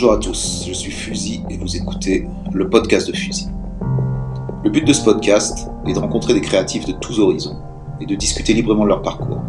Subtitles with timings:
[0.00, 3.48] Bonjour à tous, je suis Fusil et vous écoutez le podcast de Fusil.
[4.62, 7.56] Le but de ce podcast est de rencontrer des créatifs de tous horizons
[8.00, 9.42] et de discuter librement de leur parcours,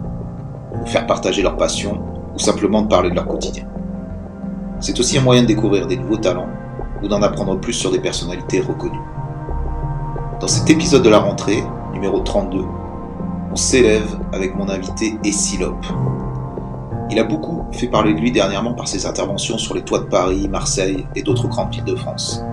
[0.84, 2.02] de faire partager leur passion
[2.34, 3.68] ou simplement de parler de leur quotidien.
[4.80, 6.50] C'est aussi un moyen de découvrir des nouveaux talents
[7.04, 8.98] ou d'en apprendre plus sur des personnalités reconnues.
[10.42, 11.64] Dans cet épisode de la rentrée,
[11.94, 12.66] numéro 32,
[13.52, 15.86] on s'élève avec mon invité Essilope.
[17.12, 20.06] Il a beaucoup fait parler de lui dernièrement par ses interventions sur les toits de
[20.06, 22.44] Paris, Marseille et d'autres grandes villes de France.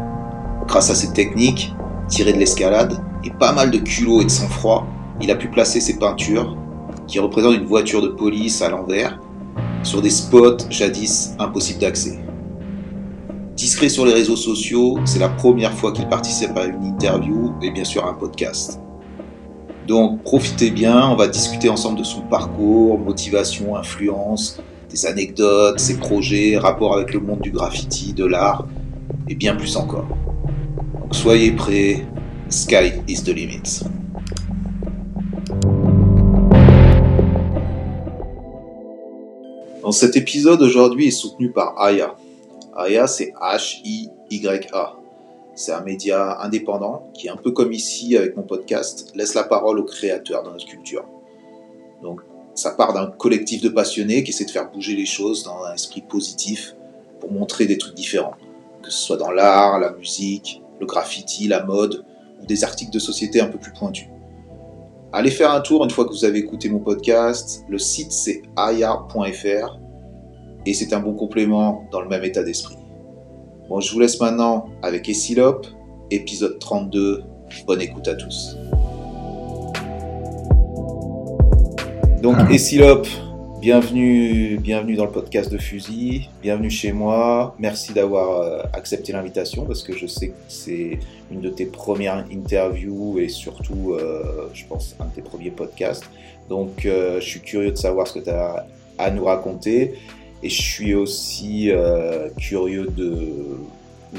[0.66, 1.74] Grâce à ses techniques,
[2.08, 4.86] tirées de l'escalade et pas mal de culot et de sang-froid,
[5.20, 6.56] il a pu placer ses peintures,
[7.06, 9.18] qui représentent une voiture de police à l'envers,
[9.82, 12.18] sur des spots jadis impossibles d'accès.
[13.54, 17.70] Discret sur les réseaux sociaux, c'est la première fois qu'il participe à une interview et
[17.70, 18.80] bien sûr à un podcast.
[19.86, 24.58] Donc profitez bien, on va discuter ensemble de son parcours, motivation, influence,
[24.90, 28.66] des anecdotes, ses projets, rapports avec le monde du graffiti, de l'art
[29.28, 30.08] et bien plus encore.
[31.00, 32.04] Donc soyez prêts,
[32.48, 33.84] sky is the limit.
[39.82, 42.16] Dans cet épisode aujourd'hui est soutenu par Aya.
[42.76, 45.05] Aya c'est H-I-Y-A.
[45.56, 49.78] C'est un média indépendant qui, un peu comme ici avec mon podcast, laisse la parole
[49.78, 51.06] aux créateurs dans notre culture.
[52.02, 52.20] Donc,
[52.54, 55.72] ça part d'un collectif de passionnés qui essaie de faire bouger les choses dans un
[55.72, 56.76] esprit positif
[57.20, 58.34] pour montrer des trucs différents,
[58.82, 62.04] que ce soit dans l'art, la musique, le graffiti, la mode
[62.42, 64.08] ou des articles de société un peu plus pointus.
[65.14, 67.64] Allez faire un tour une fois que vous avez écouté mon podcast.
[67.70, 69.78] Le site c'est aya.fr
[70.66, 72.76] et c'est un bon complément dans le même état d'esprit.
[73.68, 75.66] Bon, je vous laisse maintenant avec Essilope,
[76.12, 77.24] épisode 32.
[77.66, 78.56] Bonne écoute à tous.
[82.22, 83.08] Donc, Essilope,
[83.60, 87.56] bienvenue, bienvenue dans le podcast de Fusil, bienvenue chez moi.
[87.58, 91.00] Merci d'avoir euh, accepté l'invitation parce que je sais que c'est
[91.32, 96.08] une de tes premières interviews et surtout, euh, je pense, un de tes premiers podcasts.
[96.48, 98.64] Donc, euh, je suis curieux de savoir ce que tu as
[98.96, 99.94] à nous raconter.
[100.46, 103.18] Et je suis aussi euh, curieux de,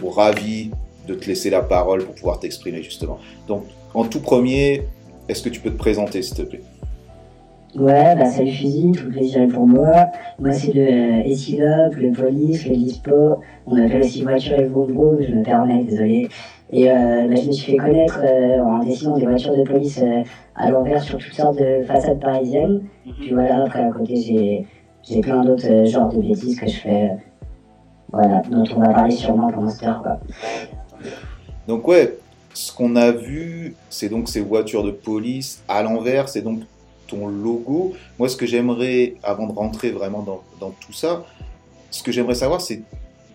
[0.04, 0.72] ou ravi
[1.08, 3.18] de te laisser la parole pour pouvoir t'exprimer justement.
[3.48, 4.84] Donc, en tout premier,
[5.30, 6.64] est-ce que tu peux te présenter s'il te plaît?
[7.76, 10.08] Ouais, bah salut Fusil, tout plaisir pour moi.
[10.38, 15.34] Moi c'est le euh, le Police, le Dispo, on appelle aussi voiture et Vroom je
[15.34, 16.28] me permets, désolé.
[16.72, 20.02] Et euh, bah, je me suis fait connaître euh, en dessinant des voitures de police
[20.04, 20.24] euh,
[20.56, 22.82] à l'envers sur toutes sortes de façades parisiennes.
[23.06, 23.14] Mhm.
[23.22, 24.66] Puis voilà, après à côté j'ai
[25.10, 27.12] j'ai plein d'autres euh, genres de bêtises que je fais,
[28.12, 29.50] voilà, dont on va parler sûrement
[29.84, 30.02] heure.
[30.04, 30.20] Quoi.
[31.68, 32.18] Donc ouais,
[32.54, 36.62] ce qu'on a vu, c'est donc ces voitures de police à l'envers, c'est donc
[37.08, 37.94] ton logo.
[38.20, 41.24] Moi, ce que j'aimerais, avant de rentrer vraiment dans, dans tout ça,
[41.90, 42.82] ce que j'aimerais savoir, c'est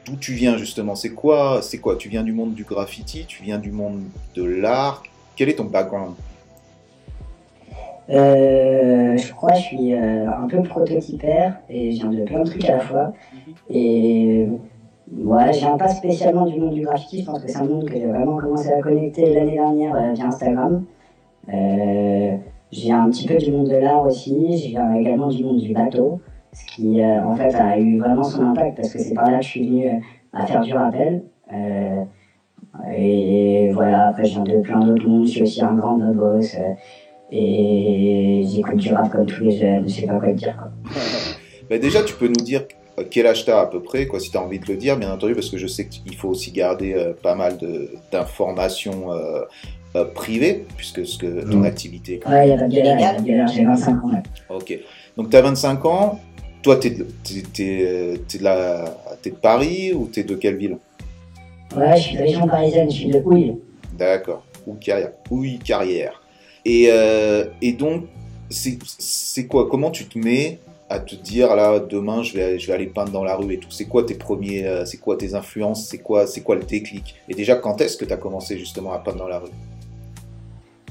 [0.04, 0.94] d'où tu viens justement.
[0.94, 1.96] C'est quoi, c'est quoi?
[1.96, 3.24] Tu viens du monde du graffiti?
[3.26, 4.02] Tu viens du monde
[4.34, 5.02] de l'art?
[5.36, 6.14] Quel est ton background?
[8.10, 12.44] Euh, je crois que je suis euh, un peu prototypaire et viens de plein de
[12.44, 13.12] trucs à la fois.
[13.70, 14.48] Et
[15.16, 17.84] ouais, je viens pas spécialement du monde du graffiti, je pense que c'est un monde
[17.84, 20.84] que j'ai vraiment commencé à connecter l'année dernière euh, via Instagram.
[22.72, 26.20] Viens un petit peu du monde de l'art aussi, viens également du monde du bateau,
[26.52, 29.44] ce qui en fait a eu vraiment son impact parce que c'est par là que
[29.44, 30.02] je suis venu
[30.32, 31.22] à faire du rappel.
[32.96, 36.56] et voilà, après je viens de plein d'autres mondes, je suis aussi un grand boss.
[37.34, 40.54] Et j'écoute du rap comme tous les jeunes, je sais pas quoi te dire.
[40.56, 40.70] Quoi.
[41.70, 42.64] bah déjà, tu peux nous dire
[43.10, 45.10] quel âge t'as à peu près, quoi, si tu as envie de le dire, bien
[45.10, 47.56] entendu, parce que je sais qu'il faut aussi garder euh, pas mal
[48.10, 49.42] d'informations euh,
[49.96, 51.64] euh, privées, puisque ce que, ton mmh.
[51.64, 52.20] activité.
[52.28, 54.10] Ouais, il y a pas de galère, j'ai 25 ans.
[54.10, 54.22] Là.
[54.50, 54.78] Ok.
[55.16, 56.20] Donc tu as 25 ans,
[56.62, 58.18] toi, tu es, es, de,
[59.24, 60.76] de Paris ou tu es de quelle ville?
[61.74, 63.56] Ouais, je suis de région parisienne, je suis de Houille.
[63.96, 65.12] D'accord, Houille Carrière.
[65.30, 66.21] Houille Carrière.
[66.64, 68.04] Et, euh, et donc,
[68.48, 69.68] c'est quoi?
[69.68, 70.58] Comment tu te mets
[70.90, 73.58] à te dire là demain je vais je vais aller peindre dans la rue et
[73.58, 73.70] tout?
[73.70, 75.86] C'est quoi tes premiers euh, c'est quoi tes influences?
[75.86, 77.14] C'est quoi c'est quoi le déclic?
[77.30, 79.48] Et déjà quand est-ce que tu as commencé justement à peindre dans la rue?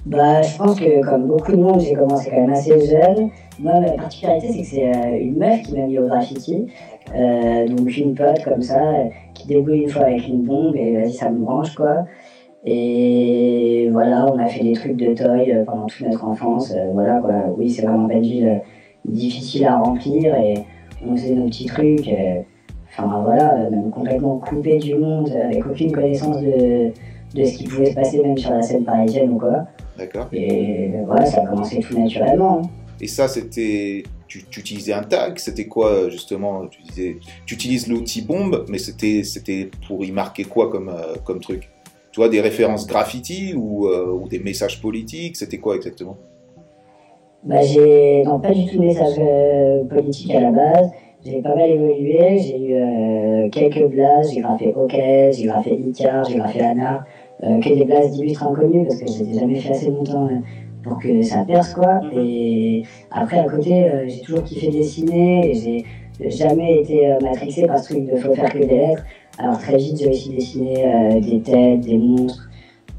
[0.08, 3.30] Bah je pense que comme beaucoup de monde j'ai commencé quand même assez jeune.
[3.60, 6.66] Moi ma particularité c'est que c'est euh, une meuf qui m'a mis au graffiti.
[7.14, 8.82] Donc une pote comme ça
[9.36, 12.06] qui débrouille une fois avec une bombe et ça me branche quoi
[12.64, 16.72] et voilà, on a fait des trucs de toy euh, pendant toute notre enfance.
[16.72, 17.34] Euh, voilà, quoi.
[17.58, 18.58] Oui, c'est vraiment une ville euh,
[19.06, 20.54] difficile à remplir et
[21.06, 22.10] on faisait nos petits trucs.
[22.90, 26.92] Enfin voilà, même complètement coupé du monde, avec aucune connaissance de,
[27.34, 29.66] de ce qui pouvait se passer même sur la scène parisienne ou quoi.
[29.98, 30.28] D'accord.
[30.32, 32.62] Et voilà, ça a commencé tout naturellement.
[32.64, 32.70] Hein.
[33.00, 38.22] Et ça, c'était tu, utilisais un tag, c'était quoi justement tu, disais, tu utilises l'outil
[38.22, 40.94] bombe, mais c'était pour y marquer quoi comme,
[41.24, 41.71] comme truc?
[42.12, 46.18] Tu vois, des références graffiti ou, ou des messages politiques C'était quoi exactement?
[47.44, 49.20] Bah, j'ai pas du tout de message
[49.90, 50.92] politique à la base.
[51.24, 54.96] J'ai pas mal évolué, j'ai eu euh, quelques blases, j'ai graffé OK,
[55.32, 57.06] j'ai graffé Icar, j'ai graffé Anna,
[57.44, 60.40] euh, que des blases d'illustres inconnus parce que j'ai jamais fait assez longtemps euh,
[60.82, 62.02] pour que ça perce quoi.
[62.16, 62.82] Et
[63.12, 68.18] après à côté, j'ai toujours kiffé dessiner, j'ai jamais été matrixé par ce truc de
[68.18, 69.04] faut faire que des lettres.
[69.42, 72.50] Alors très vite j'ai aussi dessiné des têtes, des monstres,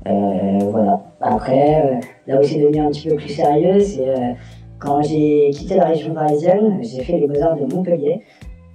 [0.04, 1.04] voilà.
[1.20, 4.12] Après, là où c'est devenu un petit peu plus sérieux, c'est
[4.82, 8.22] quand j'ai quitté la région parisienne, j'ai fait les beaux-arts de Montpellier.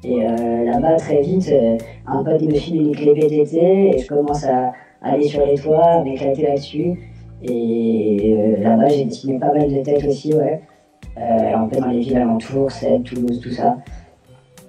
[0.04, 4.08] Et euh, là-bas, très vite, euh, un pote me file une clé PTT et je
[4.08, 4.72] commence à
[5.02, 6.98] aller sur les toits, à m'éclater là-dessus.
[7.44, 10.62] Et euh, là-bas, j'ai dessiné pas mal de têtes aussi, ouais.
[11.18, 13.78] un peu dans les villes alentours, Sèvres, Toulouse, tout ça.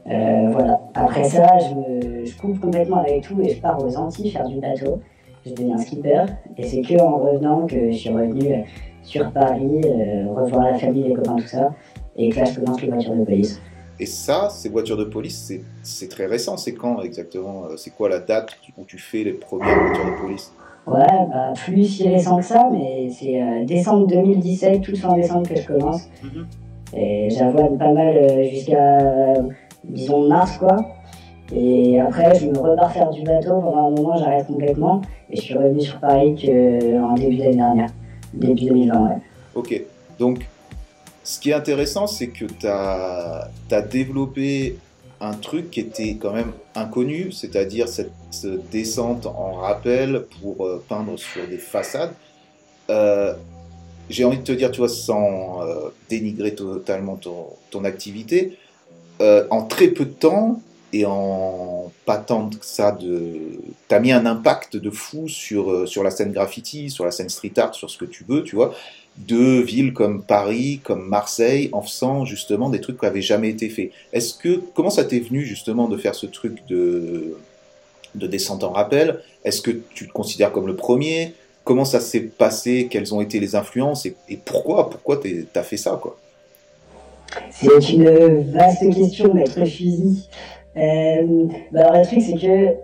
[0.08, 0.80] Voilà.
[0.94, 4.58] Après ça, je, je coupe complètement avec tout et je pars aux Antilles faire du
[4.58, 5.00] bateau.
[5.46, 6.24] Je deviens skipper.
[6.56, 8.64] Et c'est que en revenant que je suis revenu
[9.08, 11.72] sur Paris, euh, revoir la famille, les copains, tout ça,
[12.16, 13.60] et que là je commence les voitures de police.
[14.00, 15.52] Et ça, ces voitures de police,
[15.82, 16.56] c'est très récent.
[16.56, 20.20] C'est quand exactement euh, C'est quoi la date où tu fais les premières voitures de
[20.20, 20.52] police?
[20.86, 25.48] Ouais, bah, plus si récent que ça, mais c'est euh, décembre 2017, tout fin décembre
[25.48, 26.08] que je commence.
[26.22, 26.46] Mhm.
[26.94, 29.34] Et j'avoue pas mal jusqu'à,
[29.84, 30.76] disons, mars, quoi.
[31.54, 33.60] Et après, je me repars faire du bateau.
[33.60, 35.00] Pendant un moment, j'arrête complètement.
[35.30, 36.34] Et je suis revenu sur Paris
[37.00, 37.90] en début d'année dernière.
[38.34, 39.20] Début 2020,
[39.54, 39.82] Ok.
[40.18, 40.46] Donc,
[41.24, 43.50] ce qui est intéressant, c'est que tu as,
[43.90, 44.78] développé
[45.20, 48.12] un truc qui était quand même inconnu, c'est-à-dire cette,
[48.70, 52.12] descente en rappel pour euh, peindre sur des façades.
[52.88, 53.34] Euh,
[54.08, 58.56] j'ai envie de te dire, tu vois, sans euh, dénigrer totalement ton, ton activité,
[59.20, 60.60] en très peu de temps,
[60.92, 65.86] et en pas tant que ça de t'as mis un impact de fou sur euh,
[65.86, 68.56] sur la scène graffiti sur la scène street art sur ce que tu veux tu
[68.56, 68.74] vois.
[69.18, 73.68] De villes comme Paris comme Marseille en faisant justement des trucs qui n'avaient jamais été
[73.68, 73.90] faits.
[74.12, 77.36] Est-ce que comment ça t'est venu justement de faire ce truc de
[78.14, 79.20] de descente en rappel?
[79.44, 81.34] Est-ce que tu te considères comme le premier?
[81.64, 82.88] Comment ça s'est passé?
[82.90, 84.06] Quelles ont été les influences?
[84.06, 85.20] Et, pourquoi pourquoi
[85.52, 86.16] t'as fait ça quoi?
[87.50, 90.28] C'est une vaste question, maître fusil.
[90.76, 92.76] Euh, alors le truc c'est que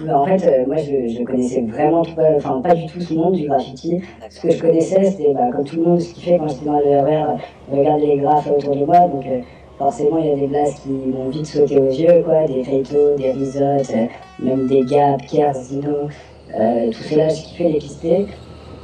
[0.00, 3.14] bah, en fait, euh, moi, je, je, connaissais vraiment pas, enfin, pas du tout ce
[3.14, 4.00] monde du graffiti.
[4.28, 6.64] Ce que je connaissais, c'était bah, comme tout le monde, ce qui fait quand j'étais
[6.64, 7.38] dans le RR,
[7.70, 9.06] regarder les graphes autour de moi.
[9.06, 9.40] Donc, euh,
[9.78, 12.44] forcément, il y a des blasts qui m'ont vite sauté aux yeux, quoi.
[12.46, 13.94] Des Feito, des Risottes,
[14.40, 16.08] même des Gap, Kers, Zino.
[16.48, 18.26] tout cela, j'ai kiffé les pister.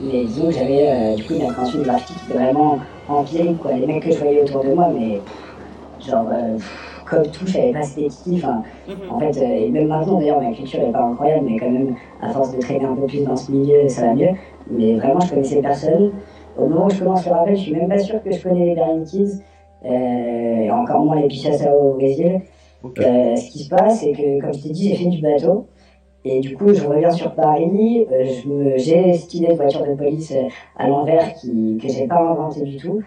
[0.00, 2.78] Mais disons que j'avais du coup une appréhension du graffiti qui était vraiment
[3.18, 3.72] empirique, quoi.
[3.72, 5.20] Les mecs que je voyais autour de moi, mais
[6.00, 6.26] genre
[7.10, 8.36] comme tout, je savais pas c'était qui.
[8.36, 8.94] Enfin, mhm.
[9.10, 11.96] En fait, euh, et même maintenant d'ailleurs, ma culture n'est pas incroyable, mais quand même,
[12.22, 14.30] à force de traîner un peu plus dans ce milieu, ça va mieux.
[14.70, 16.12] Mais vraiment, je connaissais personne.
[16.56, 18.66] Au moment où je commence le rappel, je suis même pas sûr que je connais
[18.66, 19.42] les Berlin Kids,
[19.84, 22.42] euh, et encore moins les Pichassao au Brésil.
[22.84, 25.66] Euh, ce qui se passe, c'est que, comme je t'ai dit, j'ai fait du bateau.
[26.24, 28.06] Et du coup, je reviens sur Paris,
[28.76, 30.34] j'ai cette idée de voiture de police
[30.76, 33.02] à l'envers qui, que j'ai pas inventé du tout,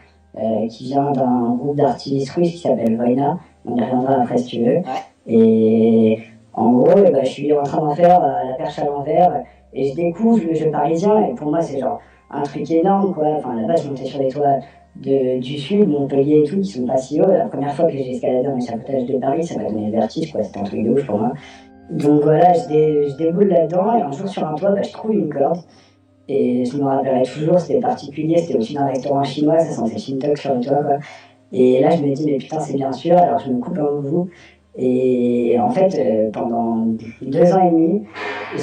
[0.69, 4.63] qui vient d'un groupe d'artistes russes qui s'appelle Voina, on y reviendra après si tu
[4.63, 4.81] veux.
[5.27, 6.19] Et
[6.53, 9.43] en gros, ben, je suis en train d'en faire euh, la perche à l'envers
[9.73, 13.25] et je découvre le jeu parisien et pour moi c'est genre un truc énorme quoi.
[13.37, 14.59] Enfin là-bas je montais sur les toits
[14.97, 17.27] de, du sud, Montpellier et tout, qui sont pas si hauts.
[17.27, 20.31] La première fois que j'ai escaladé un échappage de Paris, ça m'a donné le vertige
[20.31, 21.31] quoi, c'était un truc de ouf pour moi.
[21.89, 25.29] Donc voilà, je, déboule là-dedans et un jour sur un toit, bah, je trouve une
[25.29, 25.59] corde.
[26.27, 30.37] Et je me rappellerai toujours, c'était particulier, c'était au-dessus d'un restaurant chinois, ça sentait Shintok
[30.37, 30.97] sur le toit quoi.
[31.51, 34.01] Et là, je me dis, mais putain, c'est bien sûr, alors je me coupe un
[34.01, 34.29] bout.
[34.75, 36.87] Et en fait, euh, pendant
[37.21, 38.03] deux ans et demi,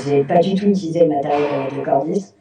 [0.05, 1.47] j'ai pas du tout utilisé le matériel
[1.77, 2.37] de cordiste,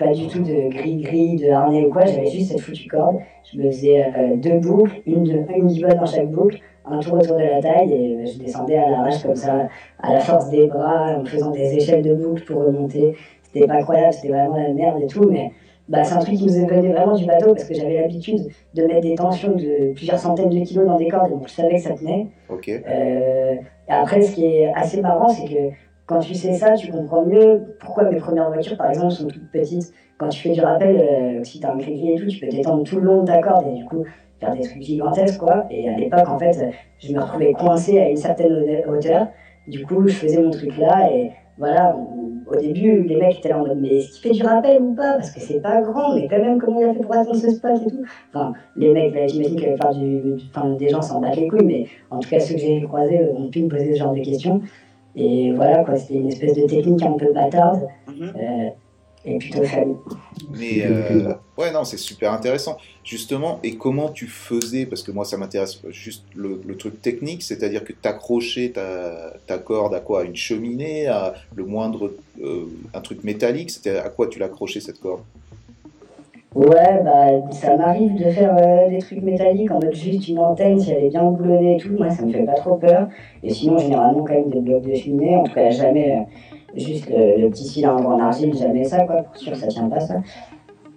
[0.00, 3.18] pas du tout de gris-gris, de harnais ou quoi, j'avais juste cette foutue corde.
[3.52, 7.36] Je me faisais euh, deux boucles, une, de, une dans chaque boucle, un tour autour
[7.36, 9.68] de la taille, et euh, je descendais à l'arrache comme ça,
[10.02, 13.14] à la force des bras, en faisant des échelles de boucles pour remonter.
[13.42, 15.52] C'était pas incroyable, c'était vraiment la merde et tout, mais
[15.88, 18.82] bah, c'est un truc qui nous venait vraiment du bateau parce que j'avais l'habitude de
[18.84, 21.82] mettre des tensions de plusieurs centaines de kilos dans des cordes, donc je savais que
[21.82, 22.28] ça tenait.
[22.68, 23.54] Euh,
[23.88, 25.74] et après, ce qui est assez marrant, c'est que
[26.10, 29.48] quand tu sais ça, tu comprends mieux pourquoi mes premières voitures, par exemple, sont toutes
[29.52, 29.92] petites.
[30.18, 32.48] Quand tu fais du rappel, euh, si tu as un gris et tout, tu peux
[32.48, 34.04] t'étendre tout le long de ta corde et du coup
[34.40, 35.66] faire des trucs gigantesques, quoi.
[35.70, 39.28] Et à l'époque, en fait, je me retrouvais coincé à une certaine hauteur.
[39.68, 41.94] Du coup, je faisais mon truc là et voilà,
[42.50, 44.94] au début, les mecs étaient là en mode, mais est-ce qu'il fait du rappel ou
[44.94, 45.12] pas?
[45.12, 47.50] Parce que c'est pas grand, mais quand même, comment il a fait pour atteindre ce
[47.50, 48.02] spot et tout?
[48.34, 51.46] Enfin, les mecs, là, j'imagine que la plupart du, enfin, des gens s'en battent les
[51.46, 54.14] couilles, mais en tout cas, ceux que j'ai croisés ont pu me poser ce genre
[54.14, 54.62] de questions.
[55.16, 57.88] Et voilà, quoi, c'était une espèce de technique un peu bâtarde.
[58.08, 58.32] Mhm.
[58.36, 58.70] Euh,
[59.24, 59.96] et plutôt faible.
[60.50, 62.78] Mais euh, ouais, non, c'est super intéressant.
[63.04, 67.84] Justement, et comment tu faisais, parce que moi ça m'intéresse juste le, truc technique, c'est-à-dire
[67.84, 70.24] que tu accrochais ta, ta, corde à quoi?
[70.24, 72.12] Une cheminée, à le moindre,
[72.42, 72.64] euh,
[72.94, 75.20] un truc métallique, c'était à quoi tu l'accrochais cette corde?
[76.54, 80.80] Ouais, bah ça m'arrive de faire euh, des trucs métalliques en mode juste une antenne
[80.80, 81.92] si elle est bien boulonnée et tout.
[81.96, 83.08] Moi ça me fait pas trop peur.
[83.44, 86.26] Et sinon, généralement, quand même des blocs de cheminée, en tout cas, jamais
[86.74, 90.16] juste le, petit cylindre en argile, jamais ça, quoi, pour sûr, ça tient pas ça.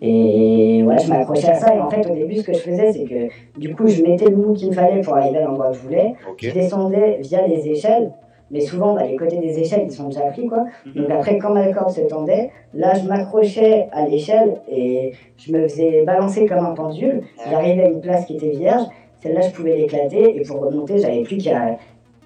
[0.02, 1.76] Et ouais, je m'accrochais à ça.
[1.76, 4.26] Et en fait, au début, ce que je faisais, c'est que du coup, je mettais
[4.26, 6.16] le mou qu'il me fallait pour arriver à l'endroit que je voulais.
[6.38, 8.12] Je descendais via les échelles.
[8.52, 10.66] Mais souvent, bah, les côtés des échelles, ils sont déjà pris, quoi.
[10.86, 10.94] Mhm.
[10.94, 15.68] Donc après, quand ma corde se tendait, là, je m'accrochais à l'échelle et je me
[15.68, 17.24] faisais balancer comme un pendule.
[17.50, 18.84] J'arrivais à une place qui était vierge.
[19.22, 20.36] Celle-là, je pouvais l'éclater.
[20.38, 21.78] Et pour remonter, j'avais plus qu'à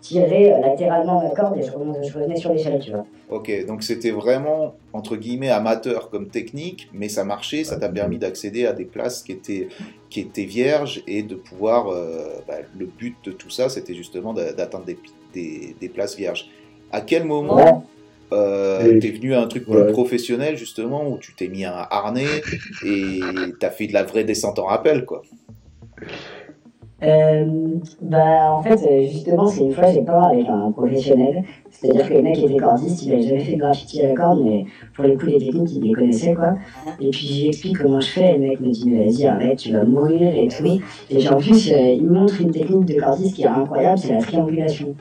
[0.01, 3.05] tirer latéralement ma corde et je, revenais sur l'échelle, tu vois.
[3.29, 8.17] Ok, donc c'était vraiment, entre guillemets, amateur comme technique, mais ça marchait, ça t'a permis
[8.17, 9.67] d'accéder à des places qui étaient,
[10.09, 11.89] qui étaient vierges et de pouvoir...
[11.89, 14.97] Euh, bah, le but de tout ça, c'était justement d'atteindre des,
[15.79, 16.49] des, places vierges.
[16.91, 17.85] À quel moment...
[18.33, 22.25] Euh, t'es venu à un truc plus professionnel justement où tu t'es mis un harnais
[22.85, 23.21] et
[23.57, 25.21] t'as fait de la vraie descente en rappel quoi?
[27.03, 27.45] Euh,
[28.01, 31.43] bah, en fait, euh, justement, c'est une fois, j'ai parlé avec un professionnel.
[31.69, 34.41] C'est-à-dire que le mec était cordiste, il avait jamais fait de graffiti à la corde,
[34.43, 34.65] mais
[34.95, 36.55] pour le coup, les techniques, il les connaissait, quoi.
[36.99, 39.83] Et puis, j'explique comment je fais, et le mec me dit, vas-y, arrête, tu vas
[39.83, 40.65] mourir et tout.
[41.11, 44.13] Et puis, en plus, euh, il montre une technique de cordiste qui est incroyable, c'est
[44.13, 44.95] la triangulation.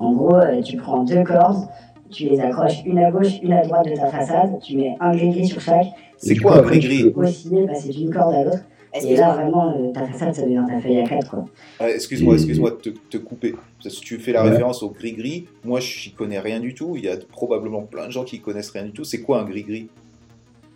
[0.00, 1.68] En gros, euh, tu prends deux cordes,
[2.10, 5.14] tu les accroches une à gauche, une à droite de ta façade, tu mets un
[5.14, 5.86] gris-gris sur chaque.
[6.16, 8.64] C'est quoi un gris-gris Osciller, passer d'une corde à l'autre.
[9.02, 11.28] Et là, vraiment, euh, ta façade, ça devient ta feuille à 4.
[11.28, 11.44] Quoi.
[11.80, 13.54] Ah, excuse-moi, excuse-moi de te, te, couper.
[13.82, 15.46] Parce que tu fais la référence au gris-gris.
[15.64, 16.94] Moi, je n'y connais rien du tout.
[16.96, 19.02] Il y a probablement plein de gens qui connaissent rien du tout.
[19.02, 19.88] C'est quoi un gris-gris?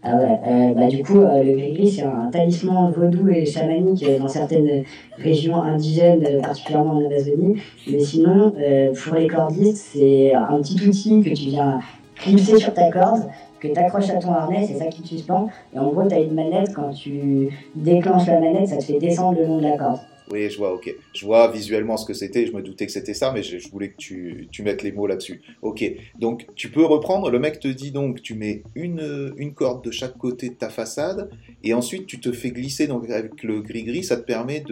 [0.02, 4.04] Ah ouais, euh, bah du coup, euh, le gris-gris, c'est un talisman vaudou et chamanique
[4.20, 4.84] dans certaines
[5.18, 7.56] régions indigènes, particulièrement en Amazonie.
[7.90, 8.52] Mais sinon,
[8.94, 11.80] pour les cordistes, c'est un petit outil que tu viens
[12.14, 13.22] clipser sur ta corde
[13.60, 15.48] que tu accroches à ton harnais, c'est ça qui te suspend.
[15.74, 18.98] Et en gros, tu as une manette, quand tu déclenches la manette, ça te fait
[18.98, 19.98] descendre le long de la corde.
[20.30, 20.94] Oui, je vois, ok.
[21.14, 23.90] Je vois visuellement ce que c'était, je me doutais que c'était ça, mais je, voulais
[23.90, 25.40] que tu, tu mettes les mots là-dessus.
[25.62, 25.84] Ok,
[26.18, 29.90] donc tu peux reprendre, le mec te dit donc, tu mets une, une corde de
[29.90, 31.30] chaque côté de ta façade,
[31.64, 34.62] et ensuite tu te fais glisser donc, avec le gris-gris, ça te permet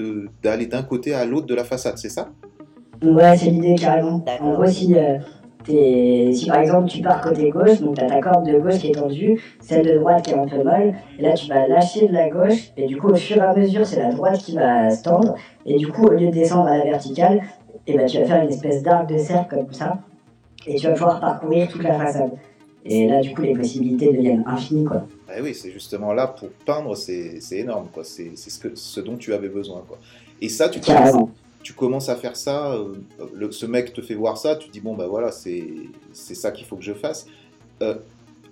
[0.42, 2.32] d'aller d'un côté à l'autre de la façade, c'est ça?
[3.02, 4.24] Ouais, c'est l'idée carrément.
[4.40, 5.18] En gros, si, euh,
[5.66, 8.88] si par exemple tu pars côté gauche, donc tu as ta corde de gauche qui
[8.88, 12.08] est tendue, celle de droite qui est un peu molle, et là tu vas lâcher
[12.08, 14.54] de la gauche, et du coup au fur et à mesure c'est la droite qui
[14.54, 17.42] va se tendre, et du coup au lieu de descendre à la verticale,
[17.86, 19.98] et ben, tu vas faire une espèce d'arc de cercle comme ça,
[20.66, 22.32] et tu vas pouvoir parcourir toute la façade.
[22.84, 25.06] Et là du coup les possibilités deviennent infinies quoi.
[25.36, 29.34] Eh oui, c'est justement là pour peindre, c'est énorme quoi, c'est ce, ce dont tu
[29.34, 29.98] avais besoin quoi.
[30.40, 31.30] Et ça tu Carrément
[31.66, 32.92] tu commences à faire ça, euh,
[33.34, 35.66] le, ce mec te fait voir ça, tu dis bon ben voilà, c'est
[36.12, 37.26] ça qu'il faut que je fasse.
[37.82, 37.96] Euh,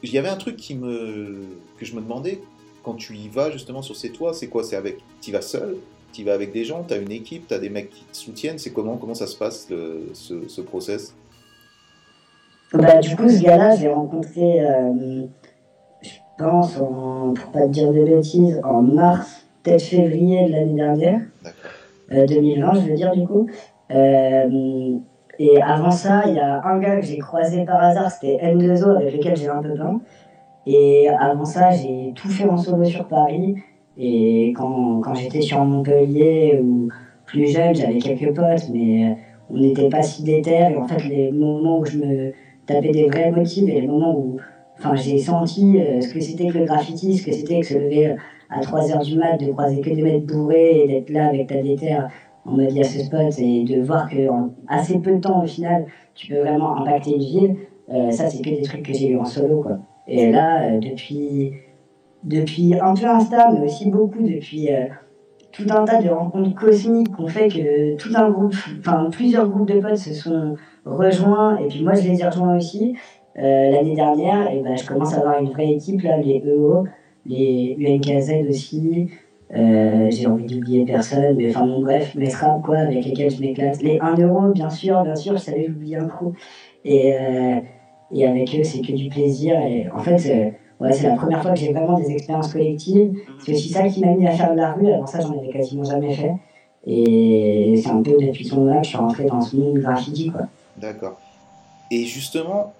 [0.02, 1.42] il y avait un truc qui me,
[1.78, 2.40] que je me demandais
[2.82, 4.64] quand tu y vas justement sur ces toits, c'est quoi?
[4.64, 5.76] C'est avec, tu vas seul,
[6.12, 8.16] tu vas avec des gens, tu as une équipe, tu as des mecs qui te
[8.16, 9.68] soutiennent, c'est comment Comment ça se passe
[10.12, 11.14] ce, ce, process?
[12.72, 15.26] Bah, Du coup, ce gars-là, j'ai rencontré, euh,
[16.02, 20.74] je pense, en, pour pas te dire de bêtises, en mars, peut-être février de l'année
[20.74, 21.20] dernière.
[22.10, 22.26] D'accord.
[22.26, 23.48] 2020, euh, je veux dire, du coup.
[23.90, 24.98] Euh,
[25.38, 28.96] et avant ça, il y a un gars que j'ai croisé par hasard, c'était N2O,
[28.96, 30.00] avec lequel j'ai un peu peint.
[30.66, 33.56] Et avant ça, j'ai tout fait en solo sur Paris.
[33.96, 36.88] Et quand, quand j'étais sur Montpellier ou
[37.26, 39.14] plus jeune, j'avais quelques potes, mais euh,
[39.50, 40.70] on n'était pas si déter.
[40.72, 42.32] Et en fait, les moments où je me
[42.66, 44.36] tapais des vrais motifs et les moments où
[44.78, 48.16] enfin, j'ai senti ce que c'était que le graffiti, ce que c'était que se lever
[48.50, 51.62] à 3h du mat, de croiser que des mecs bourrés et d'être là avec ta
[51.62, 52.10] déterre
[52.46, 56.28] en mode ce spot et de voir qu'en assez peu de temps au final, tu
[56.28, 57.56] peux vraiment impacter une ville,
[57.92, 59.78] euh, ça c'est que des trucs que j'ai eu en solo quoi.
[60.06, 61.52] Et là, euh, depuis,
[62.22, 64.86] depuis un peu Insta, mais aussi beaucoup depuis euh,
[65.52, 69.68] tout un tas de rencontres cosmiques qu'on fait que tout un groupe, enfin plusieurs groupes
[69.68, 72.96] de potes se sont rejoints et puis moi je les ai rejoints aussi.
[73.36, 76.84] L'année dernière, et ben, je commence à avoir une vraie équipe là, les EO
[77.26, 79.08] les UNKZ aussi.
[79.54, 83.40] Euh, j'ai envie d'oublier personne, mais enfin bon, bref, mes frappes quoi, avec lesquels je
[83.40, 83.82] m'éclate.
[83.82, 86.34] Les 1 euro, bien sûr, bien sûr, je savais, j'oubliais un coup.
[86.84, 87.60] Et, euh,
[88.12, 89.58] et avec eux, c'est que du plaisir.
[89.60, 90.16] Et en fait,
[90.80, 93.16] euh, c'est la première fois que j'ai vraiment des expériences collectives.
[93.38, 94.90] C'est aussi ça qui m'a mis à faire de la rue.
[94.90, 96.32] Avant ça, j'en avais quasiment jamais fait.
[96.86, 100.30] Et c'est un peu depuis ce moment-là que je suis rentré dans ce monde graffiti,
[100.30, 100.42] quoi.
[100.76, 101.18] D'accord.
[101.90, 102.72] Et justement,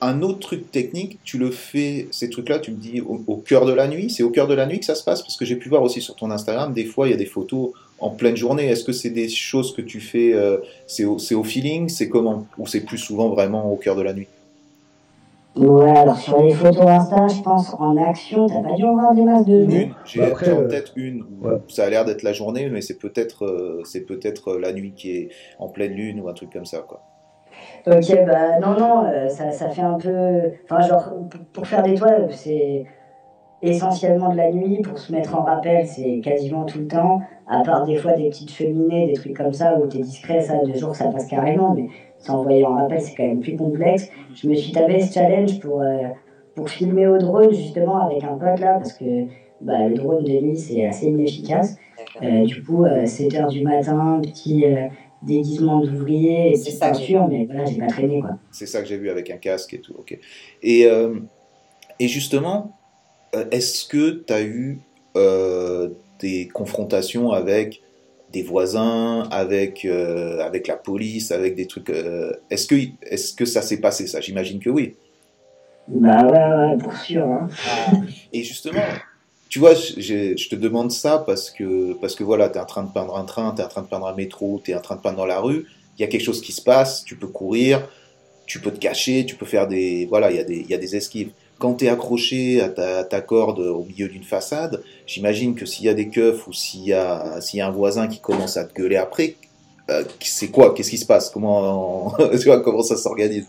[0.00, 3.72] un autre truc technique, tu le fais, ces trucs-là, tu me dis au, cœur de
[3.72, 4.10] la nuit.
[4.10, 5.82] C'est au cœur de la nuit que ça se passe Parce que j'ai pu voir
[5.82, 8.66] aussi sur ton Instagram, des fois, il y a des photos en pleine journée.
[8.66, 12.46] Est-ce que c'est des choses que tu fais, euh, c'est au, au, feeling C'est comment
[12.58, 14.28] Ou c'est plus souvent vraiment au cœur de la nuit?
[15.56, 19.14] Ouais, alors sur les photos Insta, je pense en action, t'as pas dû en voir
[19.14, 21.24] des masses de Une, j'ai bah, en euh, tête une.
[21.68, 25.12] Ça a l'air d'être la journée, mais c'est peut-être euh, c'est peut-être la nuit qui
[25.12, 27.00] est en pleine lune ou un truc comme ça, quoi.
[27.86, 30.40] Ok, bah non, non, euh, ça, ça fait un peu.
[30.64, 31.12] Enfin, genre,
[31.52, 32.84] pour faire des toiles, c'est
[33.62, 34.82] essentiellement de la nuit.
[34.82, 37.20] Pour se mettre en rappel, c'est quasiment tout le temps.
[37.46, 40.58] À part des fois des petites cheminées, des trucs comme ça où t'es discret, ça,
[40.64, 41.74] de jour, ça passe carrément.
[41.74, 41.86] Mais
[42.18, 44.10] s'envoyer en rappel, c'est quand même plus complexe.
[44.34, 46.08] Je me suis tapé ce challenge pour, euh,
[46.56, 49.26] pour filmer au drone, justement, avec un pote là, parce que
[49.60, 51.78] bah, le drone de nuit, c'est assez inefficace.
[52.20, 54.64] Euh, du coup, 7h du matin, petit
[55.22, 58.38] déguisement d'ouvrier, c'est ça sûr, mais voilà, j'ai pas traîné quoi.
[58.50, 60.18] C'est ça que j'ai vu avec un casque et tout, ok.
[60.62, 61.18] Et, euh,
[61.98, 62.76] et justement,
[63.34, 64.78] euh, est-ce que tu as eu
[65.16, 67.82] euh, des confrontations avec
[68.32, 71.90] des voisins, avec, avec la police, avec des trucs.
[72.50, 74.20] est-ce, que, est-ce que ça s'est passé ça?
[74.20, 74.96] J'imagine que oui.
[75.88, 77.24] Bah ouais, ouais pour sûr.
[77.24, 77.48] Hein.
[78.32, 78.82] Et justement,
[79.56, 82.82] tu vois, je, te demande ça parce que, parce que voilà, tu es en train
[82.82, 84.82] de peindre un train, tu es en train de peindre un métro, tu es en
[84.82, 85.64] train de peindre dans la rue,
[85.96, 87.88] il y a quelque chose qui se passe, tu peux courir,
[88.44, 90.04] tu peux te cacher, tu peux faire des.
[90.10, 91.30] Voilà, il y, a des, y a des esquives.
[91.58, 95.88] Quand tu es accroché à ta, corde au milieu d'une façade, j'imagine que s'il y
[95.88, 98.74] a des keufs ou s'il y, a, y a un voisin qui commence à te
[98.74, 99.36] gueuler après,
[99.88, 100.74] euh, c'est quoi?
[100.74, 101.30] Qu'est-ce qui se passe?
[101.30, 102.14] Comment,
[102.62, 103.46] comment ça s'organise?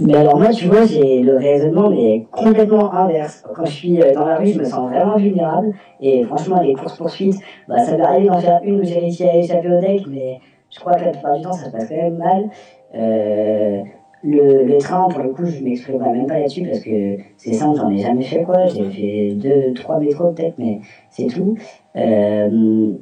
[0.00, 3.44] Mais alors moi, tu vois, j'ai le raisonnement mais complètement inverse.
[3.54, 5.74] Quand je suis euh, dans la rue, je me sens vraiment vulnérable.
[6.00, 7.36] Et franchement, les courses-poursuites,
[7.68, 10.40] bah, ça m'est arrivé d'en faire une où j'ai réussi à échapper au deck, mais
[10.70, 12.50] je crois que la plupart du temps, ça se passe quand même mal.
[12.94, 13.82] Euh,
[14.22, 17.78] le, le, train, pour le coup, je m'exprimerai même pas là-dessus parce que c'est simple,
[17.78, 18.66] j'en ai jamais fait quoi.
[18.66, 21.56] J'ai fait deux, trois métros peut-être, mais c'est tout.
[21.96, 22.92] Euh,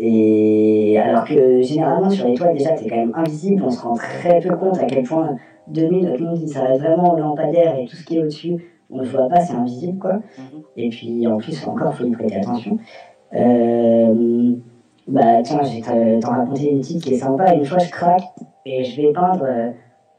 [0.00, 3.94] et alors que généralement sur les toits, déjà, t'es quand même invisible, on se rend
[3.94, 5.36] très peu compte à quel point
[5.68, 8.56] demi, notre monde il s'arrête vraiment au lampadaire et tout ce qui est au-dessus,
[8.90, 10.14] on ne voit pas, c'est invisible quoi.
[10.14, 10.62] Mhm.
[10.76, 12.78] Et puis en plus, encore, il faut y prêter attention.
[13.34, 14.54] Euh,
[15.08, 17.54] bah tiens, je vais t'en raconter une petite qui est sympa.
[17.54, 18.24] Une fois, je craque
[18.64, 19.70] et je vais peindre euh,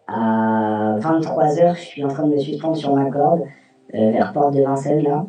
[0.07, 3.41] à 23h, je suis en train de me suspendre sur ma corde
[3.93, 5.25] euh, vers Porte de Vincennes là.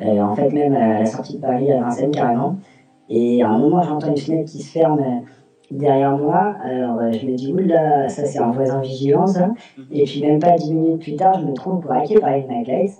[0.00, 2.56] en fait, même à la sortie de Paris à Vincennes carrément.
[3.08, 5.22] Et à un moment, j'entends une fenêtre qui se ferme
[5.72, 6.54] derrière moi.
[6.62, 9.46] Alors euh, je me dis, oula, ça c'est un voisin vigilant ça.
[9.46, 9.84] Mhm.
[9.90, 12.98] Et puis même pas dix minutes plus tard, je me trouve braqué par une macaise.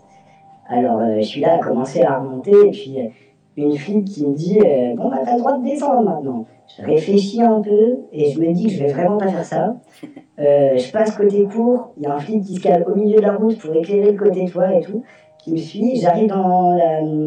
[0.69, 2.53] Alors euh, je suis là à commencer à remonter.
[2.67, 3.09] Et puis euh,
[3.57, 4.59] une fille qui me dit,
[4.97, 6.47] bon bah t'as le droit de descendre maintenant.
[6.79, 9.77] Je réfléchis un peu et je me dis que je vais vraiment pas faire ça.
[10.39, 13.23] je passe côté court, il y a un flic qui se cale au milieu de
[13.23, 15.03] la route pour éclairer le côté toit et tout,
[15.39, 15.97] qui me suit.
[15.97, 16.79] J'arrive dans,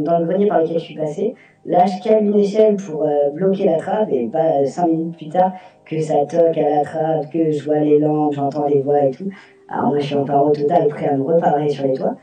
[0.03, 1.35] dans le grenier par lequel je suis passé.
[1.65, 5.17] Là, je cale une échelle pour euh, bloquer la trappe et pas euh, cinq minutes
[5.17, 5.51] plus tard
[5.83, 9.09] que ça toque à la trappe, que je vois les lampes, j'entends les voix et
[9.09, 9.29] tout.
[9.67, 12.17] Alors moi, je suis en paro total, prêt à me reparer sur les toits.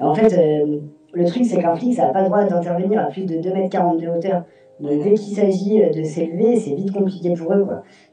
[0.00, 0.80] Et en fait, euh,
[1.12, 4.00] le truc, c'est qu'un flic, ça n'a pas le droit d'intervenir à plus de 2m40
[4.00, 4.42] de hauteur.
[4.80, 7.66] Donc dès qu'il s'agit de s'élever, c'est vite compliqué pour eux.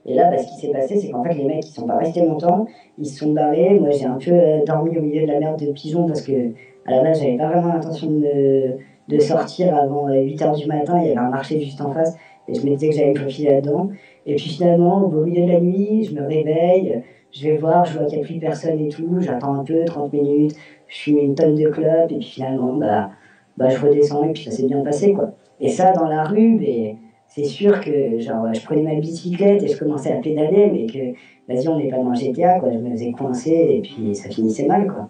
[0.05, 1.97] Et là, bah, ce qui s'est passé, c'est qu'en fait, les mecs, ils sont pas
[1.97, 2.67] restés longtemps,
[2.99, 3.79] ils se sont barrés.
[3.79, 6.51] Moi, j'ai un peu dormi au milieu de la merde de pigeons parce que
[6.85, 10.99] à la base, j'avais pas vraiment l'intention de de sortir avant 8h euh, du matin,
[10.99, 12.15] il y avait un marché juste en face,
[12.47, 13.89] et je me disais que j'allais me profiler là-dedans.
[14.25, 17.97] Et puis finalement, au milieu de la nuit, je me réveille, je vais voir, je
[17.97, 20.55] vois qu'il n'y a plus personne et tout, j'attends un peu, 30 minutes,
[20.87, 23.11] je fume une tonne de clopes, et puis finalement, bah,
[23.57, 25.31] bah je redescends, et puis ça s'est bien passé, quoi.
[25.59, 26.95] Et ça, dans la rue, mais
[27.27, 31.17] c'est sûr que genre, je prenais ma bicyclette et je commençais à pédaler, mais que,
[31.47, 34.65] vas-y, on n'est pas dans GTA, quoi, je me faisais coincer, et puis ça finissait
[34.65, 35.09] mal, quoi.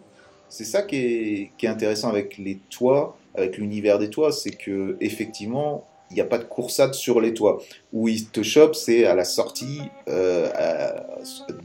[0.49, 4.51] C'est ça qui est, qui est intéressant avec les toits, avec l'univers des toits, c'est
[4.51, 7.61] que effectivement, il n'y a pas de coursade sur les toits.
[7.93, 10.49] Où ils te chopent, c'est à la sortie, euh,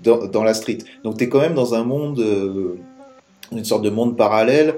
[0.03, 0.79] dans, la street.
[1.05, 2.79] Donc tu es quand même dans un monde, euh,
[3.53, 4.77] une sorte de monde parallèle,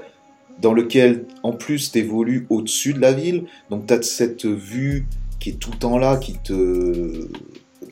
[0.61, 3.45] dans lequel, en plus, tu évolues au-dessus de la ville.
[3.69, 5.07] Donc tu as cette vue
[5.39, 7.27] qui est tout le temps là, qui te...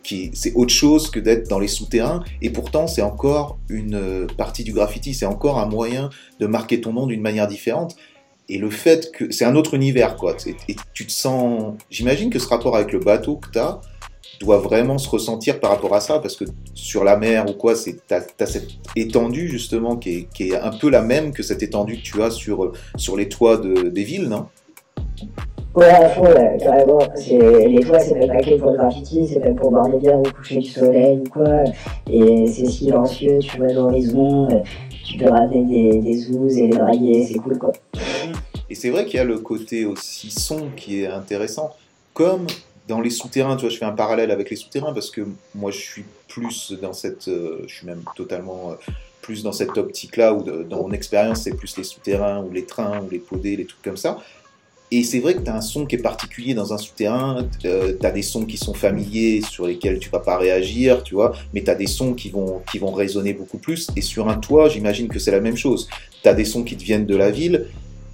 [0.04, 4.64] Qui, c'est autre chose que d'être dans les souterrains, et pourtant c'est encore une partie
[4.64, 6.10] du graffiti, c'est encore un moyen
[6.40, 7.96] de marquer ton nom d'une manière différente.
[8.52, 10.36] Et le fait que c'est un autre univers, quoi.
[10.46, 11.74] Et, tu te sens.
[11.90, 13.80] J'imagine que ce rapport avec le bateau que tu as
[14.42, 17.76] doit vraiment se ressentir par rapport à ça, parce que sur la mer ou quoi,
[17.76, 22.02] tu as, cette étendue justement qui est, un peu la même que cette étendue que
[22.02, 24.48] tu as sur, sur les toits des villes, non?
[25.74, 26.26] Ouais, à fond,
[26.60, 27.00] carrément.
[27.30, 30.20] Les toits, c'est même pas que pour le graffiti, c'est même pour boire des bières
[30.20, 31.64] au coucher du soleil ou quoi.
[32.12, 34.50] Et c'est silencieux, tu vois l'horizon,
[35.06, 37.72] tu peux ramener des, des et les draguer, c'est cool quoi.
[38.72, 41.76] Et c'est vrai qu'il y a le côté aussi son qui est intéressant.
[42.14, 42.48] Comme
[42.88, 45.72] dans les souterrains, tu vois, je fais un parallèle avec les souterrains parce que moi
[45.72, 47.28] je suis plus dans cette.
[47.28, 48.72] Euh, je suis même totalement.
[48.72, 48.76] Euh,
[49.22, 53.02] plus dans cette optique-là, où dans mon expérience, c'est plus les souterrains, ou les trains,
[53.02, 54.18] ou les podés, les trucs comme ça.
[54.90, 57.94] Et c'est vrai que tu as un son qui est particulier dans un souterrain, euh,
[58.00, 61.34] tu as des sons qui sont familiers sur lesquels tu vas pas réagir, tu vois,
[61.54, 63.90] mais tu as des sons qui vont, qui vont résonner beaucoup plus.
[63.96, 65.88] Et sur un toit, j'imagine que c'est la même chose.
[66.24, 67.68] Tu as des sons qui te viennent de la ville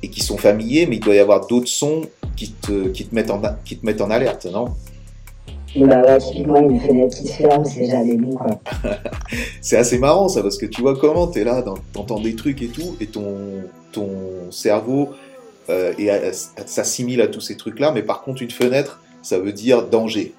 [0.07, 2.03] et qui sont familiers, mais il doit y avoir d'autres sons
[2.35, 4.69] qui te, qui, te mettent en, qui te mettent en alerte, non?
[5.75, 8.59] Bah ouais, typiquement une fenêtre qui se ferme, c'est jamais bon quoi.
[9.61, 12.61] c'est assez marrant ça, parce que tu vois comment tu es là, t'entends des trucs
[12.61, 13.35] et tout, et ton,
[13.91, 14.09] ton
[14.49, 15.09] cerveau
[15.69, 16.09] euh, et
[16.65, 20.33] s'assimile à tous ces trucs-là, mais par contre, une fenêtre, ça veut dire danger.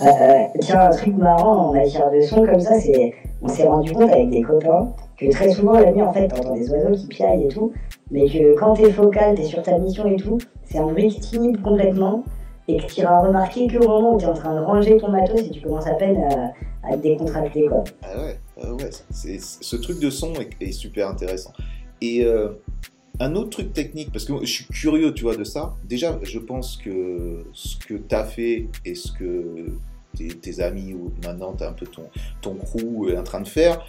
[0.00, 3.66] Euh, euh, tiens, un truc marrant en matière de son comme ça, c'est on s'est
[3.66, 6.94] rendu compte avec des copains que très souvent la nuit, en fait, t'entends des oiseaux
[6.94, 7.72] qui piaillent et tout,
[8.10, 11.52] mais que quand t'es focal, t'es sur ta mission et tout, c'est un bruit qui
[11.62, 12.24] complètement
[12.68, 15.08] et que tu iras remarquer qu'au moment où tu es en train de ranger ton
[15.08, 16.22] matos et tu commences à peine
[16.82, 17.66] à, te décontracter.
[17.66, 17.84] Quoi.
[18.02, 21.52] Ah ouais, ouais ce truc de son est, super intéressant.
[22.00, 22.26] Et
[23.20, 25.74] un autre truc technique, parce que je suis curieux, tu vois, de ça.
[25.84, 29.66] Déjà, je pense que ce que tu as fait et ce que
[30.16, 32.04] tes, amis ou maintenant tu as un peu ton,
[32.40, 33.86] ton crew est en train de faire,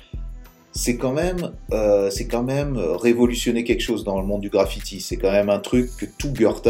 [0.72, 5.02] c'est quand même, euh, c'est quand même révolutionner quelque chose dans le monde du graffiti.
[5.02, 6.70] C'est quand même un truc que tout Goethe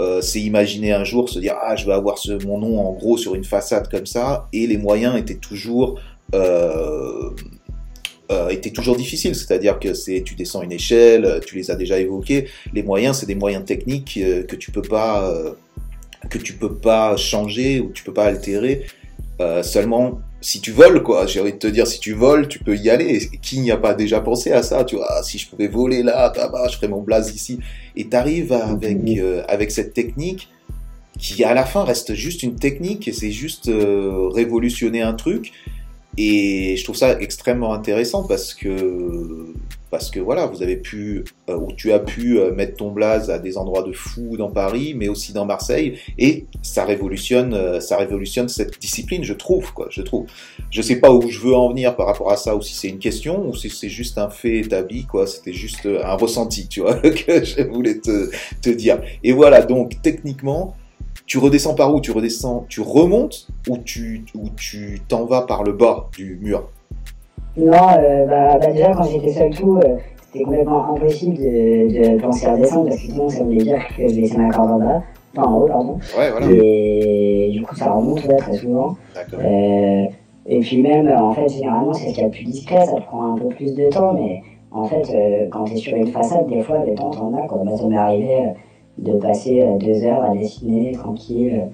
[0.00, 2.92] euh, s'est imaginé un jour, se dire ah je vais avoir ce, mon nom en
[2.92, 6.00] gros sur une façade comme ça, et les moyens étaient toujours
[6.34, 7.30] euh,
[8.32, 11.76] euh, était toujours difficile, c'est-à-dire que c'est tu descends une échelle, euh, tu les as
[11.76, 12.48] déjà évoqués.
[12.72, 15.30] Les moyens, c'est des moyens techniques euh, que tu peux pas
[16.30, 18.86] que tu peux pas changer ou tu peux pas altérer.
[19.62, 21.26] seulement si tu voles, quoi.
[21.26, 23.30] J'ai envie de te dire, si tu voles, tu peux y aller.
[23.40, 26.02] qui n'y a pas déjà pensé à ça Tu vois, ah, si je pouvais voler
[26.02, 27.60] là, bah, je ferais mon blaze ici.
[27.96, 28.98] Et tu arrives avec,
[29.48, 30.50] avec cette technique
[31.18, 35.52] qui, à la fin, reste juste une technique et c'est juste révolutionner un truc.
[36.18, 39.46] Et je trouve ça extrêmement intéressant parce que,
[39.94, 43.30] parce que voilà, vous avez pu, euh, ou tu as pu euh, mettre ton blaze
[43.30, 47.78] à des endroits de fou dans Paris, mais aussi dans Marseille, et ça révolutionne, euh,
[47.78, 50.26] ça révolutionne cette discipline, je trouve, quoi, je trouve.
[50.72, 52.88] Je sais pas où je veux en venir par rapport à ça, ou si c'est
[52.88, 56.80] une question, ou si c'est juste un fait établi, quoi, c'était juste un ressenti, tu
[56.80, 59.00] vois, que je voulais te, te dire.
[59.22, 60.74] Et voilà, donc, techniquement,
[61.24, 62.00] tu redescends par où?
[62.00, 66.68] Tu redescends, tu remontes ou tu ou tu t'en vas par le bas du mur?
[67.56, 72.20] Non, euh, bah, bah, déjà quand j'étais seul tout, euh, c'était complètement impossible de, de,
[72.20, 74.78] penser à descendre parce que sinon ça voulait dire que je laissais ma corde en
[74.78, 75.02] bas,
[75.36, 75.98] enfin en haut pardon.
[76.18, 76.46] Ouais, voilà.
[76.50, 78.96] Et du coup ça remonte là, très souvent.
[79.34, 80.04] Euh,
[80.46, 83.00] et puis même en fait généralement c'est ce qu'il y a de plus discret, ça
[83.00, 86.48] prend un peu plus de temps, mais en fait quand tu es sur une façade
[86.48, 88.48] des fois le temps t'en as quand bah, ça m'est arrivé
[88.98, 91.68] de passer deux heures à dessiner tranquille.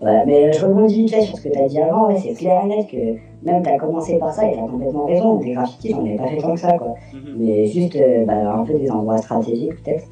[0.00, 0.24] Voilà.
[0.26, 2.86] Mais je rebondis vite sur ce que tu as dit avant, c'est clair et net
[2.86, 5.36] que même tu as commencé par ça et tu as complètement raison.
[5.36, 6.94] Des graffitis, j'en ai pas fait tant que ça, quoi.
[7.12, 7.36] Mhm.
[7.38, 10.04] Mais juste euh, bah, un peu des endroits stratégiques, peut-être.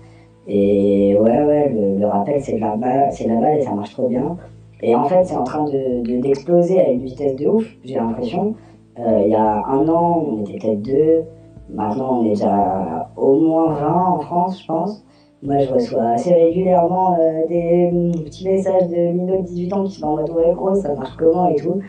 [0.46, 4.36] Et ouais, ouais, le, rappel, c'est la, balle, la balle et ça marche trop bien.
[4.82, 8.54] Et en fait, c'est en train de, d'exploser à une vitesse de ouf, j'ai l'impression.
[8.98, 11.24] Euh, il y a un an, on était peut-être deux.
[11.70, 15.04] Maintenant, on est déjà au moins 20 en France, je pense.
[15.42, 17.90] Moi, je reçois assez régulièrement euh, des
[18.24, 21.16] petits messages de minots de 18 ans qui sont en mode ouais, gros, ça marche
[21.18, 21.80] comment et tout.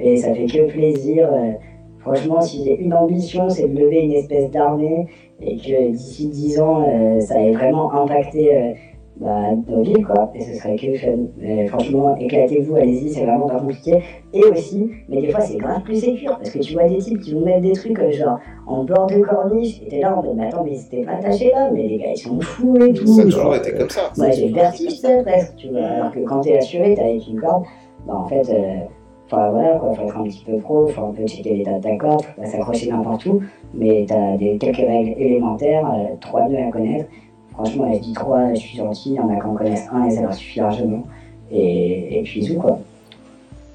[0.00, 1.28] Et ça fait que plaisir.
[1.32, 1.52] Euh,
[1.98, 5.06] franchement, si j'ai une ambition, c'est de lever une espèce d'armée
[5.40, 8.74] et que d'ici 10 ans, euh, ça ait vraiment impacté
[9.16, 10.32] bah, nos villes, quoi.
[10.34, 11.68] Et ce serait que fun.
[11.68, 14.02] franchement, éclatez-vous, allez-y, c'est vraiment pas compliqué.
[14.32, 17.20] Et aussi, mais des fois, c'est grave plus sécure parce que tu vois des types
[17.20, 20.22] qui vont mettre des trucs euh, genre en bord de corniche, et t'es là en
[20.22, 22.92] mode, mais attends, mais c'était pas attaché là, mais les gars, ils sont fous et
[22.92, 23.06] tout.
[23.06, 24.10] Ça a toujours été comme ça.
[24.16, 25.82] Moi, j'ai le vertige, ça, presque, tu vois.
[25.82, 27.64] Alors que quand t'es assuré, t'as avec une corde,
[28.06, 28.80] bah en fait, euh,
[29.26, 31.96] enfin voilà, quoi, faut être un petit peu pro, faut un peu checker de ta
[31.96, 36.58] corde, faut pas s'accrocher n'importe où, mais t'as des, quelques règles élémentaires, euh, trois nœuds
[36.58, 37.06] à connaître
[37.54, 40.06] Franchement, je dis trois, je suis gentil, il y en a qui en connaissent un
[40.06, 41.06] et ça leur suffit largement.
[41.52, 42.80] Et, puis tout quoi.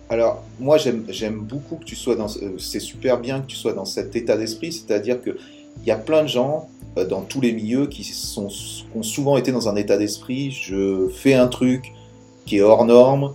[0.09, 2.25] Alors, moi, j'aime beaucoup que tu sois dans.
[2.25, 5.35] Euh, c'est super bien que tu sois dans cet état d'esprit, c'est-à-dire qu'il
[5.85, 8.49] y a plein de gens euh, dans tous les milieux qui, sont,
[8.95, 11.93] ont souvent été dans un état d'esprit je fais un truc
[12.45, 13.33] qui est hors norme,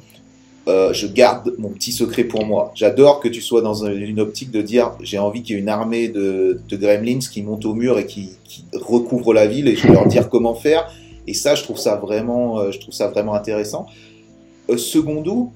[0.66, 2.72] euh, je garde mon petit secret pour moi.
[2.74, 5.68] J'adore que tu sois dans une optique de dire j'ai envie qu'il y ait une
[5.68, 9.76] armée de, de, gremlins qui monte au mur et qui, qui, recouvre la ville et
[9.76, 10.90] je vais leur dire comment faire.
[11.26, 13.86] Et ça, je trouve ça vraiment, euh, je trouve ça vraiment intéressant.
[14.70, 15.52] Euh, secondo,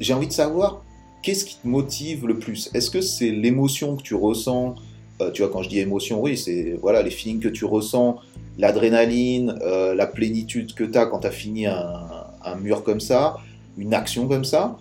[0.00, 0.82] j'ai envie de savoir
[1.22, 2.70] qu'est-ce qui te motive le plus?
[2.74, 4.76] Est-ce que c'est l'émotion que tu ressens?
[5.20, 8.18] Euh, Tu vois, quand je dis émotion, oui, c'est voilà les feelings que tu ressens,
[8.58, 12.08] l'adrénaline, la plénitude que tu as quand tu as fini un,
[12.44, 13.36] un, mur comme ça,
[13.78, 14.76] une action comme ça,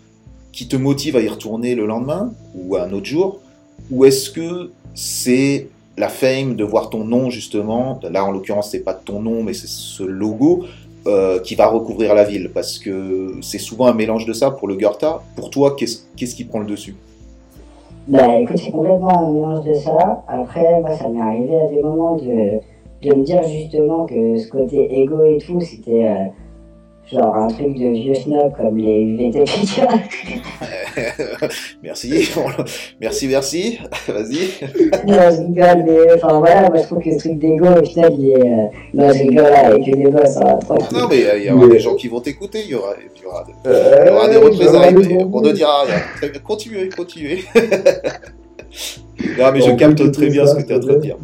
[0.51, 3.39] qui te motive à y retourner le lendemain ou un autre jour?
[3.91, 8.81] Ou est-ce que c'est la fame de voir ton nom justement, là en l'occurrence c'est
[8.81, 10.65] pas ton nom mais c'est ce logo,
[11.05, 14.67] euh, qui va recouvrir la ville, parce que c'est souvent un mélange de ça pour
[14.67, 15.05] le Goethe.
[15.35, 16.95] Pour toi, qu'est-ce qui prend le dessus?
[18.07, 20.23] Bah écoute, c'est complètement un mélange de ça.
[20.27, 22.59] Après, ça m'est arrivé à des moments de,
[23.03, 26.07] de me dire justement que ce côté égo et tout, c'était...
[26.07, 26.25] Euh,
[27.11, 29.81] genre un truc de vieux snob comme les VTP.
[31.83, 32.29] merci,
[32.99, 34.49] merci, merci, vas-y.
[35.05, 38.13] non, je rigole, mais enfin voilà, moi je trouve que ce truc d'ego, au final,
[38.17, 38.41] il est.
[38.41, 38.67] Euh...
[38.93, 40.77] Non, je rigole avec des gosses, ça va trop.
[40.93, 43.25] Non, mais il y aura des gens qui vont t'écouter, il y aura, il y
[43.25, 43.69] aura, de...
[43.69, 46.29] euh, il y aura des représailles, mais on ne dira rien.
[46.43, 47.43] Continuez, continuez.
[49.37, 51.17] non, mais je capte très bien ce que tu es en train de dire.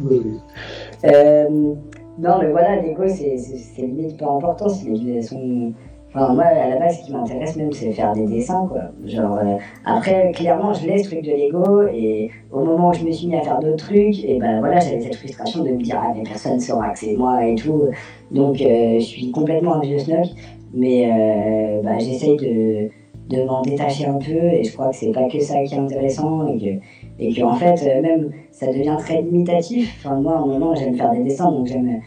[1.04, 1.74] Euh,
[2.18, 4.66] non, mais voilà, l'ego, c'est limite pas important.
[4.86, 5.72] Les sont.
[6.16, 8.82] Enfin, moi, à la base, ce qui m'intéresse même, c'est faire des dessins, quoi.
[9.04, 13.04] Genre, euh, après, clairement, je laisse le truc de l'ego, et au moment où je
[13.04, 15.82] me suis mis à faire d'autres trucs, et ben voilà, j'avais cette frustration de me
[15.82, 17.88] dire, ah, mais personne ne saura que c'est moi et tout.
[18.30, 20.24] Donc, euh, je suis complètement un vieux snob,
[20.72, 22.90] mais euh, bah, j'essaye de,
[23.36, 25.78] de m'en détacher un peu, et je crois que c'est pas que ça qui est
[25.78, 26.80] intéressant, et que
[27.18, 29.96] et que en fait même ça devient très limitatif.
[29.98, 32.00] Enfin moi en moment j'aime faire des dessins donc j'aime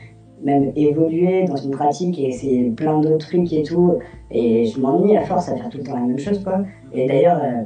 [0.43, 3.95] même évoluer dans une pratique et essayer plein d'autres trucs et tout
[4.31, 6.59] et je m'ennuie à force à faire tout le temps la même chose quoi.
[6.93, 7.63] Et d'ailleurs euh,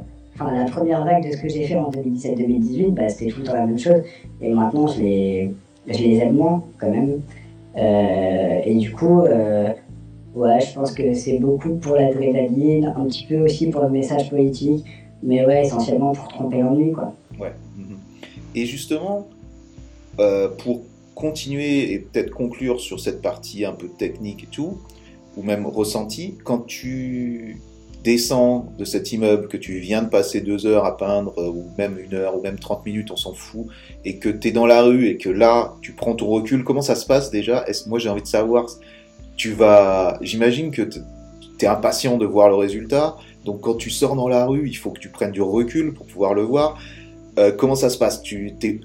[0.52, 3.54] la première vague de ce que j'ai fait en 2017-2018 bah, c'était tout le temps
[3.54, 4.02] la même chose
[4.40, 5.54] et maintenant je les
[5.86, 7.20] je aime moins quand même.
[7.76, 13.38] Euh, et du coup ouais je pense que c'est beaucoup pour l'adrénaline, un petit peu
[13.38, 14.84] aussi pour le message politique
[15.22, 17.12] mais ouais essentiellement pour tromper l'ennui quoi.
[17.38, 17.52] Ouais.
[17.76, 17.96] Mhm.
[18.54, 19.28] Et justement,
[20.18, 20.82] euh, pour
[21.14, 24.78] continuer et peut-être conclure sur cette partie un peu technique et tout,
[25.36, 27.58] ou même ressenti, quand tu
[28.02, 31.98] descends de cet immeuble que tu viens de passer deux heures à peindre, ou même
[31.98, 33.66] une heure, ou même 30 minutes, on s'en fout,
[34.04, 36.82] et que tu es dans la rue et que là, tu prends ton recul, comment
[36.82, 37.64] ça se passe déjà?
[37.66, 38.66] Est-ce Moi, j'ai envie de savoir,
[39.36, 40.18] tu vas...
[40.20, 41.00] J'imagine que tu
[41.60, 44.90] es impatient de voir le résultat, donc quand tu sors dans la rue, il faut
[44.90, 46.78] que tu prennes du recul pour pouvoir le voir.
[47.38, 48.22] Euh, comment ça se passe?
[48.22, 48.80] Tu t'es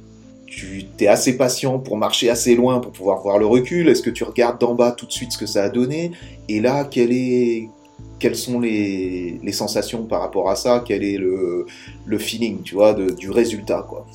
[0.47, 3.89] tu es assez patient pour marcher assez loin pour pouvoir voir le recul?
[3.89, 6.12] Est-ce que tu regardes d'en bas tout de suite ce que ça a donné?
[6.49, 7.67] Et là, quel est,
[8.17, 10.83] quelles sont les, les, sensations par rapport à ça?
[10.86, 11.65] Quel est le,
[12.05, 14.05] le feeling, tu vois, de, du résultat, quoi?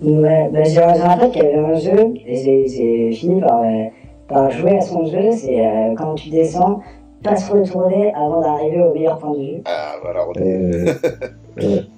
[0.00, 3.84] Ouais, bah, je rappelle qu'il y avait un jeu, et j'ai fini par, euh,
[4.28, 6.80] par, jouer à son jeu, c'est euh, quand tu descends,
[7.22, 9.62] pas se retourner avant d'arriver au meilleur point de vue.
[9.64, 11.88] Ah, voilà, on est...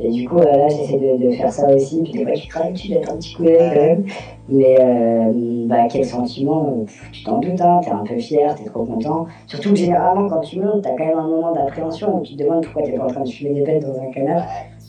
[0.00, 2.02] Et du coup, là, j'essaie de, faire ça aussi.
[2.02, 4.04] Puis des fois, tu craques, tu jettes un petit coup d'œil quand même.
[4.48, 5.32] Mais euh,
[5.66, 9.26] bah, quel sentiment Tu t'en doutes, hein, t'es un peu fier, t'es trop content.
[9.46, 12.42] Surtout que généralement, quand tu montes, t'as quand même un moment d'appréhension où tu te
[12.42, 14.44] demandes pourquoi t'es pas en train de fumer des pètes dans un canard.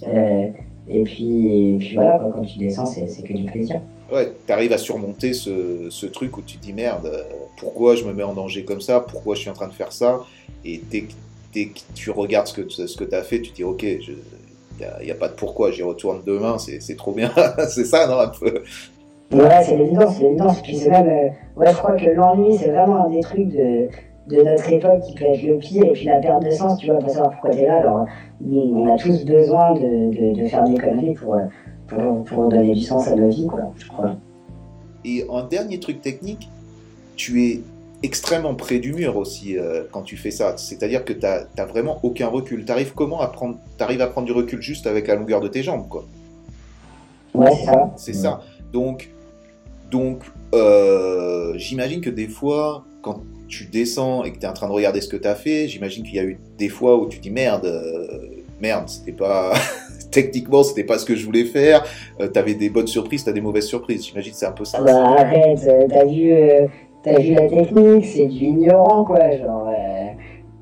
[0.08, 0.48] Euh,
[0.88, 3.82] et, puis, voilà, quand tu descends, c'est que du plaisir.
[4.12, 7.26] Ouais, t'arrives à surmonter ce, truc où tu te dis merde,
[7.58, 9.00] pourquoi je me mets en danger comme ça?
[9.00, 10.22] Pourquoi je suis en train de faire ça?
[10.64, 11.02] Et dès,
[11.54, 14.12] que tu regardes ce que, ce que tu as fait, tu te dis ok, je,
[15.04, 17.32] n'y a, pas de pourquoi, j'y retourne demain, c'est trop bien.
[17.70, 18.64] c'est ça, non un peu?
[19.32, 20.62] Ouais, c'est l'évidence, c'est l'évidence.
[20.62, 23.88] Puis c'est même, euh, ouais, je crois que l'ennui, c'est vraiment un des trucs de,
[24.28, 25.86] de notre époque qui peut être le pire.
[25.86, 27.80] Et puis la perte de sens, tu vois, pas savoir pourquoi tu es là.
[27.80, 28.06] Alors,
[28.46, 31.38] on a tous besoin de, de, de faire des conneries pour,
[31.88, 34.16] pour, pour, donner du sens à nos vies, quoi, je crois.
[35.04, 36.50] Et en dernier truc technique,
[37.16, 37.62] tu es
[38.06, 40.56] extrêmement près du mur aussi euh, quand tu fais ça.
[40.58, 42.64] C'est-à-dire que tu n'as vraiment aucun recul.
[42.64, 45.48] Tu arrives comment à prendre, arrives à prendre du recul juste avec la longueur de
[45.48, 46.06] tes jambes, quoi.
[47.34, 47.94] Ouais, c'est ça.
[47.98, 48.42] C'est ça.
[48.72, 49.10] Donc,
[49.92, 54.68] donc euh, j'imagine que des fois, quand tu descends et que tu es en train
[54.68, 57.10] de regarder ce que tu as fait, j'imagine qu'il y a eu des fois où
[57.10, 58.20] tu dis merde, euh,
[58.62, 59.54] merde, c'était pas.
[60.12, 61.84] Techniquement, c'était pas ce que je voulais faire.
[62.18, 64.06] tu avais des bonnes surprises, tu as des mauvaises surprises.
[64.06, 64.80] J'imagine que c'est un peu ça.
[64.80, 66.32] Bah arrête, t'as vu
[67.06, 69.30] t'as vu la technique, c'est du ignorant, quoi.
[69.32, 70.08] Genre, euh,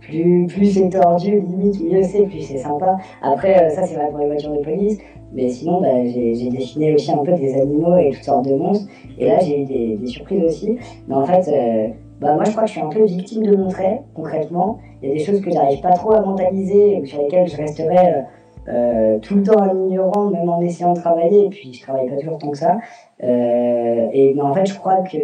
[0.02, 2.98] plus, plus c'est tordu, limite, mieux c'est, plus c'est sympa.
[3.22, 5.00] Après, euh, ça, c'est vrai pour les voitures de police.
[5.32, 8.86] Mais sinon, bah, j'ai dessiné aussi un peu des animaux et toutes sortes de monstres.
[9.18, 10.78] Et là, j'ai eu des, surprises aussi.
[11.08, 11.88] Mais en fait, euh,
[12.22, 14.78] bah, moi, je crois que je suis un peu victime de mon trait, concrètement.
[15.02, 17.58] il y a des choses que j'arrive pas trop à mentaliser ou sur lesquelles je
[17.58, 18.26] resterai
[18.70, 22.10] euh, tout le temps un ignorant, même en essayant de travailler, et puis je travaille
[22.10, 22.78] pas toujours tant que ça.
[23.24, 25.18] Euh, et mais en fait, je crois que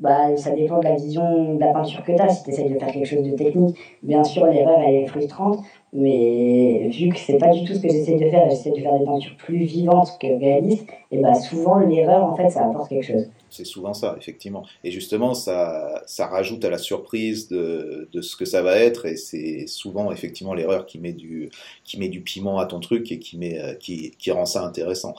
[0.00, 2.28] bah, ça dépend de la vision de la peinture que tu as.
[2.28, 5.58] Si tu essayes de faire quelque chose de technique, bien sûr, l'erreur, elle est frustrante.
[5.92, 8.98] Mais vu que c'est pas du tout ce que j'essaie de faire, j'essaie de faire
[8.98, 13.06] des peintures plus vivantes que réalistes, et bah souvent l'erreur, en fait, ça apporte quelque
[13.06, 13.30] chose.
[13.48, 14.64] C'est souvent ça, effectivement.
[14.84, 19.06] Et justement, ça, ça rajoute à la surprise de, de ce que ça va être,
[19.06, 21.48] et c'est souvent effectivement l'erreur qui met du
[21.84, 25.14] qui met du piment à ton truc et qui met qui, qui rend ça intéressant.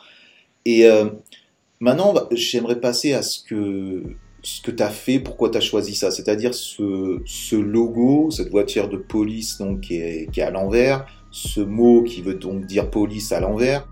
[0.66, 1.06] Et euh,
[1.80, 4.04] maintenant, j'aimerais passer à ce que
[4.42, 8.50] ce que tu as fait, pourquoi tu as choisi ça, c'est-à-dire ce, ce, logo, cette
[8.50, 12.66] voiture de police donc, qui, est, qui est à l'envers, ce mot qui veut donc
[12.66, 13.88] dire police à l'envers.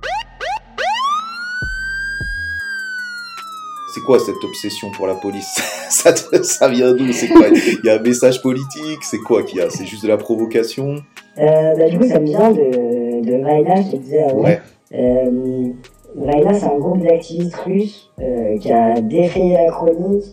[3.93, 5.55] C'est quoi cette obsession pour la police?
[5.89, 7.13] Ça, ça, vient d'où?
[7.13, 7.47] C'est quoi?
[7.47, 8.99] Il y a un message politique?
[9.03, 9.69] C'est quoi qu'il y a?
[9.69, 11.01] C'est juste de la provocation?
[11.37, 14.43] Euh, bah, Du coup, ça vient de, de Raina, je te disais avant.
[14.43, 14.59] Ouais.
[14.93, 15.71] Euh,
[16.15, 20.25] Raina, c'est un groupe d'activistes russes euh, qui a défrayé la chronique,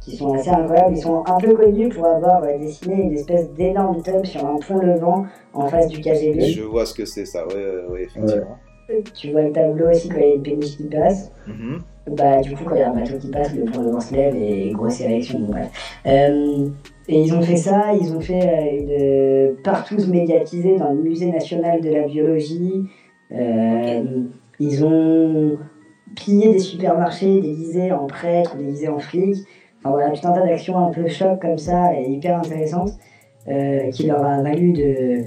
[0.00, 0.96] qui sont assez incroyables.
[0.96, 4.56] Ils sont un peu connus pour avoir euh, dessiné une espèce d'énorme tube sur un
[4.56, 6.40] pont levant en face du KGB.
[6.40, 7.44] Je vois ce que c'est ça,
[7.90, 8.56] oui, effectivement.
[9.14, 11.32] Tu vois le tableau aussi quand il y a une péniche qui passe.
[11.48, 12.14] Mm-hmm.
[12.16, 14.14] Bah, du coup, quand il y a un bateau qui passe, le pont levant se
[14.14, 15.40] lève et grosse érection.
[15.40, 15.68] Bref.
[16.06, 16.68] Euh,
[17.08, 21.80] et ils ont fait ça, ils ont fait une partouze médiatisée dans le musée national
[21.80, 22.84] de la biologie.
[23.32, 24.04] Euh,
[24.60, 25.58] ils ont
[26.14, 29.44] pillé des supermarchés déguisés en prêtres, déguisés en flics.
[29.78, 32.92] Enfin voilà, tout un tas d'actions un peu choc comme ça et hyper intéressantes
[33.48, 35.22] euh, qui leur a valu de,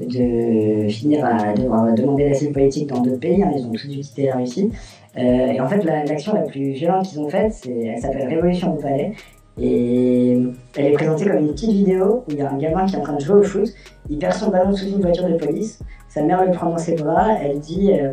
[0.00, 3.42] de finir à devoir demander l'asile politique dans d'autres pays.
[3.42, 3.50] Hein.
[3.56, 4.70] ils ont tout de suite quitté la Russie.
[5.16, 8.76] Euh, et en fait, l'action la, plus violente qu'ils ont faite, elle s'appelle Révolution au
[8.76, 9.12] palais.
[9.60, 10.38] Et
[10.76, 12.98] elle est présentée comme une petite vidéo où il y a un gamin qui est
[12.98, 13.68] en train de jouer au foot,
[14.10, 16.96] il perd son ballon sous une voiture de police, sa mère le prend dans ses
[16.96, 18.12] bras, elle dit euh,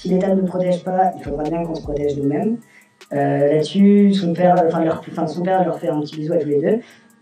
[0.00, 2.56] si l'État ne nous protège pas, il faudra bien qu'on se protège nous-mêmes.
[3.12, 6.48] Euh, là-dessus, son père, enfin, leur, son père leur fait un petit bisou à tous
[6.48, 6.78] les deux.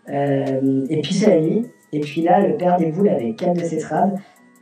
[0.09, 1.67] Euh, et puis c'est la nuit.
[1.93, 4.15] Et puis là, le père déboule avec quatre de ses trades.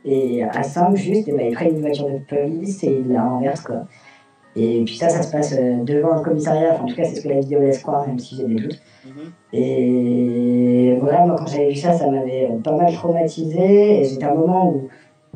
[0.03, 3.21] Et à 5 juste, et ben, il prend une voiture de police et il la
[3.21, 3.61] renverse.
[3.61, 3.85] Quoi.
[4.55, 6.73] Et puis ça, ça se passe euh, devant un commissariat.
[6.73, 8.55] Enfin, en tout cas, c'est ce que la vidéo laisse croire, même si j'ai des
[8.55, 8.81] doutes.
[9.05, 9.31] Mhm.
[9.53, 13.99] Et voilà, moi, quand j'avais vu ça, ça m'avait pas mal traumatisé.
[13.99, 14.87] Et c'était un moment où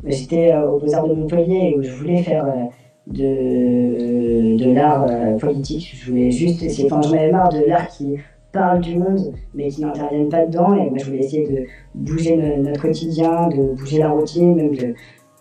[0.04, 2.64] J'étais euh, au Beaux-Arts de Montpellier où je voulais faire euh,
[3.06, 5.94] de, de l'art euh, politique.
[5.94, 8.16] Je voulais juste essayer, enfin, j'en avais marre de l'art qui
[8.50, 10.74] parle du monde mais qui n'interviennent pas dedans.
[10.74, 14.94] Et moi, je voulais essayer de bouger notre quotidien, de bouger la routine, même de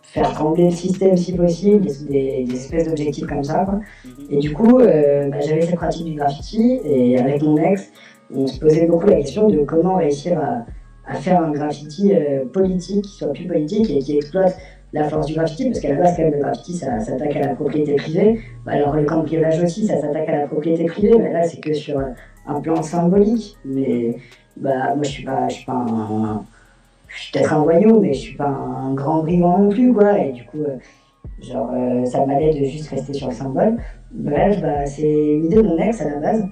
[0.03, 3.65] faire trembler le système si possible, des, espèces d'objectifs comme ça.
[4.29, 7.91] Et du coup, bah, j'avais cette pratique du graffiti et avec mon ex,
[8.33, 10.65] on se posait beaucoup la question de comment réussir à
[11.05, 14.55] à faire un graffiti euh, politique qui soit plus politique et qui exploite
[14.93, 17.39] la force du graffiti, parce qu'à la base, quand même, le graffiti, ça s'attaque à
[17.39, 18.41] la propriété privée.
[18.65, 21.73] Bah, alors, le cambriolage aussi, ça s'attaque à la propriété privée, mais là, c'est que
[21.73, 22.01] sur
[22.45, 23.57] un plan symbolique.
[23.63, 24.17] Mais
[24.57, 26.43] bah, moi, je suis pas, je suis pas un.
[27.07, 30.17] Je suis peut-être un voyou, mais je suis pas un grand brigand non plus, quoi.
[30.17, 30.77] Et du coup, euh,
[31.41, 33.77] genre, euh, ça m'allait de juste rester sur le symbole.
[34.11, 36.45] Bref, bah, c'est l'idée de mon ex à la base.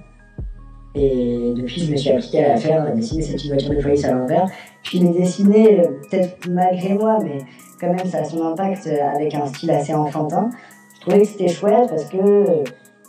[0.94, 3.80] Et depuis, je me suis appliqué à la faire, à dessiner cette petite voiture de
[3.80, 4.48] police à l'envers.
[4.82, 7.38] Puis les dessiner, euh, peut-être malgré moi, mais
[7.80, 10.50] quand même, ça a son impact euh, avec un style assez enfantin.
[10.96, 12.64] Je trouvais que c'était chouette parce que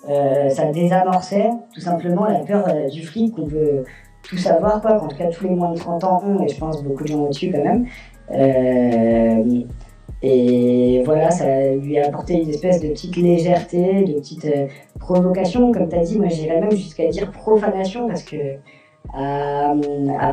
[0.09, 3.83] euh, ça désamorçait tout simplement la peur du fric qu'on veut
[4.23, 5.01] tout savoir, quoi.
[5.01, 7.09] En tout cas, tous les moins de 30 ans ont, et je pense beaucoup de
[7.09, 7.87] gens au-dessus quand même.
[10.23, 14.67] Et voilà, ça lui a apporté une espèce de petite légèreté, de petite euh,
[14.99, 16.17] provocation, comme tu as dit.
[16.19, 18.37] Moi, j'irais même jusqu'à dire profanation, parce que
[19.13, 19.73] à,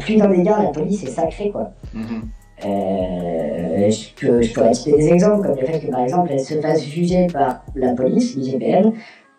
[0.00, 1.70] plus d'un égard, la police est sacrée, quoi.
[1.94, 2.22] Mhm.
[2.66, 6.40] Euh, je, peux, je, pourrais citer des exemples, comme le fait que, par exemple, elle
[6.40, 8.92] se fasse juger par la police, l'IGPN,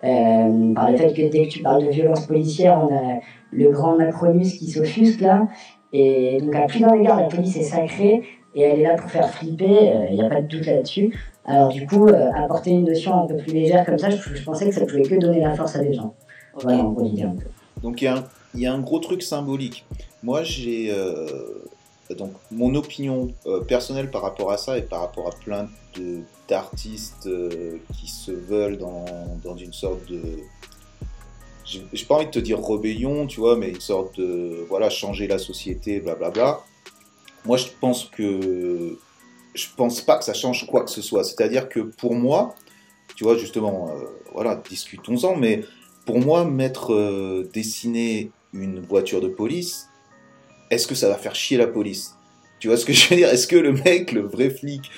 [0.04, 3.20] euh, par le fait que dès que tu parles de violence policière, on a
[3.52, 5.48] le grand Macronus qui s'offusque, là.
[5.92, 8.24] Et donc, à plus d'un égard, la police est sacrée
[8.60, 11.14] et elle est là pour faire flipper, il n'y a pas de doute là-dessus.
[11.46, 14.70] Alors du coup, euh, apporter une notion un peu plus légère comme ça, je, pensais
[14.70, 16.14] que ça pouvait que donner la force à des gens.
[16.54, 17.10] Voilà, en gros,
[17.82, 18.24] Donc il
[18.56, 19.86] y, y, a un gros truc symbolique.
[20.22, 20.92] Moi, j'ai...
[20.92, 21.26] Euh,
[22.18, 25.70] donc mon opinion euh, personnelle par rapport à ça et par rapport à plein
[26.48, 27.30] d'artistes
[27.94, 29.06] qui se veulent dans,
[29.44, 30.22] dans une sorte de
[31.66, 35.28] j'ai pas envie de te dire rébellion, tu vois, mais une sorte de voilà changer
[35.28, 36.62] la société, blablabla.
[37.46, 38.98] Moi, je pense que
[39.54, 41.24] je pense pas que ça change quoi que ce soit.
[41.24, 42.56] C'est-à-dire que pour moi,
[43.16, 45.64] tu vois, justement, euh, voilà, discutons-en, mais
[46.06, 49.90] pour moi, mettre euh, dessiner une voiture de police,
[50.70, 52.16] est-ce que ça va faire chier la police?
[52.60, 53.30] Tu vois ce que je veux dire?
[53.30, 54.90] Est-ce que le mec, le vrai flic,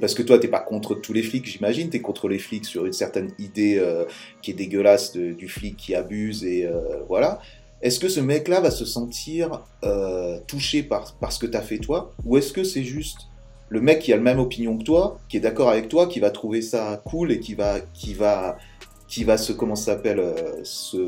[0.00, 2.86] parce que toi, t'es pas contre tous les flics, j'imagine, t'es contre les flics sur
[2.86, 4.04] une certaine idée euh,
[4.42, 6.68] qui est dégueulasse du flic qui abuse et
[7.08, 7.40] voilà.
[7.84, 11.78] Est-ce que ce mec-là va se sentir euh, touché par, par ce que t'as fait
[11.78, 12.12] toi?
[12.24, 13.28] Ou est-ce que c'est juste
[13.68, 16.18] le mec qui a la même opinion que toi, qui est d'accord avec toi, qui
[16.18, 18.58] va trouver ça cool et qui va, qui va,
[19.06, 20.98] qui va se, comment s'appelle, se,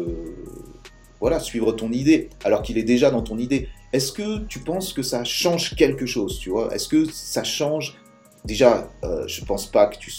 [1.20, 3.68] voilà, suivre ton idée, alors qu'il est déjà dans ton idée?
[3.92, 6.74] Est-ce que tu penses que ça change quelque chose, tu vois?
[6.74, 7.96] Est-ce que ça change?
[8.44, 10.12] Déjà, euh, je pense pas que tu,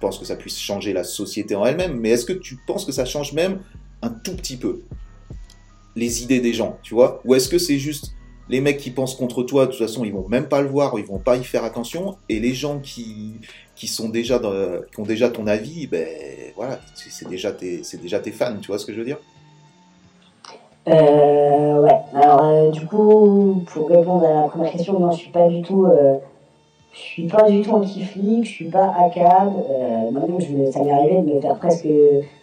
[0.00, 2.92] penses que ça puisse changer la société en elle-même, mais est-ce que tu penses que
[2.92, 3.60] ça change même
[4.02, 4.82] un tout petit peu?
[5.96, 8.14] Les idées des gens, tu vois Ou est-ce que c'est juste
[8.48, 10.98] les mecs qui pensent contre toi, de toute façon, ils vont même pas le voir,
[10.98, 13.34] ils vont pas y faire attention, et les gens qui,
[13.76, 16.06] qui sont déjà qui ont déjà ton avis, ben
[16.56, 19.18] voilà, c'est déjà tes, c'est déjà tes fans, tu vois ce que je veux dire?
[20.88, 22.00] Euh, ouais.
[22.14, 25.62] Alors, euh, du coup, pour répondre à la première question, moi, je suis pas du
[25.62, 26.16] tout, euh,
[26.92, 29.52] je suis pas du tout anti-flic, je suis pas ACAB.
[29.70, 30.40] Euh, moi-même,
[30.72, 31.86] ça m'est arrivé de me faire presque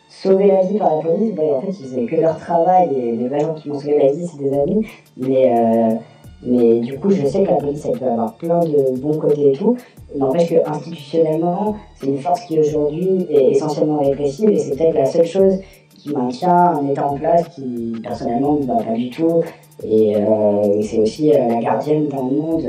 [0.10, 1.34] sauver la vie par la police.
[1.36, 4.12] Bon, en fait, ils faisaient que leur travail et les agents qui m'ont sauvé la
[4.12, 4.86] vie, c'est des amis.
[5.16, 5.95] Mais, euh,
[6.43, 9.51] mais du coup, je sais que la police, elle peut avoir plein de bons côtés
[9.51, 9.78] et tout.
[10.16, 15.05] N'empêche que institutionnellement, c'est une force qui aujourd'hui est essentiellement répressive et c'est peut-être la
[15.05, 15.60] seule chose
[15.95, 19.43] qui maintient un état en place qui personnellement ne va pas du tout.
[19.84, 22.68] Et, euh, c'est aussi euh, la gardienne d'un monde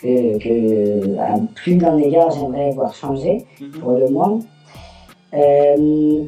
[0.00, 3.70] que, que à plus d'un égard j'aimerais voir changer, mhm.
[3.80, 4.38] pour le moins.
[5.34, 6.24] Euh,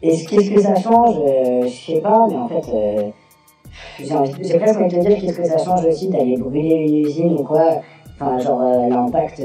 [0.00, 1.16] qu'est-ce que ça change
[1.62, 3.12] Je sais pas, mais en fait,
[3.98, 7.32] j'ai presque envie de te dire qu'est-ce que ça change aussi d'aller brûler une usine
[7.34, 7.80] ou quoi.
[8.18, 9.42] Enfin, genre l'impact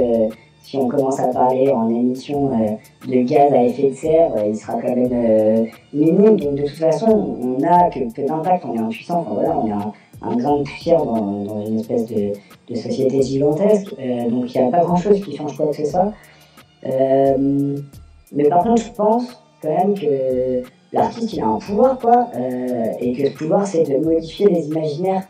[0.71, 4.47] si on commence à parler en émission euh, de gaz à effet de serre, euh,
[4.47, 6.37] il sera quand même euh, minime.
[6.37, 7.07] Donc de toute façon,
[7.41, 9.91] on n'a que peu d'impact, on est impuissant, enfin voilà, on est un,
[10.21, 12.31] un grain poussière dans, dans une espèce de,
[12.69, 13.89] de société gigantesque.
[14.29, 16.13] donc il n'y a pas grand-chose qui change quoi que ce soit.
[18.31, 22.29] mais par contre, je pense quand même que l'artiste, il a un pouvoir, quoi,
[22.99, 25.23] et que ce pouvoir, c'est de modifier les imaginaires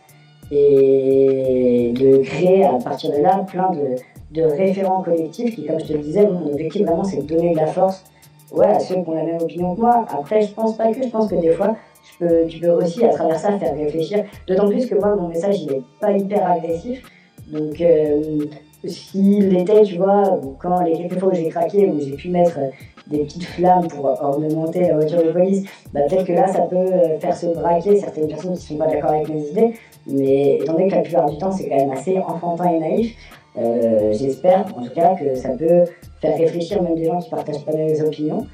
[0.51, 3.95] et de créer à partir de là plein de
[4.31, 7.51] de référents collectifs qui, comme je te le disais, mon objectif vraiment c'est de donner
[7.51, 8.03] de la force
[8.51, 10.05] ouais, à ceux qui ont la même opinion que moi.
[10.09, 13.03] Après, je pense pas que, je pense que des fois, je peux, tu peux aussi
[13.03, 14.23] à travers ça faire réfléchir.
[14.47, 17.03] D'autant plus que moi, mon message il est pas hyper agressif.
[17.51, 18.45] Donc, euh,
[18.85, 22.57] s'il l'était, tu vois, quand les quelques fois où j'ai craqué, où j'ai pu mettre
[23.07, 26.91] des petites flammes pour ornementer la voiture de police, bah, peut-être que là, ça peut
[27.19, 29.73] faire se braquer certaines personnes qui sont pas d'accord avec mes idées.
[30.07, 33.15] Mais étant donné que la plupart du temps, c'est quand même assez enfantin et naïf,
[33.57, 35.83] euh, j'espère en tout cas que ça peut
[36.21, 38.47] faire réfléchir même des gens qui ne partagent pas mes opinions.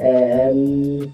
[0.00, 1.06] Euh,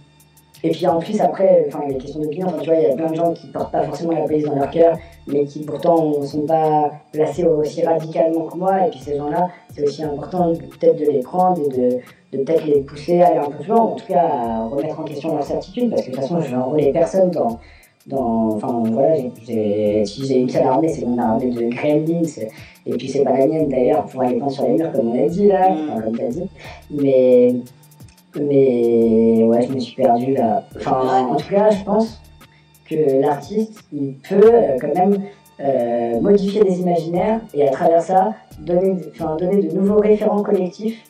[0.64, 3.10] et puis en plus, après, enfin, les questions d'opinion, tu vois, il y a plein
[3.10, 4.98] de gens qui ne portent pas forcément la police dans leur cœur,
[5.32, 8.86] mais qui pourtant ne sont pas placés aussi radicalement que moi.
[8.86, 11.98] Et puis ces gens-là, c'est aussi important peut-être de les prendre et de,
[12.32, 15.00] de peut-être les pousser à aller un peu plus loin, en tout cas à remettre
[15.00, 17.58] en question leur certitude, parce que de toute façon, je vais enrôler personne dans,
[18.06, 22.22] dans, enfin voilà, si j'ai une seule armée, c'est mon armée de gremlins,
[22.86, 25.24] et puis c'est pas la mienne d'ailleurs pour aller prendre sur les murs comme on
[25.24, 25.90] a dit là, mm.
[25.90, 26.48] enfin, comme t'as dit.
[26.90, 27.54] Mais,
[28.40, 30.64] mais ouais, je me suis perdu là.
[30.76, 32.20] Enfin, en tout cas, je pense
[32.88, 35.22] que l'artiste, il peut euh, quand même
[35.60, 41.04] euh, modifier des imaginaires et à travers ça, donner, enfin, donner de nouveaux référents collectifs.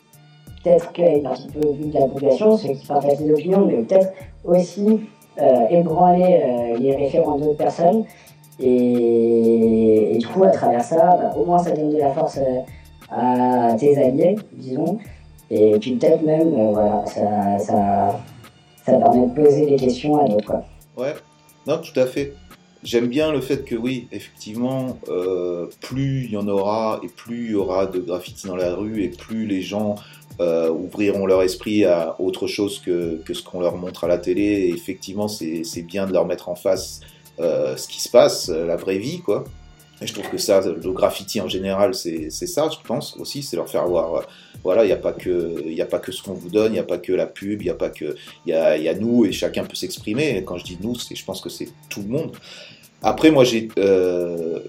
[0.63, 4.11] Peut-être a une partie peu de la population, ceux qui partagent des opinions, mais peut-être
[4.43, 4.99] aussi
[5.41, 8.03] euh, ébranler les référents d'autres personnes.
[8.59, 12.39] Et, du coup, à travers ça, bah, au moins ça donne de la force
[13.09, 14.97] à tes alliés, disons.
[15.49, 18.19] Et puis peut-être même, voilà, ça, ça,
[18.85, 20.61] ça, permet de poser des questions à d'autres.
[20.97, 21.13] Ouais,
[21.69, 22.33] non, tout à fait.
[22.83, 24.99] J'aime bien le fait que oui, effectivement,
[25.81, 29.03] plus il y en aura et plus il y aura de graffiti dans la rue
[29.03, 29.95] et plus les gens
[30.41, 34.17] euh, ouvriront leur esprit à autre chose que, que ce qu'on leur montre à la
[34.17, 34.41] télé.
[34.41, 37.01] Et effectivement, c'est bien de leur mettre en face
[37.41, 39.43] euh, ce qui se passe, euh, la vraie vie, quoi.
[40.01, 43.57] Et je trouve que ça, le graffiti en général, c'est ça, je pense aussi, c'est
[43.57, 44.23] leur faire voir,
[44.63, 46.79] voilà, il n'y a pas que, a pas que ce qu'on vous donne, il n'y
[46.79, 48.93] a pas que la pub, il n'y a pas que, il y a, y a,
[48.93, 50.43] nous et chacun peut s'exprimer.
[50.45, 52.31] Quand je dis nous, je pense que c'est tout le monde.
[53.01, 54.59] Après, moi, j'ai, euh,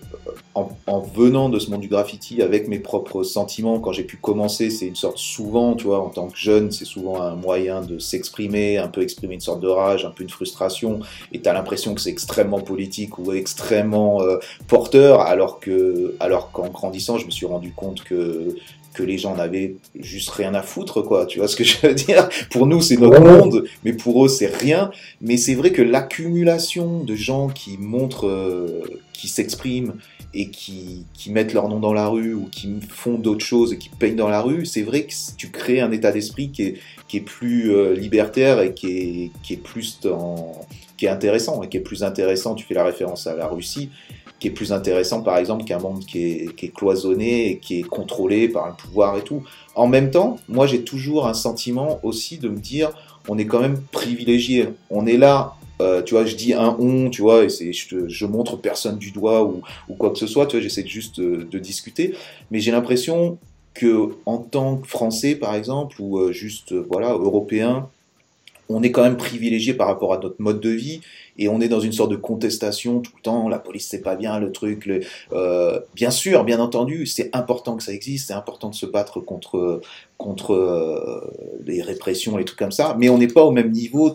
[0.54, 4.70] en, venant de ce monde du graffiti avec mes propres sentiments, quand j'ai pu commencer,
[4.70, 7.98] c'est une sorte souvent, tu vois, en tant que jeune, c'est souvent un moyen de
[7.98, 11.00] s'exprimer, un peu exprimer une sorte de rage, un peu une frustration,
[11.32, 16.68] et t'as l'impression que c'est extrêmement politique ou extrêmement euh, porteur, alors que, alors qu'en
[16.68, 18.56] grandissant, je me suis rendu compte que
[18.94, 21.26] que les gens n'avaient juste rien à foutre, quoi.
[21.26, 22.28] Tu vois ce que je veux dire?
[22.50, 24.90] Pour nous, c'est notre monde, mais pour eux, c'est rien.
[25.20, 28.82] Mais c'est vrai que l'accumulation de gens qui montrent, euh,
[29.12, 29.94] qui s'expriment
[30.32, 33.78] et qui, qui, mettent leur nom dans la rue ou qui font d'autres choses et
[33.78, 36.74] qui peignent dans la rue, c'est vrai que tu crées un état d'esprit qui est,
[37.08, 39.98] qui est plus euh, libertaire et qui est, qui est plus
[40.96, 42.54] qui est intéressant et qui est plus intéressant.
[42.54, 43.88] Tu fais la référence à la Russie,
[44.40, 47.80] qui est plus intéressant par exemple qu'un monde qui est, qui est, cloisonné et qui
[47.80, 49.44] est contrôlé par un pouvoir et tout.
[49.74, 52.90] En même temps, moi j'ai toujours un sentiment aussi de me dire
[53.28, 54.68] on est quand même privilégié.
[54.90, 58.26] On est là euh, tu vois, je dis un on, tu vois, et je, je,
[58.26, 61.46] montre personne du doigt ou, ou, quoi que ce soit, tu vois, j'essaie juste de,
[61.50, 62.14] de discuter,
[62.50, 63.38] mais j'ai l'impression
[63.72, 67.88] que en tant que Français, par exemple, ou euh, juste, euh, voilà, Européen,
[68.70, 71.00] on est quand même privilégié par rapport à notre mode de vie
[71.38, 73.48] et on est dans une sorte de contestation tout le temps.
[73.48, 74.86] La police c'est pas bien, le truc.
[74.86, 75.00] Le,
[75.32, 79.20] euh, bien sûr, bien entendu, c'est important que ça existe, c'est important de se battre
[79.20, 79.80] contre
[80.18, 82.96] contre euh, les répressions et tout comme ça.
[82.98, 84.12] Mais on n'est pas au même niveau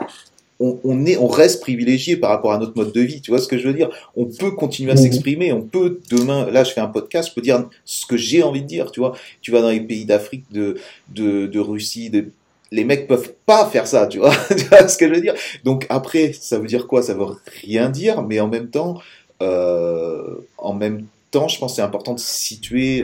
[0.59, 3.19] on, est, on reste privilégié par rapport à notre mode de vie.
[3.21, 3.89] Tu vois ce que je veux dire?
[4.15, 5.01] On peut continuer à mhm.
[5.01, 5.51] s'exprimer.
[5.51, 8.61] On peut demain, là, je fais un podcast, je peux dire ce que j'ai envie
[8.61, 8.91] de dire.
[8.91, 9.17] Tu vois?
[9.41, 10.77] Tu vas dans les pays d'Afrique, de,
[11.13, 12.29] de, de Russie, de,
[12.75, 14.07] les mecs peuvent pas faire ça.
[14.07, 14.33] Tu vois,
[14.87, 15.35] ce que je veux dire?
[15.63, 17.01] Donc après, ça veut dire quoi?
[17.01, 17.25] Ça veut
[17.63, 18.99] rien dire, mais en même temps,
[19.41, 23.03] euh, en même temps, je pense que c'est important de situer,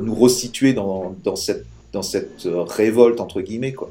[0.00, 3.90] nous, resituer dans, cette dans cette révolte entre guillemets quoi.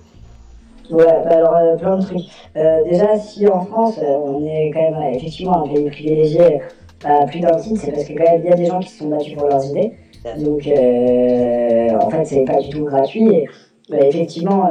[0.89, 2.25] Ouais, bah alors euh, plein de trucs.
[2.55, 6.61] Euh, déjà, si en France, euh, on est quand même effectivement un pays privilégié
[7.03, 8.99] à plus d'un titre, c'est parce que quand même y a des gens qui se
[8.99, 9.93] sont battus pour leurs idées.
[10.38, 13.45] Donc en fait, c'est pas du tout gratuit.
[13.90, 14.70] Bah, effectivement,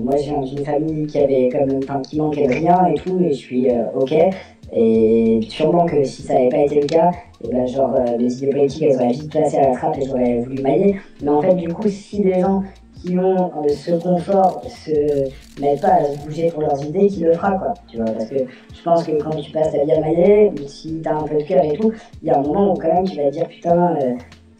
[0.00, 3.32] moi j'ai une famille qui avait comme enfin, qui manquait de rien et tout, et
[3.32, 4.14] je suis ok.
[4.72, 7.10] Et sûrement que si ça n'avait pas été le cas,
[7.42, 10.38] et ben genre les idées politiques elles auraient vite placé à la trappe et j'aurais
[10.38, 10.96] voulu mailler.
[11.22, 12.62] Mais en fait, du coup, si des gens
[13.02, 17.20] qui ont euh, ce confort se mettent pas à se bouger pour leurs idées, qui
[17.20, 17.74] le fera, quoi.
[17.88, 21.00] Tu vois, parce que je pense que quand tu passes ta vie à mailler, si
[21.02, 21.92] t'as un peu de cœur et tout,
[22.22, 24.14] il y a un moment où quand même tu vas te dire putain, euh,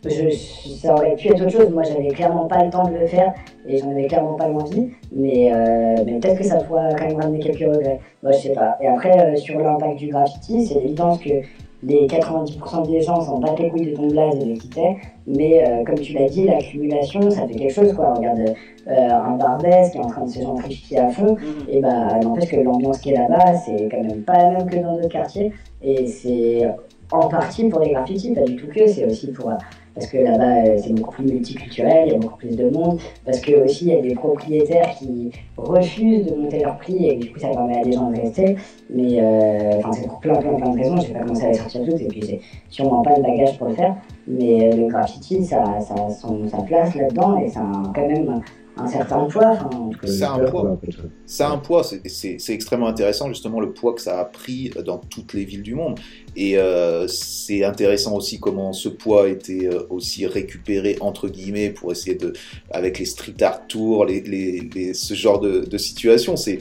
[0.05, 1.71] je, ça aurait pu être autre chose.
[1.71, 3.33] Moi, j'avais clairement pas le temps de le faire
[3.67, 7.21] et j'en avais clairement pas l'envie, mais, euh, mais peut-être que ça pourrait quand même
[7.21, 8.01] ramener quelques regrets.
[8.23, 8.77] Moi, je sais pas.
[8.81, 11.43] Et après, sur l'impact du graffiti, c'est évident que
[11.83, 14.97] les 90% des gens s'en battent les couilles de ton blaze et de quitter,
[15.27, 18.13] mais euh, comme tu l'as dit, l'accumulation, ça fait quelque chose, quoi.
[18.15, 18.55] Regarde
[18.87, 21.69] euh, un Barbès qui est en train de se gentrifier à fond, mhm.
[21.69, 24.77] et bah n'empêche que l'ambiance qui est là-bas, c'est quand même pas la même que
[24.77, 26.69] dans d'autres quartiers, et c'est
[27.13, 29.51] en partie pour les graffitis, pas du tout que, c'est aussi pour
[29.95, 32.99] parce que là-bas euh, c'est beaucoup plus multiculturel, il y a beaucoup plus de monde,
[33.25, 37.17] parce que aussi il y a des propriétaires qui refusent de monter leur prix et
[37.17, 38.57] du coup ça permet à des gens de rester.
[38.89, 41.49] Mais euh, enfin c'est pour plein plein plein de raisons, je vais pas commencer à
[41.49, 43.97] les sortir toutes et puis c'est sûrement pas le bagage pour le faire.
[44.27, 48.43] Mais euh, le graffiti ça, a sa place là-dedans et ça a quand même
[48.77, 49.71] un certain poids.
[50.05, 50.81] ça a un poids.
[51.27, 51.83] Ça a un poids.
[51.85, 55.75] C'est extrêmement intéressant justement le poids que ça a pris dans toutes les villes du
[55.75, 55.99] monde.
[56.37, 61.71] Et euh, c'est intéressant aussi comment ce poids a été euh, aussi récupéré entre guillemets
[61.71, 62.33] pour essayer de,
[62.71, 66.37] avec les street art tours, les, les, ce genre de, de situation.
[66.37, 66.61] C'est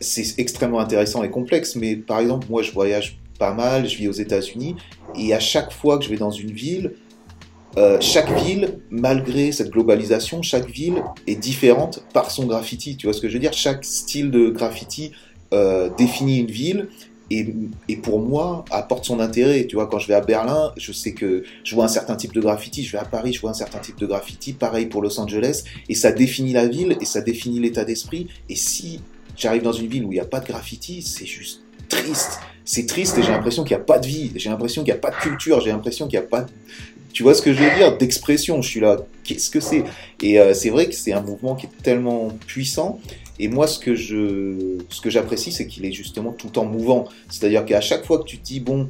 [0.00, 1.76] c'est extrêmement intéressant et complexe.
[1.76, 4.76] Mais par exemple, moi, je voyage pas mal, je vis aux États-Unis,
[5.16, 6.92] et à chaque fois que je vais dans une ville,
[7.76, 12.96] euh, chaque ville, malgré cette globalisation, chaque ville est différente par son graffiti.
[12.96, 13.52] Tu vois ce que je veux dire?
[13.52, 15.12] Chaque style de graffiti
[15.54, 16.88] euh, définit une ville
[17.30, 17.46] et,
[17.88, 19.66] et, pour moi apporte son intérêt.
[19.66, 22.32] Tu vois, quand je vais à Berlin, je sais que je vois un certain type
[22.32, 22.82] de graffiti.
[22.82, 24.52] Je vais à Paris, je vois un certain type de graffiti.
[24.52, 25.62] Pareil pour Los Angeles.
[25.88, 28.26] Et ça définit la ville et ça définit l'état d'esprit.
[28.48, 29.00] Et si
[29.36, 32.40] j'arrive dans une ville où il n'y a pas de graffiti, c'est juste triste.
[32.64, 34.32] C'est triste et j'ai l'impression qu'il n'y a pas de vie.
[34.36, 35.60] J'ai l'impression qu'il n'y a pas de culture.
[35.60, 36.50] J'ai l'impression qu'il n'y a pas de
[37.12, 37.96] tu vois ce que je veux dire?
[37.98, 39.84] D'expression, je suis là, qu'est-ce que c'est?
[40.22, 43.00] Et euh, c'est vrai que c'est un mouvement qui est tellement puissant.
[43.38, 47.08] Et moi, ce que je, ce que j'apprécie, c'est qu'il est justement tout temps mouvant.
[47.28, 48.88] C'est-à-dire qu'à chaque fois que tu te dis, bon,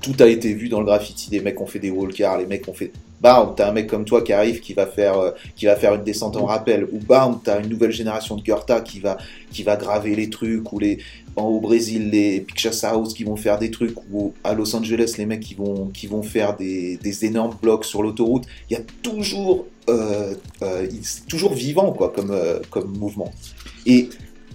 [0.00, 2.68] tout a été vu dans le graffiti, les mecs ont fait des walkers, les mecs
[2.68, 5.66] ont fait bam, t'as un mec comme toi qui arrive, qui va faire, euh, qui
[5.66, 8.98] va faire une descente en rappel, ou bam, t'as une nouvelle génération de Goethe qui
[8.98, 9.16] va,
[9.52, 10.98] qui va graver les trucs, ou les,
[11.36, 15.26] au Brésil, les Pictures House qui vont faire des trucs, ou à Los Angeles, les
[15.26, 18.44] mecs qui vont, qui vont faire des, des énormes blocs sur l'autoroute.
[18.68, 20.86] Il y a toujours, euh, euh,
[21.28, 23.30] toujours vivant, quoi, comme, euh, comme mouvement.
[23.86, 24.08] Et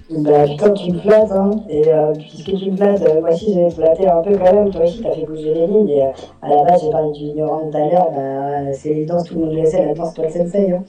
[0.10, 1.52] bah putain, tu me flattes, hein.
[1.70, 1.84] Et
[2.18, 4.72] puisque tu me flattes, euh, moi aussi j'ai flatté un peu quand même.
[4.72, 5.90] Toi aussi, t'as fait bouger les lignes.
[5.90, 8.12] Et à la base, j'ai parlé du ignorant tout à l'heure.
[8.16, 10.72] Bah, c'est évident, tout le monde le sait, la danse, toi le sensei.
[10.72, 10.86] Hein.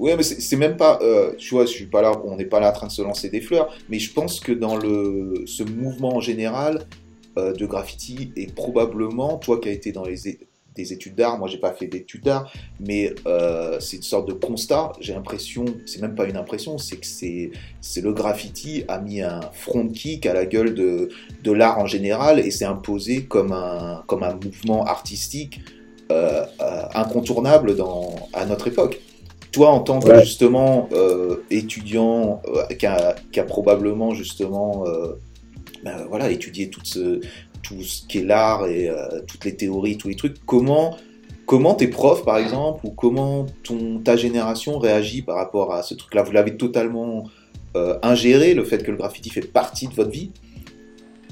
[0.00, 2.58] Ouais, mais c'est même pas, euh, tu vois, je suis pas là, on n'est pas
[2.58, 5.62] là en train de se lancer des fleurs, mais je pense que dans le, ce
[5.62, 6.86] mouvement en général
[7.36, 10.38] euh, de graffiti, et probablement, toi qui as été dans les,
[10.74, 11.38] des études d'art.
[11.38, 14.92] Moi, j'ai pas fait d'études d'art, mais euh, c'est une sorte de constat.
[15.00, 17.50] J'ai l'impression, c'est même pas une impression, c'est que c'est,
[18.00, 21.10] le graffiti a mis un front kick à la gueule de,
[21.44, 25.60] de l'art en général et s'est imposé comme un, comme un mouvement artistique
[26.94, 28.98] incontournable dans, à notre époque.
[29.52, 30.88] Toi, en tant que justement
[31.50, 32.40] étudiant
[32.78, 34.84] qui a, qui, a, probablement justement
[35.84, 37.20] ben, voilà, étudié tout ce,
[37.62, 40.96] tout ce qui est l'art et euh, toutes les théories, tous les trucs, comment,
[41.46, 45.94] comment tes profs, par exemple, ou comment ton, ta génération réagit par rapport à ce
[45.94, 46.22] truc-là?
[46.22, 47.24] Vous l'avez totalement
[47.76, 50.30] euh, ingéré, le fait que le graffiti fait partie de votre vie?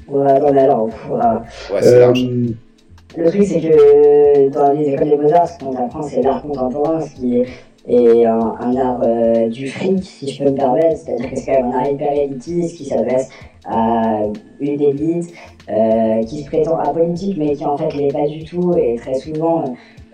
[0.08, 2.24] Ouais, non, mais alors, ouais, c'est large.
[2.24, 2.48] Euh,
[3.16, 7.00] le truc, c'est que dans les écoles des beaux-arts, ce qu'on apprend, c'est l'art contemporain,
[7.00, 7.46] ce qui est
[7.88, 9.00] et un, art
[9.48, 12.12] du fric, si je peux me permettre, c'est-à-dire que c'est quand même un art hyper
[12.12, 13.30] élitiste qui s'adresse
[13.68, 14.22] à
[14.60, 15.32] une élite
[15.68, 19.14] euh, qui se prétend apolitique mais qui en fait l'est pas du tout et très
[19.14, 19.64] souvent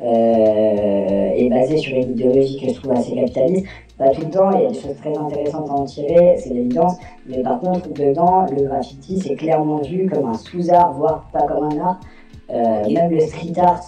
[0.03, 3.66] euh, est basé sur une idéologie que je trouve assez capitaliste.
[3.97, 6.53] Pas tout le temps, il y a des choses très intéressantes à en tirer, c'est
[6.53, 6.97] l'évidence,
[7.29, 11.62] mais par contre, dedans, le graffiti, c'est clairement vu comme un sous-art, voire pas comme
[11.62, 12.01] un art.
[12.55, 13.82] Euh, même le street art,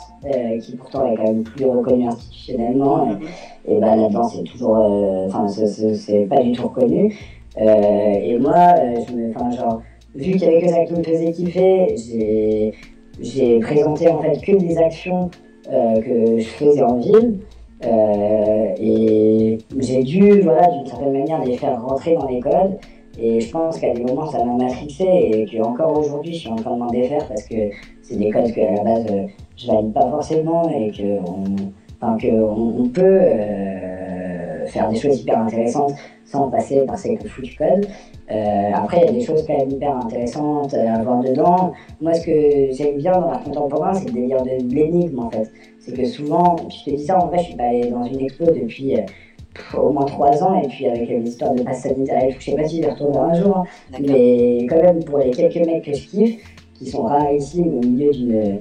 [0.61, 3.09] qui pourtant est quand même plus reconnu institutionnellement,
[3.67, 4.77] et ben là-dedans, c'est toujours.
[5.27, 7.17] Enfin, c'est pas du tout reconnu.
[7.57, 8.75] et moi,
[9.57, 9.83] genre
[10.17, 11.95] vu qu'il y avait que ça qui me faisait kiffer,
[13.21, 15.31] j'ai présenté en fait que des actions
[15.73, 17.41] euh, que je faisais en ville.
[17.85, 22.79] Euh, et j'ai dû, voilà, d'une certaine manière, les faire rentrer dans l'école.
[23.19, 26.57] Et je pense qu'à des moments, ça m'a matrixé et qu'encore aujourd'hui, je suis en
[26.57, 27.55] train de m'en défaire parce que
[28.09, 29.27] c'est des codes qu'à la base, euh,
[29.57, 31.45] je valide pas forcément et qu'on
[32.01, 33.21] enfin, que on, peut
[34.67, 35.95] faire des choses hyper intéressantes
[36.25, 37.87] sans passer par ces foutus codes.
[38.31, 41.73] Euh, après, il y a des choses quand même hyper intéressantes à voir dedans.
[42.01, 45.51] Moi, ce que j'aime bien dans l'art contemporain, c'est le délire de, l'énigme, en fait.
[45.79, 48.21] C'est que souvent, je te dis ça, en vrai, je suis pas allé dans une
[48.21, 49.03] expo depuis euh,
[49.79, 52.79] au moins trois ans, et puis avec l'histoire de passe sanitaire je sais pas si
[52.79, 53.65] je vais retourner un jour, hein.
[54.01, 58.11] mais quand même, pour les quelques mecs que je kiffe, qui sont rarissimes au milieu
[58.11, 58.61] d'une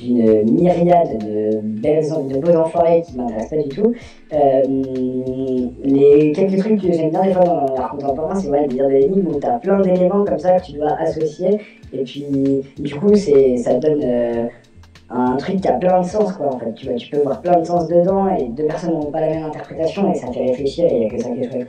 [0.00, 3.92] d'une myriade de belles, de beaux enfoirés qui m'intéressent pas du tout.
[4.32, 4.62] Euh,
[5.84, 9.28] les quelques trucs que j'aime bien des fois dans l'art contemporain, c'est dire des énigmes
[9.28, 11.60] où tu as plein d'éléments comme ça que tu dois associer,
[11.92, 12.26] et puis
[12.78, 14.46] du coup, c'est, ça donne euh,
[15.10, 16.72] un truc qui a plein de sens, quoi, en fait.
[16.74, 19.28] Tu, vois, tu peux voir plein de sens dedans, et deux personnes n'ont pas la
[19.28, 21.68] même interprétation, et ça fait réfléchir, et il n'y a que ça qui est chouette.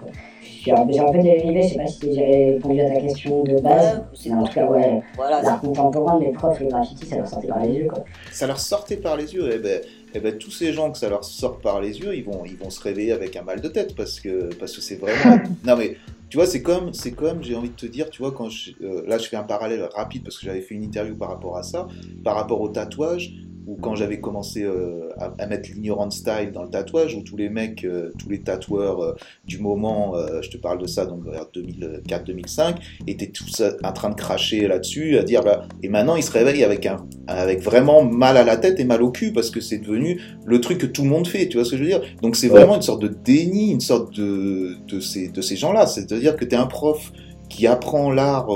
[0.66, 4.04] J'ai un peu dérivé, je sais pas si j'ai répondu à ta question de base.
[4.16, 7.48] C'est en tout cas, ouais, voilà, l'art contemporain, les profs, le graffiti, ça leur sortait
[7.48, 7.88] par les yeux.
[7.88, 8.04] Quoi.
[8.32, 9.82] Ça leur sortait par les yeux, et eh ben,
[10.16, 12.44] et eh ben, tous ces gens que ça leur sort par les yeux, ils vont,
[12.46, 15.40] ils vont se réveiller avec un mal de tête parce que parce que c'est vraiment.
[15.66, 15.98] non mais
[16.30, 18.72] tu vois, c'est comme, c'est comme, j'ai envie de te dire, tu vois, quand je,
[18.82, 21.58] euh, là je fais un parallèle rapide parce que j'avais fait une interview par rapport
[21.58, 21.88] à ça,
[22.24, 23.34] par rapport au tatouage
[23.68, 27.50] ou quand j'avais commencé euh, à, mettre l'ignorant style dans le tatouage, où tous les
[27.50, 29.14] mecs, euh, tous les tatoueurs euh,
[29.46, 32.76] du moment, je te parle de ça, donc vers 2004-2005,
[33.08, 36.64] étaient tous en train de cracher là-dessus, à dire, bah, et maintenant ils se réveillent
[36.64, 39.80] avec, un, avec vraiment mal à la tête et mal au cul, parce que c'est
[39.80, 42.02] devenu le truc que tout le monde fait, tu vois ce que je veux dire?
[42.22, 45.88] Donc c'est vraiment une sorte de déni, une sorte de, de ces, de ces gens-là,
[45.88, 47.12] c'est-à-dire que tu es un prof
[47.50, 48.48] qui apprend l'art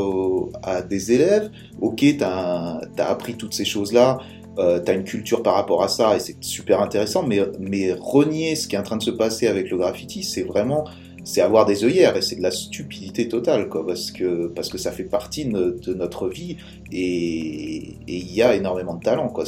[0.64, 4.20] à des élèves, ok, tu as, as, appris toutes ces choses-là,
[4.60, 7.93] euh, tu as une culture par rapport à ça et c'est super intéressant, mais, mais
[7.93, 10.86] renier ce qui est en train de se passer avec le graffiti, c'est vraiment
[11.24, 14.78] c'est avoir des œillères et c'est de la stupidité totale quoi parce que parce que
[14.78, 16.57] ça fait partie de, notre vie
[16.91, 19.43] et il y a énormément de talent quoi.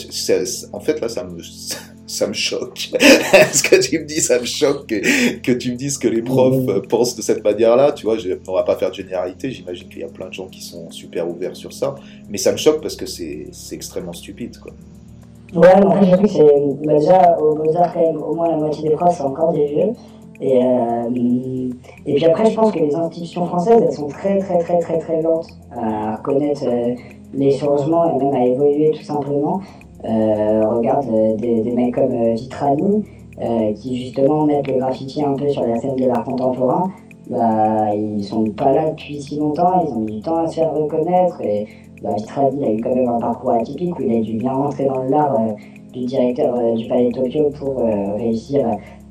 [0.74, 1.41] En fait là ça me
[2.07, 2.91] ça me choque.
[3.53, 6.22] Ce que tu me dis ça me choque que, que tu me dises que les
[6.22, 9.88] profs pensent de cette manière là tu vois on va pas faire de généralité j'imagine
[9.88, 11.95] qu'il y a plein de gens qui sont super ouverts sur ça
[12.30, 14.74] mais ça me choque parce que c'est extrêmement stupide quoi
[15.54, 18.47] Ouais, mais après, j'ai vu que c'est bah, déjà au Beaux-Arts, quand même, au moins
[18.47, 19.91] la moitié des profs, c'est encore des vieux.
[20.39, 21.70] Et, euh,
[22.06, 24.97] et puis après, je pense que les institutions françaises, elles sont très, très, très, très,
[24.97, 26.95] très lentes à reconnaître euh,
[27.34, 29.62] les changements et même à évoluer tout simplement.
[30.04, 33.04] Euh, regarde euh, des, des, mecs comme euh, Vitrani,
[33.76, 36.91] qui justement mettent le graffiti un peu sur la scène de l'art contemporain.
[37.30, 40.56] Bah, ils sont pas là depuis si longtemps, ils ont mis du temps à se
[40.56, 41.41] faire reconnaître.
[41.41, 41.68] Et
[42.02, 42.10] bah,
[42.54, 45.04] il a eu quand même un parcours atypique où il a dû bien rentrer dans
[45.04, 45.54] l'art euh,
[45.93, 48.66] du directeur euh, du Palais Tokyo pour euh, réussir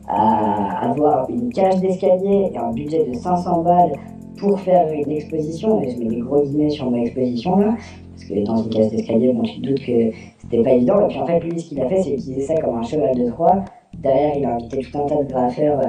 [0.09, 3.93] à avoir une cage d'escalier et un budget de 500 balles
[4.39, 5.81] pour faire une exposition.
[5.83, 7.77] Et je mets des gros guillemets sur ma exposition là,
[8.13, 10.11] parce que dans une cage d'escalier, bon, tu te doutes que
[10.41, 11.05] c'était pas évident.
[11.05, 13.15] Et puis en fait, lui, ce qu'il a fait, c'est utiliser ça comme un cheval
[13.15, 13.65] de Troie.
[14.03, 15.81] Derrière, il a invité tout un tas de graffeurs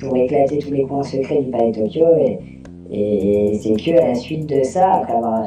[0.00, 2.06] pour éclater tous les coins secrets du Palais Tokyo.
[2.18, 2.38] Et,
[2.90, 5.44] et c'est que à la suite de ça, après avoir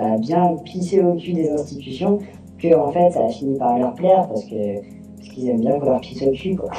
[0.00, 2.18] bah, bien pisser au cul des institutions
[2.58, 4.76] que en fait ça a fini par leur plaire parce que
[5.18, 6.70] parce qu'ils aiment bien qu'on leur pisse au cul quoi.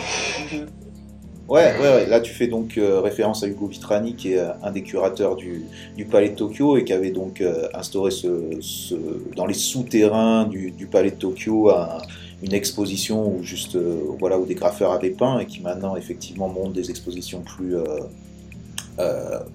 [1.50, 4.52] Ouais, ouais, ouais, là tu fais donc euh, référence à Hugo Vitrani, qui est euh,
[4.64, 5.66] un des curateurs du,
[5.98, 8.28] du Palais de Tokyo et qui avait donc euh, instauré ce,
[8.62, 8.96] ce-
[9.36, 11.98] dans les souterrains du, du Palais de Tokyo un-
[12.42, 13.78] une exposition où juste
[14.20, 17.76] voilà où des graffeurs avaient peint et qui maintenant effectivement montent des expositions plus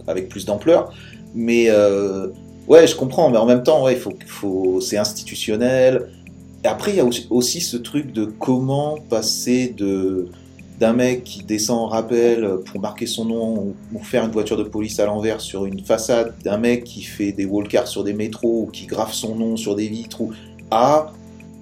[0.07, 0.93] avec plus d'ampleur.
[1.35, 1.67] Mais
[2.69, 6.09] ouais, je comprends, mais en même temps, ouais, faut, faut, c'est institutionnel.
[6.65, 10.29] Et après, il y a aussi, ce truc de comment passer de
[10.79, 14.63] d'un mec qui descend en rappel pour marquer son nom ou, faire une voiture de
[14.63, 18.65] police à l'envers sur une façade, d'un mec qui fait des wallcars sur des métros
[18.65, 20.33] ou qui graffe son nom sur des vitres ou
[20.71, 21.13] à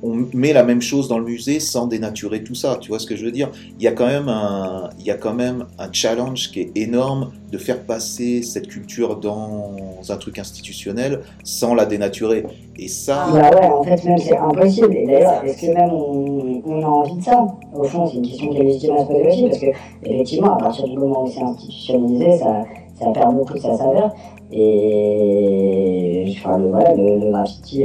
[0.04, 2.76] on met la même chose dans le musée sans dénaturer tout ça.
[2.78, 3.50] Tu vois ce que je veux dire?
[3.78, 6.76] Il y a quand même un, il y a quand même un challenge qui est
[6.76, 9.76] énorme de faire passer cette culture dans
[10.06, 12.44] un truc institutionnel sans la dénaturer.
[12.76, 14.94] Et ça, Bah ouais, en fait, même c'est impossible.
[14.94, 18.98] Et d'ailleurs, est-ce que même on, a envie de ça Au fond, c'est une question
[18.98, 19.66] se poser aussi, parce que,
[20.04, 22.64] effectivement, à partir du moment où c'est institutionnalisé, ça,
[22.98, 24.14] ça perd beaucoup de sa saveur.
[24.52, 27.84] Et enfin, le, voilà, le, le graffiti,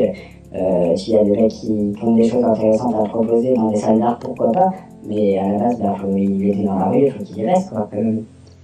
[0.56, 3.70] euh, s'il y a des mecs qui, qui ont des choses intéressantes à proposer dans
[3.70, 4.74] des salles d'art, pourquoi pas
[5.06, 7.46] Mais à la base, bah, faut, il était dans la rue, il faut qu'il y
[7.46, 7.88] reste, quoi.
[7.92, 8.24] quand même.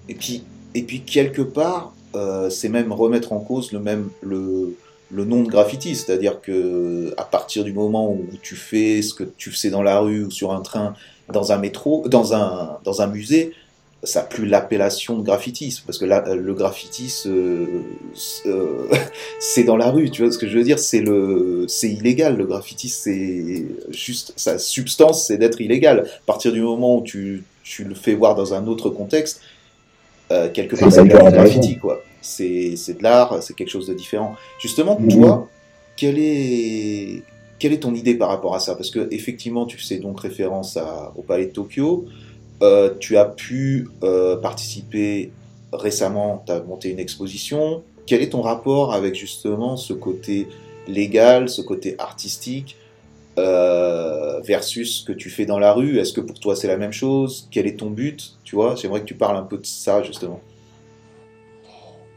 [0.09, 4.75] Et puis, et puis quelque part, euh, c'est même remettre en cause le même le,
[5.11, 9.23] le nom de graffiti, c'est-à-dire que à partir du moment où tu fais ce que
[9.23, 10.93] tu faisais dans la rue ou sur un train,
[11.31, 13.51] dans un métro, dans un dans un musée,
[14.03, 17.65] ça n'a plus l'appellation de graffiti, parce que là, le graffiti, se-
[19.39, 20.79] c'est dans la rue, tu vois ce que je veux dire?
[20.79, 22.37] C'est le, c'est illégal.
[22.37, 26.01] Le graffiti, c'est juste sa substance, c'est d'être illégal.
[26.01, 29.41] À partir du moment où tu, tu le fais voir dans un autre contexte,
[30.31, 32.01] euh, quelque part, C'est du graffiti, quoi.
[32.21, 34.35] C'est c'est de l'art, c'est quelque chose de différent.
[34.59, 35.09] Justement, Mhm.
[35.09, 35.49] toi,
[35.95, 37.21] quelle est
[37.59, 38.75] quelle est ton idée par rapport à ça?
[38.75, 42.05] Parce que effectivement, tu fais donc référence à- au Palais de Tokyo.
[42.61, 45.31] Euh, tu as pu euh, participer
[45.73, 47.83] récemment, tu as monté une exposition.
[48.05, 50.47] Quel est ton rapport avec justement ce côté
[50.87, 52.77] légal, ce côté artistique
[53.37, 55.99] euh, versus ce que tu fais dans la rue?
[55.99, 57.49] Est-ce que pour toi c'est la même chose?
[57.51, 58.37] Quel est ton but?
[58.43, 60.39] Tu j'aimerais que tu parles un peu de ça justement.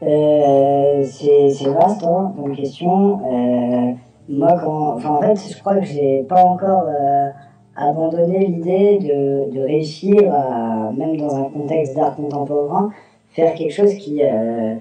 [0.01, 3.97] C'est vaste hein, comme question.
[4.29, 6.85] Moi, en fait, je crois que j'ai pas encore
[7.79, 12.91] euh, abandonné l'idée de, de réussir à, même dans un contexte d'art contemporain,
[13.29, 14.75] faire quelque chose qui, euh,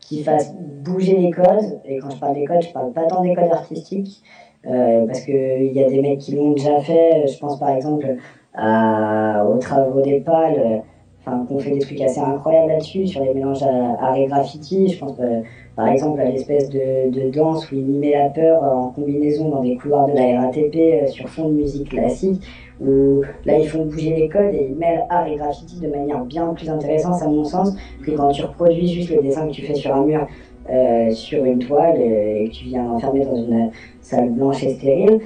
[0.00, 1.80] qui fasse bouger les codes.
[1.84, 4.22] Et quand je parle des codes, je parle pas tant des codes artistiques,
[4.66, 7.26] euh, parce qu'il y a des mecs qui l'ont déjà fait.
[7.26, 8.16] Je pense par exemple
[8.54, 10.82] à, aux travaux des pales
[11.26, 14.88] enfin, qu'on fait des trucs assez incroyables là-dessus, sur les mélanges à- et graffiti.
[14.88, 15.40] Je pense euh,
[15.74, 19.76] par exemple à l'espèce de, danse où il met la peur en combinaison dans des
[19.76, 22.42] couloirs de la RATP euh, sur fond de musique classique,
[22.80, 26.24] où là ils font bouger les codes et ils mêlent art et graffiti de manière
[26.24, 27.74] bien plus intéressante à mon sens
[28.04, 30.26] que quand tu reproduis juste le dessin que tu fais sur un mur.
[30.68, 33.70] euh, sur une toile et que tu viens l'enfermer dans une
[34.00, 35.20] salle blanche et stérile.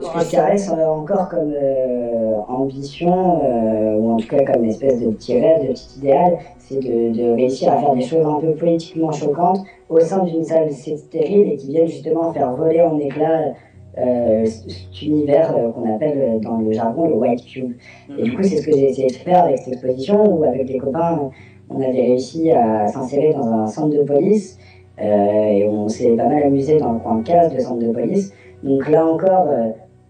[0.00, 5.38] Je caresse encore comme euh, ambition, euh, ou en tout cas comme espèce de petit
[5.38, 9.12] rêve, de petit idéal, c'est de, de réussir à faire des choses un peu politiquement
[9.12, 13.52] choquantes au sein d'une salle stérile et qui viennent justement faire voler en éclats
[13.96, 17.74] euh, cet univers qu'on appelle dans le jargon le white cube.
[18.18, 20.66] Et du coup, c'est ce que j'ai essayé de faire avec cette exposition où, avec
[20.66, 21.30] des copains,
[21.70, 24.58] on avait réussi à s'insérer dans un centre de police
[25.00, 28.32] et on s'est pas mal amusé dans le coin de case de centre de police.
[28.62, 29.46] Donc là encore,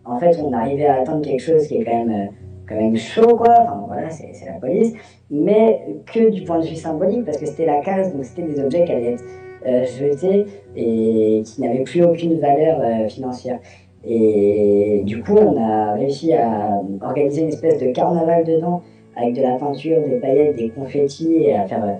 [0.04, 2.32] en fait, on arrivait à atteindre quelque chose qui est quand même, euh,
[2.68, 3.54] quand même chaud, quoi.
[3.60, 4.92] Enfin, voilà, c'est la police.
[5.30, 8.60] Mais que du point de vue symbolique, parce que c'était la case, donc c'était des
[8.60, 9.24] objets qui allaient être
[9.66, 10.46] euh, jetés
[10.76, 13.58] et qui n'avaient plus aucune valeur euh, financière.
[14.06, 18.82] Et du coup, on a réussi à organiser une espèce de carnaval dedans,
[19.16, 21.98] avec de la peinture, des paillettes, des confettis, et à faire.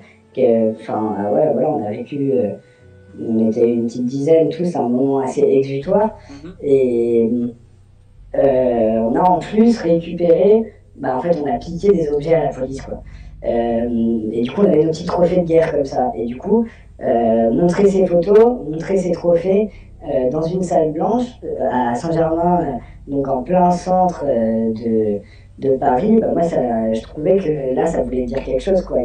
[0.72, 2.32] Enfin, euh, ouais, voilà, on a vécu.
[3.18, 6.18] on était une petite dizaine, tous, un moment assez exutoire.
[6.62, 7.54] Et euh,
[8.34, 12.50] on a en plus récupéré, bah, en fait, on a piqué des objets à la
[12.50, 13.02] police, quoi.
[13.44, 16.12] Euh, et du coup, on avait nos petits trophées de guerre comme ça.
[16.16, 16.66] Et du coup,
[17.02, 19.70] euh, montrer ces photos, montrer ces trophées
[20.02, 25.20] euh, dans une salle blanche euh, à Saint-Germain, euh, donc en plein centre euh, de,
[25.58, 28.98] de Paris, bah, moi, ça, je trouvais que là, ça voulait dire quelque chose, quoi.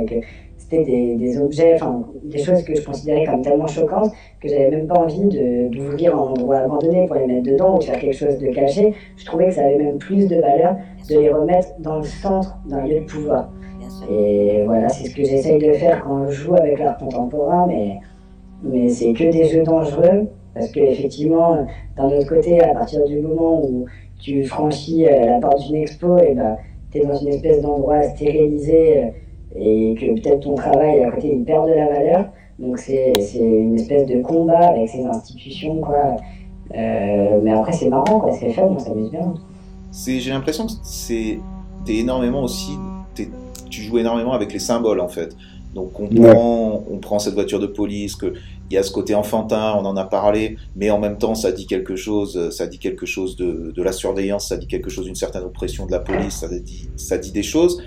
[0.77, 4.11] Des, objets, enfin, des choses que je considérais comme tellement choquantes
[4.41, 5.23] que j'avais même pas envie
[5.69, 8.93] d'ouvrir en endroit abandonné pour les mettre dedans ou de faire quelque chose de caché.
[9.17, 10.75] Je trouvais que ça avait même plus de valeur
[11.09, 13.49] de les remettre dans le centre d'un lieu de pouvoir.
[14.09, 17.99] Et voilà, c'est ce que j'essaye de faire quand je joue avec l'art contemporain, mais,
[18.63, 21.65] mais c'est que des jeux dangereux Parce que effectivement,
[21.97, 23.85] d'un autre côté, à partir du moment où
[24.19, 26.57] tu franchis la porte d'une expo, et ben,
[26.91, 29.11] tu es dans une espèce d'endroit stérilisé
[29.55, 32.25] et que peut-être ton travail à côté il perd de la valeur.
[32.59, 36.17] Donc c'est une espèce de combat avec ces institutions, quoi.
[36.75, 39.33] Euh, mais après c'est marrant, quoi, c'est fun, on s'amuse bien.
[39.91, 41.39] J'ai l'impression que c'est
[41.87, 42.73] énormément aussi,
[43.69, 45.35] tu joues énormément avec les symboles en fait.
[45.73, 48.33] Donc on prend, on prend cette voiture de police, que
[48.71, 51.51] il y a ce côté enfantin, on en a parlé, mais en même temps ça
[51.51, 55.05] dit quelque chose, ça dit quelque chose de, de la surveillance, ça dit quelque chose
[55.05, 57.81] d'une certaine oppression de la police, ça dit, ça dit des choses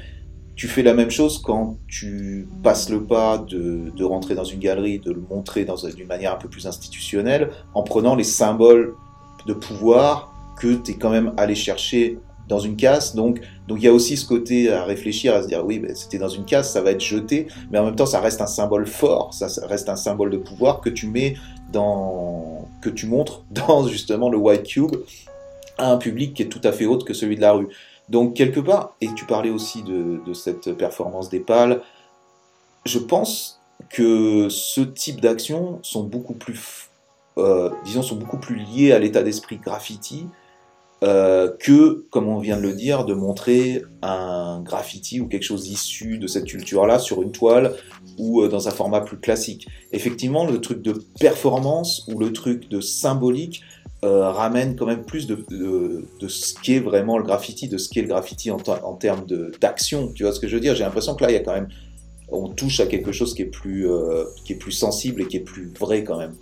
[0.54, 4.60] tu fais la même chose quand tu passes le pas de, de rentrer dans une
[4.60, 8.94] galerie, de le montrer d'une manière un peu plus institutionnelle, en prenant les symboles
[9.46, 13.14] de pouvoir que tu es quand même allé chercher dans une case.
[13.14, 15.94] Donc, donc il y a aussi ce côté à réfléchir, à se dire oui, ben,
[15.94, 18.46] c'était dans une case, ça va être jeté, mais en même temps, ça reste un
[18.46, 21.34] symbole fort, ça, reste un symbole de pouvoir que tu mets
[21.72, 24.96] dans, que tu montres dans justement le White Cube
[25.78, 27.68] à un public qui est tout à fait autre que celui de la rue.
[28.08, 31.82] Donc quelque part, et tu parlais aussi de, cette performance des pales,
[32.84, 36.90] je pense que ce type d'actions sont beaucoup plus,
[37.38, 40.26] euh, disons, sont beaucoup plus liées à l'état d'esprit graffiti
[41.02, 45.68] euh, que, comme on vient de le dire, de montrer un graffiti ou quelque chose
[45.68, 47.74] issu de cette culture-là sur une toile
[48.18, 49.66] ou euh, dans un format plus classique.
[49.90, 53.62] Effectivement, le truc de performance ou le truc de symbolique
[54.04, 58.02] euh, ramène quand même plus de, de, ce qu'est vraiment le graffiti, de ce qu'est
[58.02, 59.24] le graffiti en, en termes
[59.60, 60.10] d'action.
[60.12, 60.74] Tu vois ce que je veux dire?
[60.74, 61.68] J'ai l'impression que là, il y a quand même,
[62.28, 65.36] on touche à quelque chose qui est plus, euh, qui est plus sensible et qui
[65.36, 66.34] est plus vrai quand même.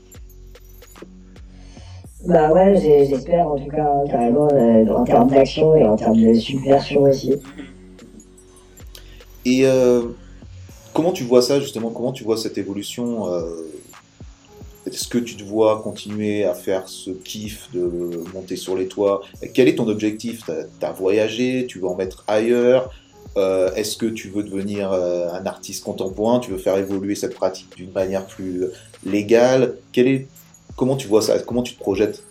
[2.26, 6.32] Bah ouais, j'espère en tout cas carrément euh, en termes d'action et en termes de
[6.34, 7.34] subversion aussi.
[9.44, 9.64] Et
[10.94, 11.90] comment tu vois ça justement?
[11.90, 13.26] Comment tu vois cette évolution
[14.86, 19.20] est-ce que tu te vois continuer à faire ce kiff de monter sur les toits?
[19.52, 20.44] Quel est ton objectif?
[20.46, 21.66] Tu as, voyagé?
[21.66, 22.90] Tu veux en mettre ailleurs?
[23.36, 26.40] Euh, Est-ce que tu veux devenir euh, un artiste contemporain?
[26.40, 28.64] Tu veux faire évoluer cette pratique d'une manière plus
[29.04, 29.74] légale?
[30.76, 31.38] Comment tu vois ça?
[31.40, 32.24] Comment tu te projettes?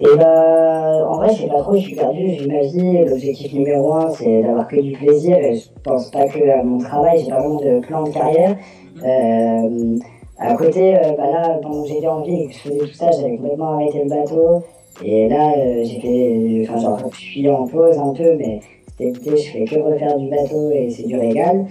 [0.00, 3.04] Et eh bah, en vrai, je sais pas trop, je suis perdu, j'imagine.
[3.06, 5.36] L'objectif numéro un, c'est d'avoir que du plaisir.
[5.40, 8.56] Je pense pas que à mon travail, j'ai vraiment de plan de carrière.
[9.04, 9.96] Euh,
[10.38, 12.94] à côté, euh, bah là, pendant que j'étais en ville et que je faisais tout
[12.94, 14.62] ça, j'avais complètement arrêté le bateau.
[15.04, 18.60] Et là, euh, j'ai fait, enfin, genre, je suis en pause un peu, mais
[18.98, 21.66] été, je fais que refaire du bateau et c'est du régal.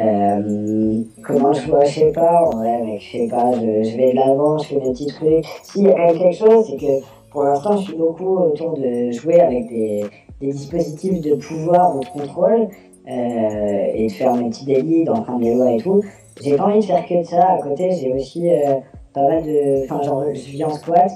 [0.00, 4.16] Euh, comment je vois, je sais pas, ouais, mec, je sais pas, je, vais de
[4.16, 5.44] l'avant, je fais des petits trucs.
[5.62, 9.10] Si, il y a quelque chose, c'est que pour l'instant, je suis beaucoup autour de
[9.10, 10.04] jouer avec des,
[10.40, 12.68] des dispositifs de pouvoir ou de contrôle
[13.08, 16.02] euh, et de faire mes petits délits, d'emprunter des lois et tout
[16.42, 17.52] j'ai pas envie de faire que de ça.
[17.52, 18.74] À côté, j'ai aussi euh,
[19.12, 19.84] pas mal de.
[19.84, 21.10] Enfin, genre, je vis en squat.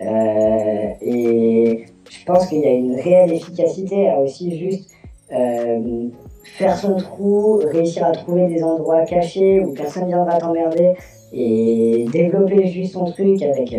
[0.00, 4.90] Euh, et je pense qu'il y a une réelle efficacité à aussi juste
[5.32, 6.08] euh,
[6.42, 10.94] faire son trou, réussir à trouver des endroits cachés où personne viendra t'emmerder
[11.32, 13.74] et développer juste son truc avec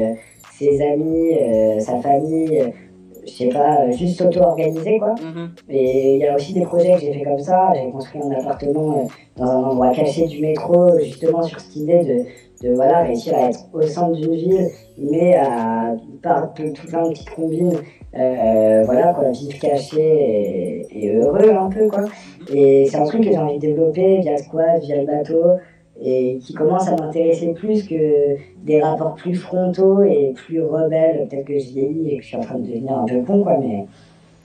[0.58, 1.38] ses amis,
[1.80, 2.74] sa famille
[3.26, 5.16] je sais pas, juste s'auto-organiser quoi.
[5.16, 5.50] Mhm.
[5.70, 7.74] Et il y a aussi des projets que j'ai fait comme ça.
[7.76, 9.04] J'ai construit un appartement euh,
[9.38, 13.50] dans un endroit caché du métro, justement sur cette idée de, de voilà, réussir à
[13.50, 17.78] être au centre d'une ville, mais à par tout plein de petites combines,
[18.18, 22.06] euh, voilà quoi, vivre caché et, heureux un peu quoi.
[22.54, 25.44] Et c'est un truc que j'ai envie de développer via le squat, via le bateau
[26.02, 31.46] et qui commence à m'intéresser plus que des rapports plus frontaux et plus rebelles, peut-être
[31.46, 33.58] que je vieillis et que je suis en train de devenir un peu con, quoi,
[33.60, 33.86] mais...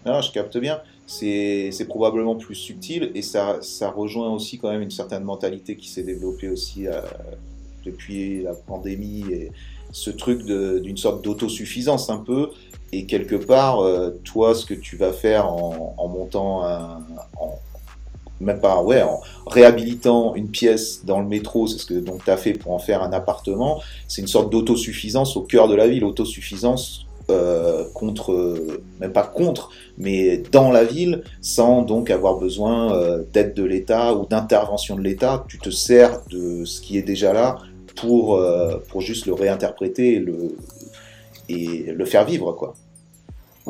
[0.07, 0.81] Non, je capte bien.
[1.07, 5.89] C'est probablement plus subtil et ça, ça rejoint aussi quand même une certaine mentalité qui
[5.89, 7.01] s'est développée aussi euh,
[7.85, 9.51] depuis la pandémie et
[9.91, 12.51] ce truc d'une sorte d'autosuffisance un peu.
[12.93, 17.01] Et quelque part, euh, toi, ce que tu vas faire en, montant un,
[18.41, 22.37] même pas, ouais, en réhabilitant une pièce dans le métro, c'est ce que donc as
[22.37, 26.05] fait pour en faire un appartement, c'est une sorte d'autosuffisance au cœur de la ville,
[26.05, 33.23] autosuffisance euh, contre, même pas contre, mais dans la ville, sans donc avoir besoin euh,
[33.33, 35.45] d'aide de l'État ou d'intervention de l'État.
[35.49, 37.59] Tu te sers de ce qui est déjà là
[37.95, 40.57] pour, euh, pour juste le réinterpréter et le,
[41.49, 42.75] et le faire vivre, quoi.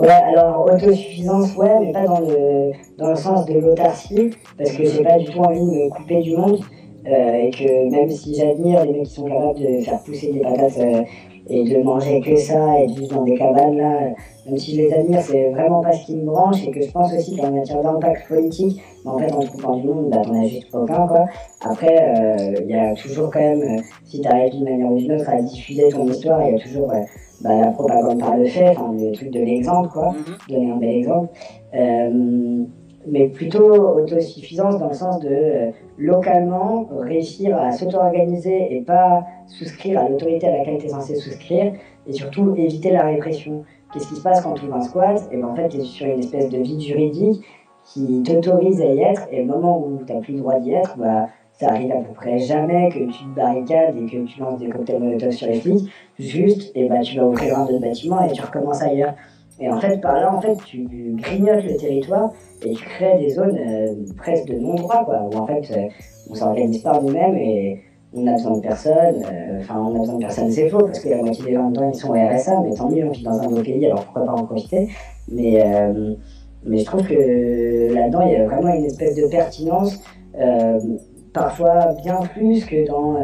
[0.01, 4.83] Ouais, alors autosuffisance, ouais, mais pas dans le, dans le sens de l'autarcie, parce que
[4.87, 6.59] j'ai pas du tout envie de me couper du monde,
[7.07, 10.41] euh, et que même si j'admire les mecs qui sont capables de faire pousser des
[10.41, 11.03] patates euh,
[11.51, 13.99] et de manger que ça, et juste dans des cabanes là,
[14.47, 16.91] même si je les admire, c'est vraiment pas ce qui me branche, et que je
[16.91, 20.47] pense aussi qu'en matière d'impact politique, en fait, en trouvant du monde, bah, t'en as
[20.47, 21.27] juste aucun, quoi.
[21.61, 25.43] Après, il y a toujours quand même, si t'arrives d'une manière ou d'une autre à
[25.43, 26.91] diffuser ton histoire, il y a toujours
[27.41, 30.53] bah, la propagande par le fait, enfin, le truc de l'exemple, quoi, mm-hmm.
[30.53, 31.33] donner un bel exemple
[33.07, 40.01] mais plutôt autosuffisance dans le sens de euh, localement réussir à s'auto-organiser et pas souscrire
[40.01, 41.73] à l'autorité à laquelle tu es censé souscrire
[42.07, 43.65] et surtout éviter la répression.
[43.93, 45.29] Qu'est-ce qui se passe quand tu ouvres un squat?
[45.33, 47.43] Et ben en fait, tu es sur une espèce de vide juridique
[47.85, 50.73] qui t'autorise à y être et au moment où tu n'as plus le droit d'y
[50.73, 51.29] être, bah,
[51.61, 54.71] ça arrive à peu près jamais que tu te barricades et que tu lances des
[54.71, 55.91] cocktails molotov sur les flics.
[56.19, 59.15] Juste, et bah, tu vas ouvrir un autre bâtiment et tu recommences ailleurs.
[59.59, 60.87] Et en fait, par là, en fait, tu
[61.17, 62.33] grignotes le territoire
[62.65, 65.89] et tu crées des zones euh, presque de non-droit, quoi, où en fait, euh,
[66.31, 67.83] on s'organise par nous-mêmes et
[68.15, 69.23] on a besoin de personne.
[69.31, 71.69] Euh, enfin, on a besoin de personne, c'est faux, parce que la moitié des gens
[71.69, 74.03] dedans, ils sont au RSA, mais tant mieux, on vit dans un beau pays, alors
[74.05, 74.89] pourquoi pas en profiter.
[75.31, 75.63] Mais,
[76.65, 80.03] mais je trouve que là-dedans, il y a vraiment une espèce de pertinence,
[81.33, 83.17] parfois bien plus que dans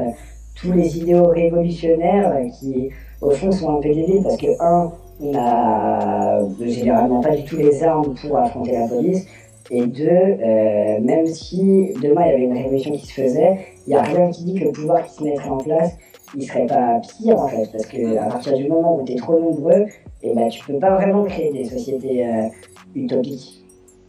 [0.54, 2.90] tous les idéaux révolutionnaires qui,
[3.20, 7.56] au fond, sont un peu débiles, parce que, un, on n'a généralement pas du tout
[7.56, 9.26] les armes pour affronter la police.
[9.70, 13.90] Et deux, euh, même si demain il y avait une révolution qui se faisait, il
[13.90, 15.92] n'y a rien qui dit que le pouvoir qui se mettrait en place,
[16.36, 17.68] il serait pas pire en fait.
[17.72, 19.86] Parce qu'à partir du moment où tu es trop nombreux,
[20.22, 22.46] et eh ben, tu peux pas vraiment créer des sociétés euh,
[22.94, 23.64] utopiques.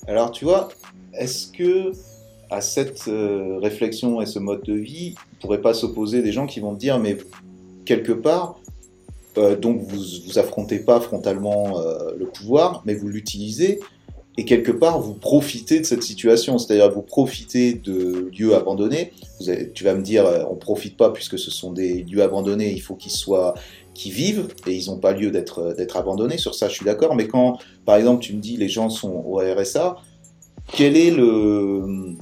[0.07, 0.69] Alors tu vois,
[1.17, 1.91] est-ce que
[2.49, 6.47] à cette euh, réflexion et ce mode de vie, ne pourrait pas s'opposer des gens
[6.47, 7.17] qui vont dire, mais
[7.85, 8.59] quelque part,
[9.37, 13.79] euh, donc vous vous affrontez pas frontalement euh, le pouvoir, mais vous l'utilisez
[14.37, 19.11] et quelque part vous profitez de cette situation, c'est-à-dire vous profitez de lieux abandonnés.
[19.73, 22.81] tu vas me dire, euh, on profite pas puisque ce sont des lieux abandonnés, il
[22.81, 23.55] faut qu'ils soient,
[23.93, 26.37] qui vivent et ils n'ont pas lieu d'être d'être abandonnés.
[26.37, 27.15] Sur ça, je suis d'accord.
[27.15, 29.97] Mais quand, par exemple, tu me dis les gens sont au RSA,
[30.71, 32.15] quel est le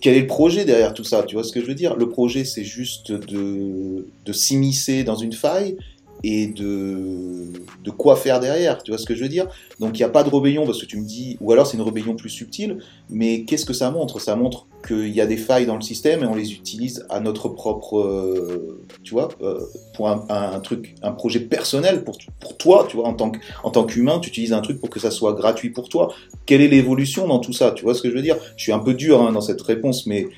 [0.00, 1.96] quel est le projet derrière tout ça Tu vois ce que je veux dire?
[1.96, 5.76] Le projet, c'est juste de, de s'immiscer dans une faille
[6.24, 9.48] et de, de quoi faire derrière, tu vois ce que je veux dire?
[9.80, 11.76] Donc il n'y a pas de rébellion parce que tu me dis, ou alors c'est
[11.76, 12.78] une rébellion plus subtile,
[13.10, 14.20] mais qu'est-ce que ça montre?
[14.20, 17.20] Ça montre qu'il y a des failles dans le système et on les utilise à
[17.20, 19.60] notre propre, euh, tu vois, euh,
[19.94, 23.70] pour un, un, truc, un projet personnel pour, pour toi, tu vois, en tant, en
[23.70, 26.12] tant qu'humain, tu utilises un truc pour que ça soit gratuit pour toi.
[26.46, 28.36] Quelle est l'évolution dans tout ça Tu vois ce que je veux dire?
[28.56, 30.28] Je suis un peu dur hein, dans cette réponse, mais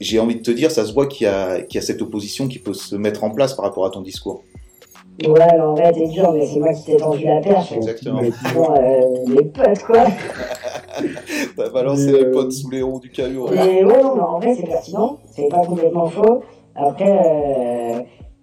[0.00, 2.48] j'ai envie de te dire, ça se voit qu'il y, qu'il y a cette opposition
[2.48, 4.44] qui peut se mettre en place par rapport à ton discours.
[5.26, 7.72] Ouais, en vrai, t'es dur, mais c'est moi qui t'ai tendu la perche.
[7.72, 8.20] Exactement.
[8.22, 10.06] Mais sinon, euh, les potes, quoi.
[11.56, 13.46] T'as balancé les potes sous les roues du camion.
[13.50, 15.18] Mais ouais, non, mais en vrai, c'est pertinent.
[15.30, 16.42] C'est pas complètement faux.
[16.74, 18.00] Après, euh,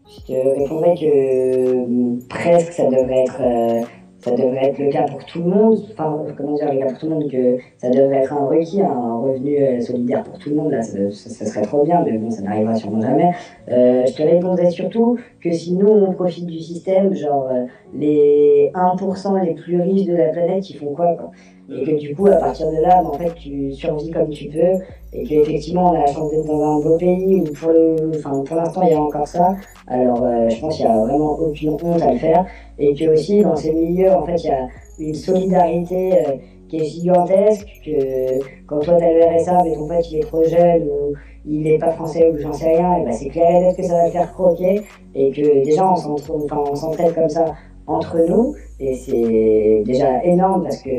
[0.07, 3.41] je te répondrais que euh, presque ça devrait être.
[3.41, 3.81] Euh,
[4.25, 6.97] ça devrait être le cas pour tout le monde, enfin, comment dire, le cas pour
[6.97, 10.49] tout le monde, que ça devrait être un requis, un revenu euh, solidaire pour tout
[10.49, 13.31] le monde, là, ça, serait trop bien, mais bon, ça n'arrivera sûrement jamais.
[13.69, 18.71] Euh, je te répondrais surtout que si nous, on profite du système, genre, euh, les
[18.73, 21.29] 1% les plus riches de la planète, qui font quoi, quoi?
[21.70, 24.84] Et que du coup, à partir de là, en fait, tu survis comme tu peux,
[25.13, 28.43] et qu'effectivement, on a la chance d'être dans un beau pays où pour le, enfin,
[28.45, 29.55] pour l'instant, il y a encore ça.
[29.88, 32.45] Alors, euh, je pense qu'il n'y a vraiment aucune honte à le faire,
[32.78, 34.68] et que aussi, dans ces milieux, en fait, il y a
[34.99, 36.32] une solidarité euh,
[36.70, 40.43] qui est gigantesque, que quand toi, t'as le RSA, mais ton pote, il est trop
[40.43, 41.13] jeune, ou
[41.47, 43.84] il n'est pas français, ou j'en sais rien, et ben, c'est clair et net que
[43.84, 44.82] ça va le faire croquer,
[45.16, 47.53] et que déjà, on s'entraide comme ça
[47.88, 50.89] entre nous, et c'est déjà énorme parce que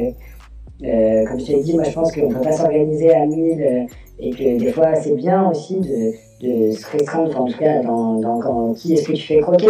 [0.84, 3.62] euh, comme je t'ai dit, moi je pense qu'on ne peut pas s'organiser à 1000
[3.62, 3.82] euh,
[4.18, 6.12] et que des fois c'est bien aussi de,
[6.72, 9.68] se restreindre, en tout cas dans, dans qui est-ce que tu fais croquer,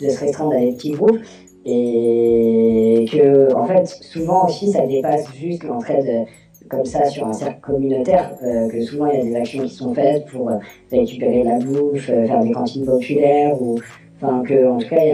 [0.00, 1.18] de se restreindre à des petits groupes
[1.66, 6.24] et que en fait souvent aussi ça dépasse juste l'entraide euh,
[6.70, 9.94] comme ça sur un cercle communautaire, que souvent il y a des actions qui sont
[9.94, 10.50] faites pour
[10.92, 13.78] récupérer la bouffe, faire des cantines populaires, ou
[14.16, 15.12] enfin que en tout cas il y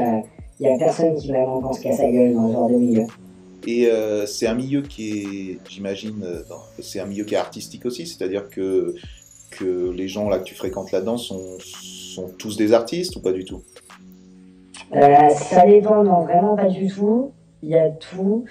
[0.67, 3.05] a, y a personne qui vraiment pense qu'à sa gueule dans ce genre de milieu.
[3.67, 6.43] Et euh, c'est un milieu qui est, j'imagine, euh,
[6.81, 8.95] c'est un milieu qui est artistique aussi, c'est-à-dire que,
[9.51, 11.59] que les gens là que tu fréquentes là-dedans sont,
[12.39, 13.63] tous des artistes ou pas du tout?
[14.95, 17.33] Euh, Ça dépend, non, vraiment pas du tout.
[17.63, 18.45] Il y a tout.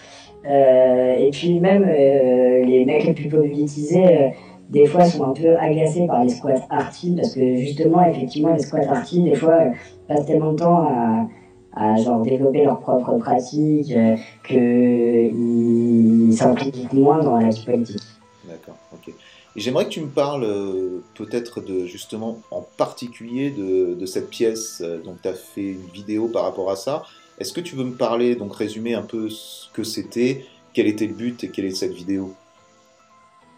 [0.46, 4.34] et puis même les mecs les plus politisés,
[4.70, 8.64] des fois sont un peu agacés par les squats artistes parce que justement, effectivement, les
[8.64, 9.60] squats artistes, des fois,
[10.08, 11.28] passent tellement de temps à
[11.76, 14.16] à genre développer leurs propres pratiques, euh,
[14.48, 18.02] qu'ils s'impliquent moins dans la vie politique.
[18.46, 19.14] D'accord, ok.
[19.56, 24.82] J'aimerais que tu me parles euh, peut-être de justement en particulier de, de cette pièce.
[24.84, 27.04] euh, Donc tu as fait une vidéo par rapport à ça.
[27.40, 31.08] Est-ce que tu veux me parler, donc résumer un peu ce que c'était, quel était
[31.08, 32.34] le but et quelle est cette vidéo?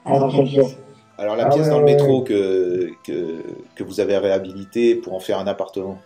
[0.05, 0.77] Alors, quelle pièce?
[1.17, 3.41] Alors la Ah pièce ouais, dans le ouais, métro que, que,
[3.75, 5.97] que vous avez réhabilitée pour en faire un appartement.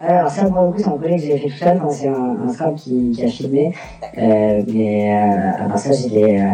[0.00, 2.36] Alors ça pour le coup c'est un projet que j'ai fait tout seul, c'est un,
[2.46, 3.74] un qui, qui a filmé,
[4.16, 6.50] euh, mais euh, à part ça j'étais euh,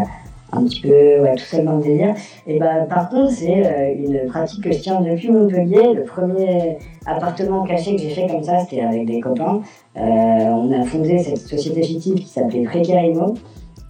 [0.51, 2.15] un petit peu ouais, tout seul dans le délire.
[2.47, 5.93] Et bah par contre c'est euh, une pratique que je tiens depuis Montpellier.
[5.93, 9.61] Le premier appartement caché que j'ai fait comme ça c'était avec des copains.
[9.95, 13.35] On a fondé cette société fictive qui s'appelait Précarimo.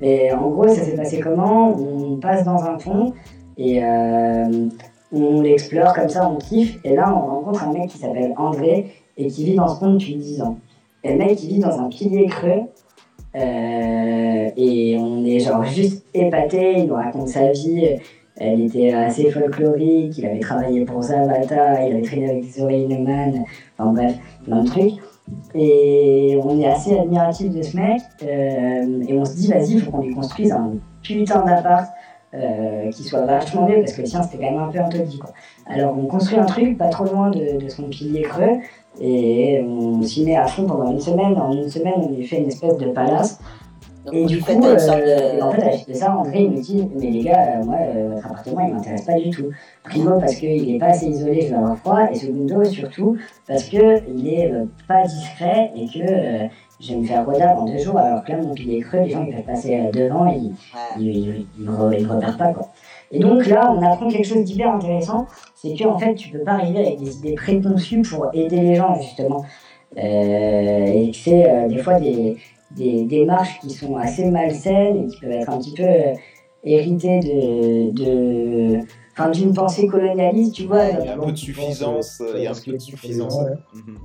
[0.00, 1.68] Et en gros ça s'est passé comment?
[1.68, 3.12] On passe dans un pont
[3.56, 3.80] et
[5.12, 6.76] on l'explore comme ça, on kiffe.
[6.82, 8.86] Et là on rencontre un mec qui s'appelle André
[9.16, 10.58] et qui vit dans ce pont depuis 10 ans.
[11.02, 12.62] Et le mec, il vit dans un pilier creux.
[13.36, 17.96] euh, et on est genre juste épaté, il nous raconte sa vie.
[18.36, 22.88] Elle était assez folklorique, il avait travaillé pour Zavata, il avait traîné avec des oreilles
[23.78, 24.94] enfin bref, plein de trucs.
[25.54, 28.00] Et on est assez admiratif de ce mec.
[28.22, 31.88] euh, et on se dit, vas-y, il faut qu'on lui construise un putain d'appart
[32.34, 34.88] euh, qui soit vachement mieux, parce que le sien c'était quand même un peu un
[35.18, 35.30] quoi.
[35.66, 38.58] Alors on construit un truc pas trop loin de, de son pilier creux.
[39.00, 41.36] Et on s'y met à fond pendant une semaine.
[41.36, 43.40] En une semaine, on lui fait une espèce de palace.
[44.04, 46.50] Donc, Et du coup, euh, de- en fait, à la suite de ça, André il
[46.50, 49.46] me dit Mais les gars, euh, moi, euh, votre appartement, il m'intéresse pas du tout.
[49.82, 52.00] Primo, parce qu'il est pas assez isolé, je vais avoir froid.
[52.12, 53.16] Et secondo, surtout,
[53.48, 53.80] parce qu'il
[54.28, 56.46] est euh, pas discret et que euh,
[56.80, 57.96] je vais me faire rodave en deux jours.
[57.96, 61.00] Alors que là, mon pilier creux, les gens, ils peuvent passer euh, devant, ils, Ouais.
[61.00, 62.68] ils, ils, repèrent pas, quoi.
[63.10, 65.26] Et donc là, on apprend quelque chose d'hyper intéressant
[65.64, 69.00] c'est qu'en fait, tu peux pas arriver avec des idées préconçues pour aider les gens,
[69.00, 69.44] justement.
[69.96, 72.36] Euh, et que c'est euh, des fois des,
[72.72, 76.12] des démarches qui sont assez malsaines et qui peuvent être un petit peu euh,
[76.64, 77.90] héritées de.
[77.92, 78.80] de
[79.16, 80.86] Enfin, d'une pensée colonialiste, tu vois.
[80.88, 83.36] Il y a un peu de suffisance, euh, il y a un peu de suffisance
[83.36, 83.52] Ouais.
[83.72, 83.98] mhm,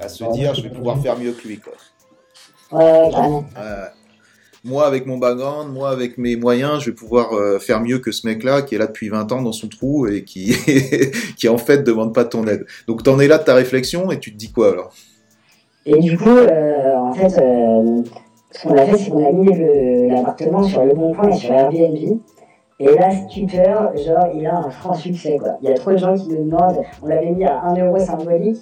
[0.00, 1.58] à se dire je vais pouvoir faire mieux que lui.
[1.60, 1.74] Quoi.
[2.72, 3.44] Ouais, carrément.
[3.58, 3.84] Euh,
[4.64, 8.12] moi, avec mon background, moi, avec mes moyens, je vais pouvoir euh, faire mieux que
[8.12, 10.54] ce mec-là qui est là depuis 20 ans dans son trou et qui,
[11.36, 12.64] qui en fait, demande pas ton aide.
[12.88, 14.92] Donc, t'en es là de ta réflexion et tu te dis quoi alors?
[15.84, 18.02] Et du coup, euh, en fait, euh,
[18.52, 21.52] ce qu'on a fait, c'est qu'on a mis l'appartement sur le bon coin et sur
[21.52, 22.18] Airbnb.
[22.80, 25.58] Et là, stupeur, genre, il a un franc succès, quoi.
[25.62, 27.98] Il y a trop de gens qui nous demandent, on l'avait mis à 1 euro
[27.98, 28.58] symbolique.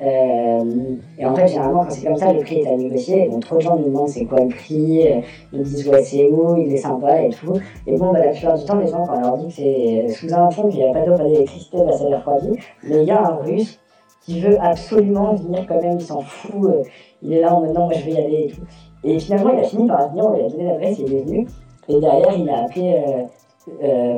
[0.00, 3.28] Euh, et en fait, généralement, quand c'est comme ça, le prix est à négocier.
[3.28, 5.20] Donc, trop de gens nous demandent c'est quoi le prix, euh,
[5.52, 7.54] ils nous disent ouais, c'est où, il est sympa et tout.
[7.86, 10.08] Et bon, bah, la plupart du temps, les gens, quand on leur dit que c'est
[10.08, 12.58] sous un pont, qu'il n'y a pas d'eau, pas d'électricité, bah, ça les refroidit.
[12.82, 13.78] Mais il y a un russe
[14.22, 16.64] qui veut absolument venir quand même, il s'en fout.
[16.64, 16.82] euh,
[17.22, 18.62] il est là en mode non, moi je vais y aller et tout.
[19.04, 21.46] Et finalement, il a fini par venir, on lui a donné l'adresse, il est venu.
[21.88, 23.26] Et derrière, il a appelé.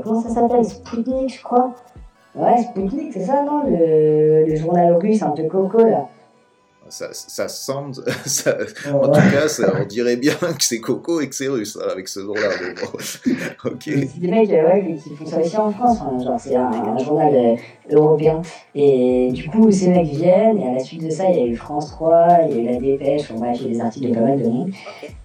[0.02, 0.64] comment ça s'appelle?
[0.64, 1.74] Spoutnik, je crois.
[2.36, 6.06] Ouais, Spoutnik, c'est ça, non le, le journal russe un peu coco, là.
[6.88, 7.94] Ça, ça semble,
[8.26, 9.06] ça- Ouais, en ouais.
[9.12, 12.08] tout cas, ça, on dirait bien que c'est Coco et que c'est russe hein, avec
[12.08, 12.48] ce nom-là.
[12.80, 12.98] bon.
[13.70, 13.82] ok.
[13.84, 17.34] C'est des mecs ouais, qui font ça aussi en France, genre c'est un, un journal
[17.34, 17.54] euh,
[17.90, 18.42] européen.
[18.74, 21.46] Et du coup, ces mecs viennent, et à la suite de ça, il y a
[21.46, 23.80] eu France 3, il y a eu La Dépêche, enfin, bref, il y a des
[23.80, 24.70] articles de pas mal de monde.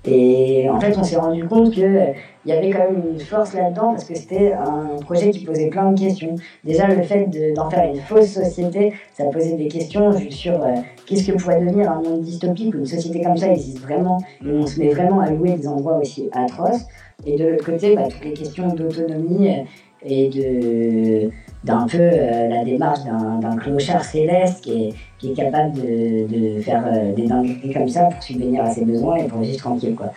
[0.05, 2.05] Et en fait, on s'est rendu compte que euh,
[2.43, 5.67] il y avait quand même une force là-dedans, parce que c'était un projet qui posait
[5.69, 6.35] plein de questions.
[6.63, 10.73] Déjà, le fait de- d'en faire une fausse société, ça posait des questions sur euh,
[11.05, 14.47] qu'est-ce que pourrait devenir un monde dystopique où une société comme ça existe vraiment, et
[14.49, 16.81] où on se met vraiment à louer des endroits aussi atroces.
[17.25, 19.63] Et de l'autre côté, bah, toutes les questions d'autonomie euh,
[20.03, 21.29] et de
[21.63, 26.25] d'un peu euh, la démarche d'un clochard céleste qui est, qui est capable de,
[26.55, 29.59] de faire euh, des dingueries comme ça pour subvenir à ses besoins et pour vivre
[29.59, 30.11] tranquille quoi.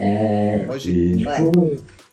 [0.00, 1.12] Euh, Moi, j'ai.
[1.14, 1.36] du Ouais.
[1.52, 1.60] coup,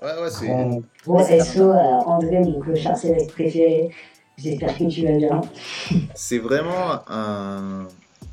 [0.03, 0.47] Ouais, ouais, c'est.
[0.47, 0.82] Ouais.
[1.03, 3.89] gros SO à André, mon clochard céleste préféré.
[4.38, 5.41] J'espère que tu vas bien.
[6.13, 7.88] C'est vraiment un.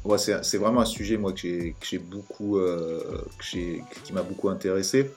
[0.05, 3.45] Ouais, c'est vraiment un sujet moi que j'ai beaucoup euh, que
[4.05, 5.11] qui m'a beaucoup intéressé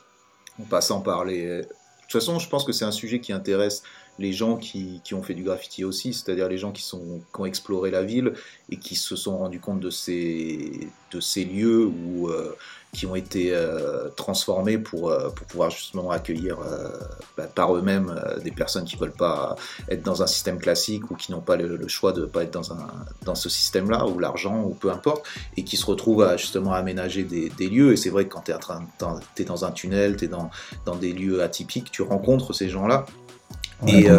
[0.59, 1.61] en passant par les.
[1.61, 1.67] De
[2.01, 3.81] toute façon, je pense que c'est un sujet qui intéresse
[4.17, 7.41] les gens qui, qui ont fait du graffiti aussi, c'est-à-dire les gens qui, sont, qui
[7.41, 8.33] ont exploré la ville
[8.69, 12.55] et qui se sont rendus compte de ces, de ces lieux où, euh,
[12.95, 16.87] qui ont été euh, transformés pour, euh, pour pouvoir justement accueillir euh,
[17.37, 19.57] bah, par eux-mêmes des personnes qui veulent pas
[19.89, 22.43] être dans un système classique ou qui n'ont pas le, le choix de ne pas
[22.43, 22.87] être dans, un,
[23.23, 25.27] dans ce système-là, ou l'argent, ou peu importe,
[25.57, 27.91] et qui se retrouvent à justement aménager des, des lieux.
[27.91, 30.49] Et c'est vrai que quand tu es, es, dans un tunnel, tu es dans,
[30.85, 33.05] dans des lieux atypiques, tu rencontres ces gens-là.
[33.83, 34.09] Ouais, et.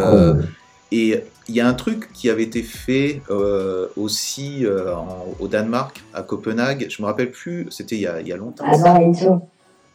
[0.92, 5.48] Et il y a un truc qui avait été fait euh, aussi euh, en- au
[5.48, 6.86] Danemark, à Copenhague.
[6.88, 8.64] Je me rappelle plus, c'était il, y a- il y a longtemps.
[8.64, 9.40] Adam et Itso.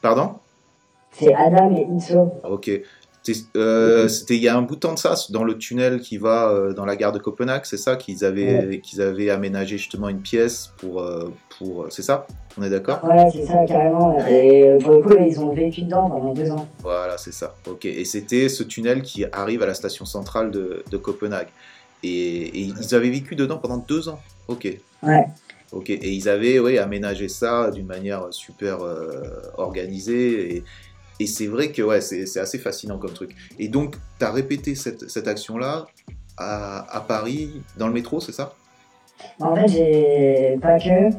[0.02, 0.36] Pardon?
[1.12, 2.32] C'est Adam et Itso.
[2.44, 2.70] Ok.
[3.56, 6.18] Euh, c'était il y a un bout de temps de ça, dans le tunnel qui
[6.18, 10.22] va dans la gare de Copenhague, c'est ça qu'ils avaient, qu'ils avaient aménagé justement une
[10.22, 11.06] pièce pour.
[11.62, 12.28] Euh, pour c'est ça
[12.58, 14.18] On est d'accord Ouais, c'est ça, carrément.
[14.28, 16.68] Et pour le coup, ils ont vécu dedans pendant deux ans.
[16.80, 17.56] Voilà, c'est ça.
[17.68, 17.86] Ok.
[17.86, 21.50] Et c'était ce tunnel qui arrive à la station centrale de, de Copenhague.
[22.04, 24.20] Et, ils avaient vécu dedans pendant deux ans.
[24.48, 24.68] Ok.
[25.04, 25.26] Ouais.
[25.72, 28.80] Ok, et ils avaient ouais, aménagé ça d'une manière super
[29.58, 30.58] organisée.
[30.58, 30.64] Et,
[31.22, 33.36] et c'est vrai que ouais, c'est assez fascinant comme truc.
[33.60, 35.86] Et donc, tu as répété cette, cette action-là
[36.36, 38.54] à, à, Paris, dans le métro, c'est ça?
[39.40, 41.16] En fait, j'ai pas que.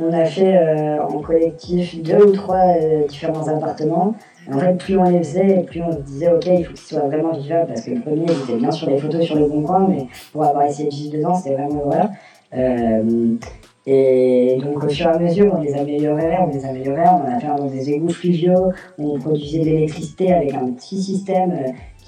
[0.00, 4.14] On a fait euh, en collectif deux ou trois euh, différents appartements.
[4.50, 7.00] En fait, plus on les faisait, plus on se disait, ok, il faut qu'ils soient
[7.00, 9.62] vraiment vivable, parce que le premier, il était bien sur les photos sur le bon
[9.62, 12.10] coin, mais pour avoir essayé de vivre dedans, c'était vraiment, voilà.
[12.54, 13.36] Euh,
[13.86, 17.40] et donc au fur et à mesure, on les améliorait, on les améliorait, on a
[17.40, 21.52] fait dans des égouts fluviaux, on produisait de l'électricité avec un petit système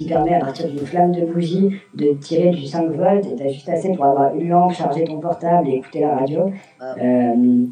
[0.01, 3.49] qui permet à partir d'une flamme de bougie de tirer du 5 volts et t'as
[3.49, 6.51] juste assez pour avoir une lampe, charger ton portable et écouter la radio.
[6.81, 7.65] Euh,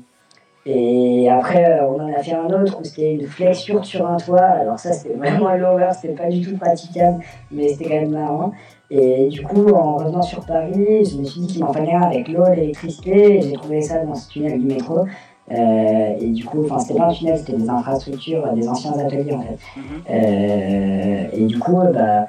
[0.66, 4.18] et après, euh, on en a fait un autre où c'était une flexure sur un
[4.18, 4.42] toit.
[4.42, 8.52] Alors ça, c'était vraiment l'horreur, c'était pas du tout praticable, mais c'était quand même marrant.
[8.92, 12.02] Et du coup, en revenant sur Paris, je me suis dit qu'il m'en fallait un
[12.02, 13.42] avec l'eau, l'électricité.
[13.42, 15.06] J'ai trouvé ça dans ce tunnel du métro.
[15.52, 19.34] Euh, et du coup, enfin, c'était pas un tunnel, c'était des infrastructures, des anciens ateliers
[19.34, 19.58] en fait.
[19.76, 19.84] Mhm.
[20.10, 22.28] Euh, et du coup, bah,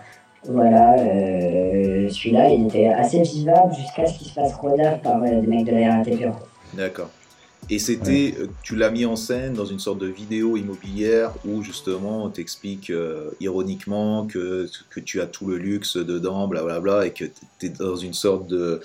[0.49, 5.47] voilà, euh, celui-là, il était assez vivable jusqu'à ce qu'il se fasse rodave par des
[5.47, 6.33] mecs de la RATP.
[6.75, 7.11] D'accord.
[7.69, 12.25] Et c'était, tu l'as mis en scène dans une sorte de vidéo immobilière où justement
[12.25, 17.27] on t'explique euh, ironiquement que, que tu as tout le luxe dedans, blablabla, et que
[17.59, 18.81] tu es dans une sorte de,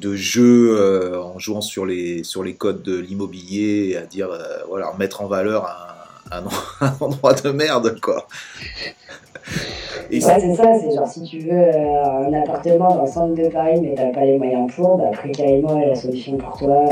[0.00, 4.28] de jeu euh, en jouant sur les, sur les codes de l'immobilier, à dire,
[4.68, 5.66] voilà, mettre en valeur
[6.30, 6.44] un,
[6.86, 8.26] un, endroit de merde, quoi.
[10.10, 13.48] Et ouais, c'est ça, c'est genre si tu veux un appartement dans le centre de
[13.48, 16.84] Paris mais t'as pas les moyens pour, bah carrément est la solution pour toi.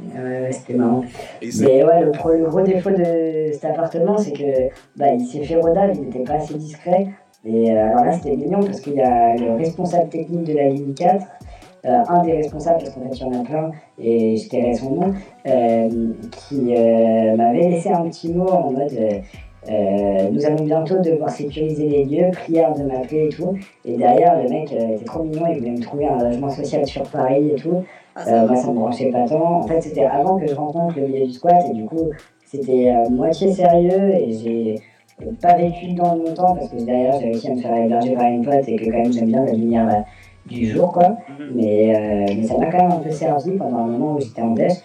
[0.00, 1.04] Ouais, c'était marrant.
[1.40, 5.92] Mais ouais, le, gros défaut de cet appartement, c'est que bah, il s'est fait rodave,
[5.94, 7.08] il n'était pas assez discret.
[7.44, 10.68] Et euh, alors là, c'était mignon parce qu'il y a le responsable technique de la
[10.68, 11.43] ligne 4, euh,
[11.84, 14.90] un des responsables, parce qu'en fait, il y en a plein, et je tairai son
[14.90, 15.14] nom,
[15.46, 16.12] euh,
[16.48, 16.60] qui
[17.36, 18.92] m'avait laissé un petit mot en mode.
[20.32, 23.56] nous allons bientôt devoir sécuriser les lieux, prière de m'appeler et tout.
[23.84, 27.02] Et derrière, le mec était trop mignon, il voulait me trouver un logement social sur
[27.04, 27.84] Paris et tout.
[28.16, 29.60] Ah, euh, moi, ça me branchait pas tant.
[29.60, 32.10] En fait, c'était avant que je rencontre le milieu du squat, et du coup,
[32.44, 34.80] c'était euh, moitié sérieux, et j'ai
[35.42, 38.44] pas vécu dans longtemps, parce que derrière, j'ai réussi à me faire héberger par une
[38.44, 40.00] pote, et que quand même, j'aime bien la lumière euh,
[40.46, 41.08] du jour, quoi.
[41.08, 41.52] Mhm.
[41.54, 44.50] Mais, mais ça m'a quand même un peu servi pendant un moment où j'étais en
[44.52, 44.78] dèche.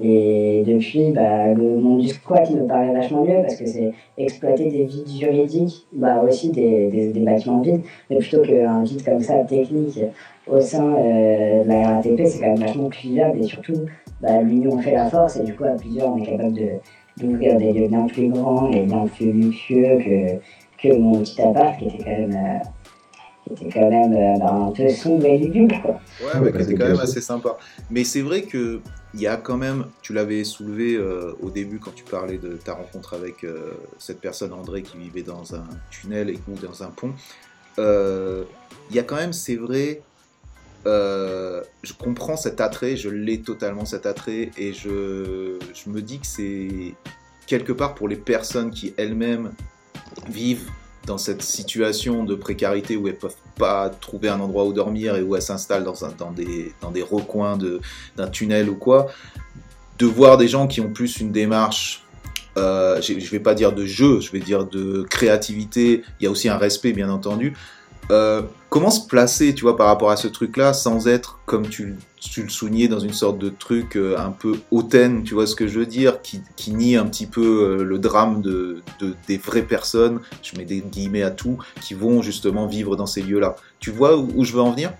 [0.00, 4.70] Et depuis, bah, le monde du squat me paraît vachement mieux parce que c'est exploiter
[4.70, 9.20] des vides juridiques, bah, aussi des, des, des bâtiments vides, mais plutôt qu'un vide comme
[9.20, 10.00] ça technique
[10.46, 13.74] au sein euh, de la RATP, c'est quand même vachement plus vivable et surtout,
[14.20, 16.58] bah, l'union fait la force et du coup, à plusieurs, on est capable
[17.16, 21.76] d'ouvrir des lieux bien plus grands et bien plus luxueux que, que mon petit appart
[21.78, 22.32] qui était quand même.
[22.32, 22.64] Euh,
[23.52, 25.80] était quand même euh, un peu sombre et lugubre.
[25.82, 26.00] Quoi.
[26.22, 27.56] Ouais, mais qui était quand même assez sympa.
[27.90, 28.80] Mais c'est vrai que
[29.12, 30.96] il y a quand même, tu l'avais soulevé
[31.42, 33.44] au début quand tu parlais de ta rencontre avec
[33.98, 37.12] cette personne André qui vivait dans un tunnel ou dans un pont.
[37.76, 40.00] Il y a quand même, c'est vrai,
[40.86, 46.18] euh, je comprends cet attrait, je l'ai totalement cet attrait, et je, je me dis
[46.18, 46.94] que c'est
[47.46, 49.52] quelque part pour les personnes qui elles-mêmes
[50.28, 50.70] vivent
[51.06, 55.22] dans cette situation de précarité où elles peuvent pas trouver un endroit où dormir et
[55.22, 57.58] où elles s'installent dans, des, dans des recoins
[58.16, 59.08] d'un tunnel ou quoi,
[59.98, 62.04] de voir des gens qui ont plus une démarche
[62.58, 66.30] euh, je vais pas dire de jeu, je vais dire de créativité, il y a
[66.30, 67.54] aussi un respect bien entendu,
[68.10, 71.94] euh, comment se placer, tu vois, par rapport à ce truc-là, sans être, comme tu,
[72.42, 75.66] le soulignais, dans une sorte de truc euh, un peu hautaine, tu vois ce que
[75.66, 76.42] je veux dire, qui,
[76.72, 78.82] nie un petit peu euh, le drame de,
[79.26, 83.22] des vraies personnes, je mets des guillemets à tout, qui vont justement vivre dans ces
[83.22, 83.56] lieux-là.
[83.78, 84.92] Tu vois où, je veux en venir?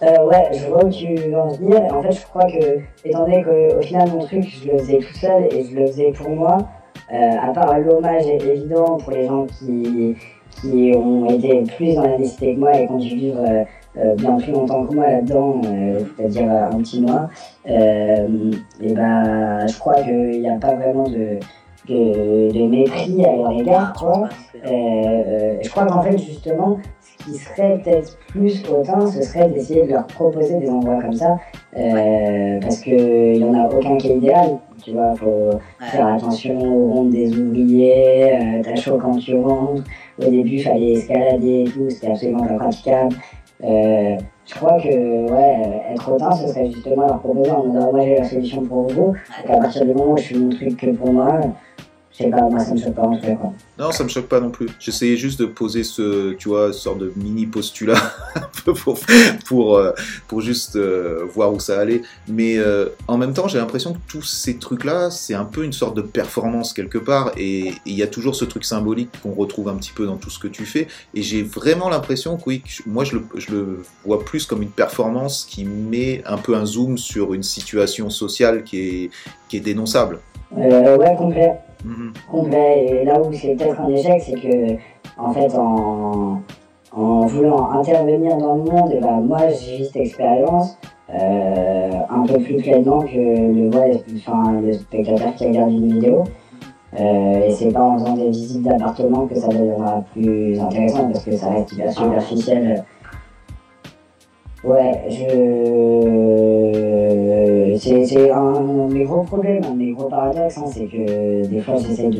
[0.00, 1.80] Ouais, je vois où tu veux en venir.
[1.92, 5.18] En fait, je crois que, étant donné qu'au final, mon truc, je le faisais tout
[5.18, 6.58] seul et je le faisais pour moi,
[7.08, 10.16] à part l'hommage évident pour les gens qui,
[10.60, 13.48] qui ont été plus dans la nécessité que moi et qui ont dû vivre euh,
[13.50, 17.28] euh, bien plus longtemps que moi là-dedans, euh, c'est-à-dire un petit mois,
[17.66, 21.38] et ben, je crois qu'il n'y a pas vraiment de,
[21.88, 23.92] de, de, mépris à leur égard.
[23.92, 24.28] Quoi.
[24.64, 29.92] je crois qu'en fait, justement, ce qui serait peut-être plus hautain, ce serait d'essayer de
[29.92, 31.36] leur proposer des endroits comme ça,
[31.72, 34.58] parce qu'il n'y en a aucun qui est idéal.
[34.82, 39.84] Tu vois, faut faire attention aux rondes des ouvriers, t'as chaud quand tu rentres,
[40.20, 43.14] au début, il fallait escalader et tout, c'était absolument pas praticable.
[43.62, 48.04] Euh, je crois que ouais, être autant, ce serait justement leur proposer en disant moi
[48.04, 49.14] j'ai la solution pour vous,
[49.44, 51.40] et qu'à partir du moment où je fais mon truc que pour moi,
[52.18, 53.36] je ça me.
[53.78, 54.68] Non, ça me choque pas non plus.
[54.78, 58.00] J'essayais juste de poser ce, tu vois, sorte de mini postulat
[58.64, 58.98] pour,
[59.46, 59.92] pour, euh,
[60.28, 62.02] pour juste euh, voir où ça allait.
[62.28, 65.72] Mais euh, en même temps, j'ai l'impression que tous ces trucs-là, c'est un peu une
[65.72, 67.32] sorte de performance quelque part.
[67.38, 70.30] Et il y a toujours ce truc symbolique qu'on retrouve un petit peu dans tout
[70.30, 70.88] ce que tu fais.
[71.14, 74.70] Et j'ai vraiment l'impression que oui, moi je le, je le vois plus comme une
[74.70, 79.10] performance qui met un peu un zoom sur une situation sociale qui est,
[79.48, 80.20] qui est dénonçable.
[80.58, 81.52] Euh, ouais, complet.
[81.84, 82.12] Mhm.
[82.30, 82.86] Complet.
[82.86, 84.76] Et là où c'est peut-être un échec, c'est que,
[85.18, 86.40] en fait, en,
[86.92, 90.78] en voulant intervenir dans le monde, et ben, moi j'ai cette expérience
[91.14, 96.24] euh, un peu plus pleinement que le, ouais, enfin, le spectateur qui regarde une vidéo.
[97.00, 101.24] Euh, et c'est pas en faisant des visites d'appartements que ça deviendra plus intéressant parce
[101.24, 102.84] que ça reste hyper superficiel.
[104.64, 106.52] Ouais, je
[107.78, 111.60] c'est un de mes gros problèmes, un de mes gros paradoxes, hein, c'est que des
[111.60, 112.10] fois j'essaie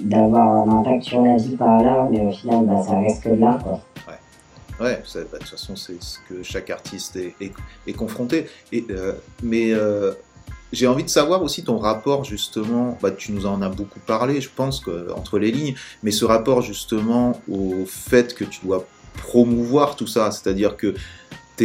[0.00, 3.30] d'avoir un impact sur la vie par l'art, mais au final bah, ça reste que
[3.30, 3.62] de.
[3.62, 3.80] Quoi.
[4.06, 8.46] Ouais, ouais bah, de toute façon c'est ce que chaque artiste est, est, confronté.
[8.70, 9.12] Et, euh,
[9.42, 10.12] mais euh,
[10.72, 14.40] j'ai envie de savoir aussi ton rapport justement, bah, tu nous en as beaucoup parlé,
[14.40, 18.84] je pense, que, entre les lignes, mais ce rapport justement au fait que tu dois
[19.16, 20.94] promouvoir tout ça, c'est-à-dire que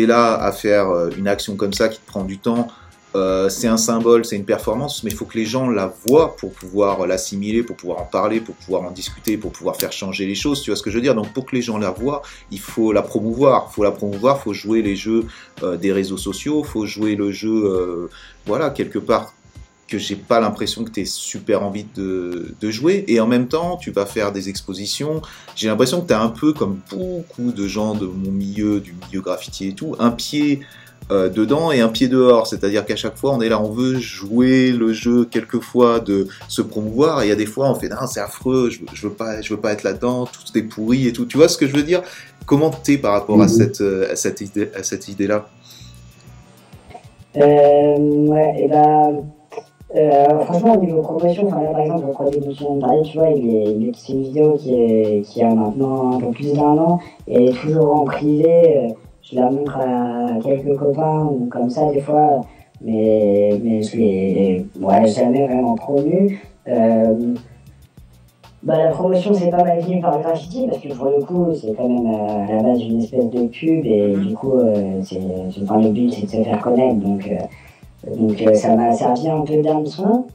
[0.05, 2.67] là à faire euh, une action comme ça qui te prend du temps,
[3.15, 6.35] euh, c'est un symbole, c'est une performance, mais il faut que les gens la voient
[6.35, 10.25] pour pouvoir l'assimiler, pour pouvoir en parler, pour pouvoir en discuter, pour pouvoir faire changer
[10.25, 10.61] les choses.
[10.61, 11.15] Tu vois ce que je veux dire?
[11.15, 12.21] Donc pour que les gens la voient,
[12.51, 13.69] il faut la promouvoir.
[13.71, 15.25] Il faut la promouvoir, il faut jouer les jeux
[15.63, 18.09] euh, des réseaux sociaux, il faut jouer le jeu,
[18.45, 19.33] voilà, quelque part
[19.87, 23.05] que j'ai pas l'impression que tu aies super envie de, de, jouer.
[23.07, 25.21] Et en même temps, tu vas faire des expositions.
[25.55, 28.93] J'ai l'impression que tu as un peu comme beaucoup de gens de mon milieu, du
[28.93, 30.59] milieu graffiti et tout, un pied
[31.09, 32.47] euh, dedans et un pied dehors.
[32.47, 36.61] C'est-à-dire qu'à chaque fois, on est là, on veut jouer le jeu quelquefois de se
[36.61, 37.21] promouvoir.
[37.21, 39.41] Et il y a des fois, on fait non, c'est affreux, je, je, veux pas,
[39.41, 41.25] je veux pas être là-dedans, tout est pourri et tout.
[41.25, 42.01] Tu vois ce que je veux dire?
[42.45, 43.49] Comment t'es par rapport à mhm.
[43.49, 45.47] cette, euh, à cette idée, à cette idée-là?
[47.37, 47.97] Euh,
[48.27, 49.23] Ouais, et ben.
[49.95, 53.17] Euh, franchement, au niveau promotion, enfin, là, par exemple, le projet dont tu parler, tu
[53.17, 56.31] vois, il est, il est, c'est une vidéo qui, est, qui a maintenant un peu
[56.31, 58.95] plus d'un an et toujours en privé
[59.29, 62.41] je la montre à quelques copains ou comme ça des fois,
[62.81, 66.39] mais, mais je l'ai ouais, jamais vraiment promu.
[66.67, 67.33] Euh,
[68.63, 71.47] bah, la promotion c'est pas mal venu par le graffiti parce que pour le coup
[71.53, 74.99] c'est quand même euh, à la base une espèce de pub et du coup euh,
[75.03, 75.21] c'est,
[75.61, 77.29] enfin, le but c'est de se faire connaître donc,
[78.15, 80.25] donc ça m'a servi un peu d'hameçon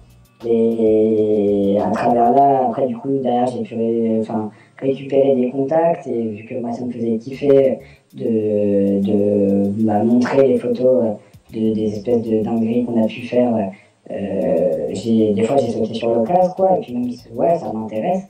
[0.46, 3.76] et, à travers là après du coup derrière j'ai pu
[4.20, 7.78] enfin, récupérer des contacts et vu que moi ça me faisait kiffer
[8.14, 11.12] de, de bah, montrer les photos euh,
[11.52, 13.70] de, des espèces de dingueries qu'on a pu faire.
[14.10, 14.88] Euh,
[15.34, 18.24] des fois, j'ai sauté sur l'occasion, quoi, et puis même, ouais, ça m'intéresse.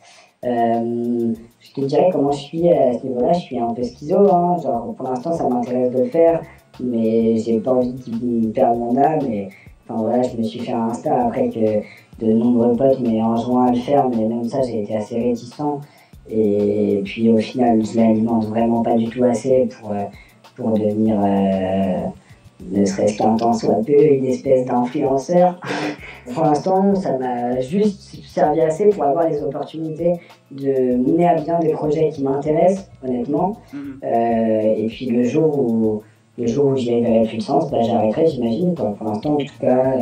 [0.45, 1.33] Euh,
[1.63, 4.57] je te dirais comment je suis à ce niveau-là, je suis un peu schizo, hein,
[4.63, 6.43] genre, pour l'instant, ça m'intéresse de le faire,
[6.81, 9.49] mais j'ai pas envie de perdre mon âme, et
[9.89, 13.67] enfin voilà, je me suis fait un Insta après que de nombreux potes m'aient joint
[13.67, 15.63] à le faire, mais même ça, j'ai été assez réticent.
[16.31, 20.05] Et puis au final, je l'alimente vraiment pas du tout assez pour, euh,
[20.57, 22.07] pour devenir, euh,
[22.71, 25.61] ne serait-ce qu'un temps soit peu, une espèce d'influenceur.
[26.35, 30.15] pour l'instant, ça m'a juste servi assez pour avoir les opportunités
[30.51, 33.57] de mener à bien des projets qui m'intéressent, honnêtement.
[33.73, 34.01] Mhm.
[34.05, 36.03] Euh, et puis le jour où,
[36.39, 38.75] le jour où j'y verrai plus de sens, bah, j'arrêterai, j'imagine.
[38.75, 39.97] Pour l'instant, en tout cas,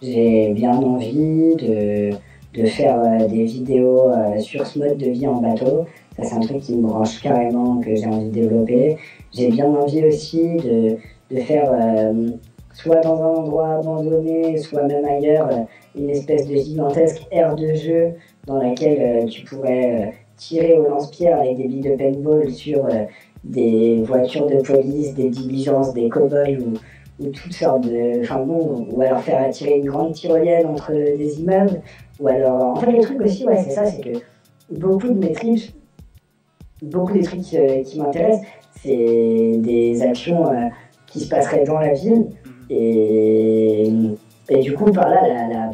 [0.00, 2.10] j'ai bien envie de
[2.54, 5.86] de faire euh, des vidéos euh, sur ce mode de vie en bateau.
[6.16, 8.98] Ça, c'est un truc qui me branche carrément, que j'ai envie de développer.
[9.32, 10.98] J'ai bien envie aussi de,
[11.32, 12.28] de faire, euh,
[12.74, 15.48] soit dans un endroit abandonné, soit même ailleurs,
[15.96, 18.14] une espèce de gigantesque aire de jeu
[18.46, 22.86] dans laquelle tu pourrais tirer au lance-pierre avec des billes de paintball sur
[23.44, 28.20] des voitures de police, des diligences, des cow-boys ou, ou toutes sortes de.
[28.20, 31.80] Enfin bon, ou alors faire tirer une grande tyrolienne entre des immeubles.
[32.20, 34.18] Ou alors, en fait, le truc aussi, ouais, c'est ça, c'est que
[34.70, 35.74] beaucoup de mes trips,
[36.82, 38.46] beaucoup des trucs euh, qui m'intéressent,
[38.80, 40.68] c'est des actions euh,
[41.12, 42.26] qui se passeraient dans la ville.
[42.70, 43.90] Et,
[44.48, 45.70] et du coup, par là, la,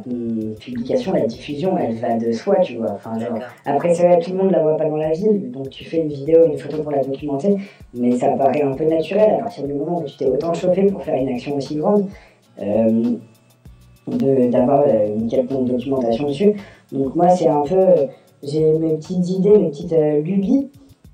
[0.61, 2.93] publication, la diffusion, elle va de soi, tu vois.
[2.93, 5.71] Enfin, genre, après, c'est vrai, tout le monde la voit pas dans la ville, donc
[5.71, 7.57] tu fais une vidéo, une photo pour la documenter,
[7.95, 10.87] mais ça paraît un peu naturel à partir du moment où tu t'es autant chauffé
[10.87, 12.07] pour faire une action aussi grande.
[12.61, 13.17] Euh,
[14.07, 16.55] d'avoir euh, une quelconque documentation dessus.
[16.93, 17.77] Donc moi, c'est un peu
[18.43, 19.95] j'ai mes petites idées, mes petites
[20.25, 20.71] lubies.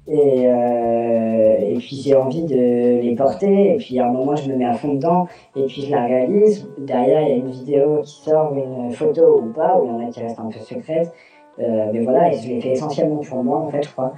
[0.07, 4.51] Et, euh, et puis j'ai envie de les porter, et puis à un moment je
[4.51, 5.27] me mets à fond dedans,
[5.57, 6.69] et puis je la réalise.
[6.79, 9.93] Derrière il y a une vidéo qui sort, une photo ou pas, où il y
[9.93, 11.13] en a qui restent un peu secrètes.
[11.61, 14.13] Euh, mais voilà, et je l'ai fait essentiellement pour moi en fait, je crois.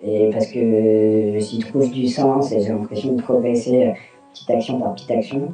[0.00, 3.92] Et parce que j'y trouve du sens et j'ai l'impression de progresser euh,
[4.32, 5.52] petite action par petite action.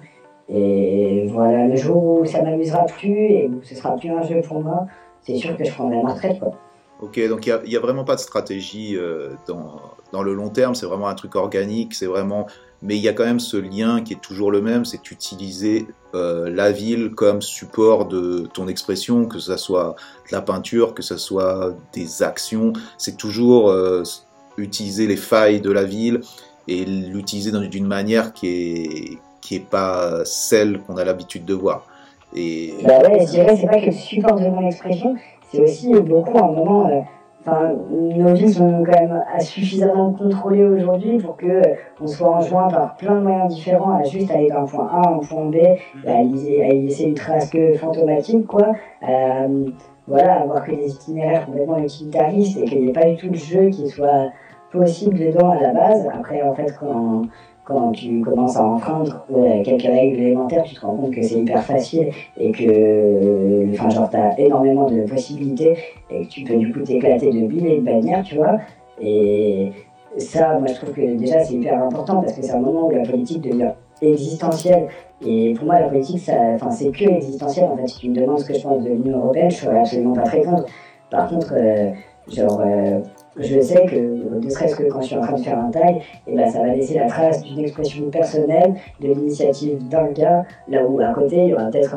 [0.49, 4.43] Et voilà, le jour où ça m'amusera plus et où ce sera plus un jeu
[4.43, 4.87] pour moi,
[5.23, 6.53] c'est sûr que je prendrai ma retraite quoi.
[7.05, 9.79] Ok, donc il n'y a, vraiment pas de stratégie euh, dans,
[10.11, 12.47] dans, le long terme, c'est vraiment un truc organique, c'est vraiment...
[12.81, 15.87] Mais il y a quand même ce lien qui est toujours le même, c'est utiliser
[16.15, 19.97] euh, la ville comme support de ton expression, que ce soit
[20.31, 24.03] de la peinture, que ce soit des actions, c'est toujours euh,
[24.57, 26.23] utiliser les failles de la ville
[26.69, 31.87] et l'utiliser d'une manière qui est, qui est pas celle qu'on a l'habitude de voir.
[32.35, 32.75] Et...
[32.83, 35.17] Bah ouais, je dirais, c'est pas que le support de mon expression,
[35.55, 36.91] c'est aussi beaucoup un moment.
[37.41, 42.69] Enfin, nos vies sont quand même suffisamment contrôlées aujourd'hui pour que euh, on soit enjoint
[42.69, 45.57] par plein de moyens différents à juste aller d'un point A à un point B,
[46.07, 48.73] à y, à laisser une trace que fantomatique, quoi.
[49.07, 49.67] Euh,
[50.09, 53.37] voilà, avoir que des itinéraires complètement utilitaristes et qu'il n'y ait pas du tout de
[53.37, 54.31] jeu qui soit
[54.73, 56.09] possible dedans à la base.
[56.15, 57.23] Après, en fait, quand
[57.65, 59.25] quand tu commences à enfreindre
[59.65, 64.11] quelques règles élémentaires, tu te rends compte que c'est hyper facile et que enfin, genre,
[64.11, 65.77] tu as énormément de possibilités
[66.11, 68.59] et que tu peux du coup t'éclater de billes et de bannières, tu vois.
[69.01, 69.73] Et
[70.19, 72.91] ça, moi je trouve que déjà c'est hyper important parce que c'est un moment où
[72.91, 73.73] la politique devient
[74.03, 74.89] existentielle.
[75.27, 77.65] Et pour moi, la politique, c'est que existentiel.
[77.67, 79.81] En fait, si tu me demandes ce que je pense de l'Union Européenne, je serais
[79.81, 80.67] absolument pas très contre.
[81.11, 81.91] Par contre, euh,
[82.29, 83.01] genre, euh,
[83.37, 85.97] je sais que, ne serait-ce que quand je suis en train de faire un taille,
[85.97, 90.45] et eh ben, ça va laisser la trace d'une expression personnelle, de l'initiative d'un gars,
[90.69, 91.97] là où à côté, il y aura peut-être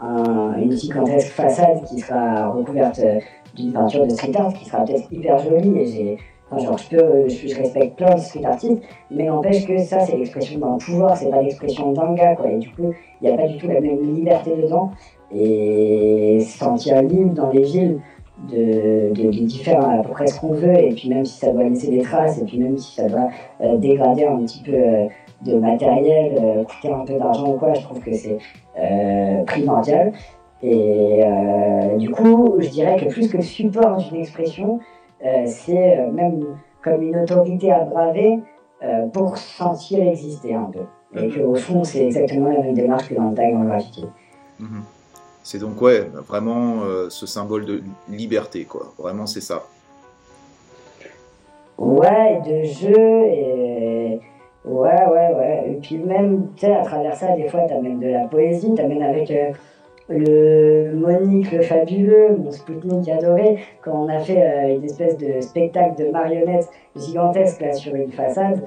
[0.00, 3.20] un, une gigantesque façade qui sera recouverte euh,
[3.54, 5.78] d'une peinture de street art qui sera peut-être hyper jolie.
[5.78, 6.18] Et j'ai,
[6.58, 10.58] genre, je, peux, je, respecte plein de street artistes, mais n'empêche que ça, c'est l'expression
[10.58, 12.50] d'un pouvoir, c'est pas l'expression d'un gars, quoi.
[12.50, 14.90] Et du coup, il n'y a pas du tout la même liberté dedans.
[15.36, 17.98] Et se sentir libre dans les villes
[18.38, 21.64] de, de, de, à peu près ce qu'on veut, et puis même si ça doit
[21.64, 23.28] laisser des traces, et puis même si ça doit
[23.60, 25.06] euh, dégrader un petit peu euh,
[25.42, 28.38] de matériel, euh, coûter un peu d'argent ou quoi, je trouve que c'est
[29.46, 30.12] primordial.
[30.62, 31.22] Et
[31.98, 34.80] du coup, je dirais que plus que le support d'une expression,
[35.44, 36.42] c'est même
[36.82, 38.38] comme une autorité à braver
[39.12, 41.20] pour sentir exister un peu.
[41.20, 44.06] Et qu'au fond, c'est exactement la même démarche que dans le tag en graffiti.
[44.60, 44.66] Mm-hmm.
[45.44, 48.94] C'est donc ouais, vraiment euh, ce symbole de liberté, quoi.
[48.98, 49.62] Vraiment, c'est ça.
[51.76, 54.20] Ouais, de jeu et
[54.64, 55.64] ouais, ouais, ouais.
[55.68, 59.02] Et puis même, tu sais, à travers ça, des fois, t'amènes de la poésie, t'amènes
[59.02, 59.50] avec euh,
[60.08, 65.42] le Monique le fabuleux, mon Spoutnik adoré, quand on a fait euh, une espèce de
[65.42, 68.62] spectacle de marionnettes gigantesque là sur une façade.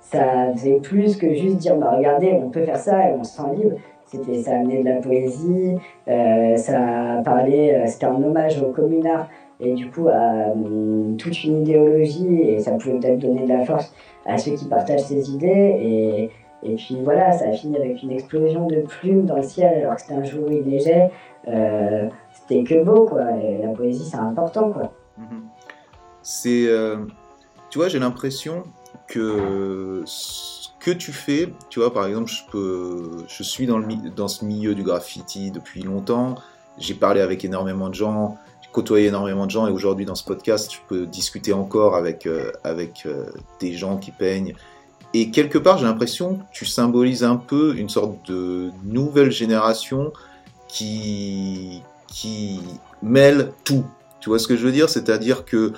[0.00, 3.36] ça faisait plus que juste dire bah regardez on peut faire ça et on se
[3.36, 3.76] sent libre
[4.12, 5.76] c'était, ça amenait de la poésie,
[6.06, 9.28] euh, ça parlait, euh, c'était un hommage au communard
[9.58, 13.64] et du coup à hum, toute une idéologie et ça pouvait peut-être donner de la
[13.64, 13.92] force
[14.26, 15.48] à ceux qui partagent ces idées
[15.80, 16.30] et,
[16.62, 19.96] et puis voilà, ça a fini avec une explosion de plumes dans le ciel alors
[19.96, 21.10] que c'était un jour où il neigeait.
[21.48, 24.92] Euh, c'était que beau quoi, la poésie c'est important quoi.
[25.18, 25.40] Mm-hmm.
[26.22, 26.68] C'est,
[27.70, 28.62] tu vois, j'ai l'impression
[29.08, 30.04] que
[30.82, 34.44] que tu fais, tu vois, par exemple, je, peux, je suis dans, le, dans ce
[34.44, 36.34] milieu du graffiti depuis longtemps,
[36.76, 38.36] j'ai parlé avec énormément de gens,
[38.72, 42.50] côtoyé énormément de gens, et aujourd'hui, dans ce podcast, je peux discuter encore avec, euh,
[42.64, 43.26] avec euh,
[43.60, 44.54] des gens qui peignent.
[45.14, 50.12] Et quelque part, j'ai l'impression que tu symbolises un peu une sorte de nouvelle génération
[50.66, 52.60] qui, qui
[53.02, 53.84] mêle tout.
[54.20, 54.88] Tu vois ce que je veux dire?
[54.88, 55.74] C'est-à-dire que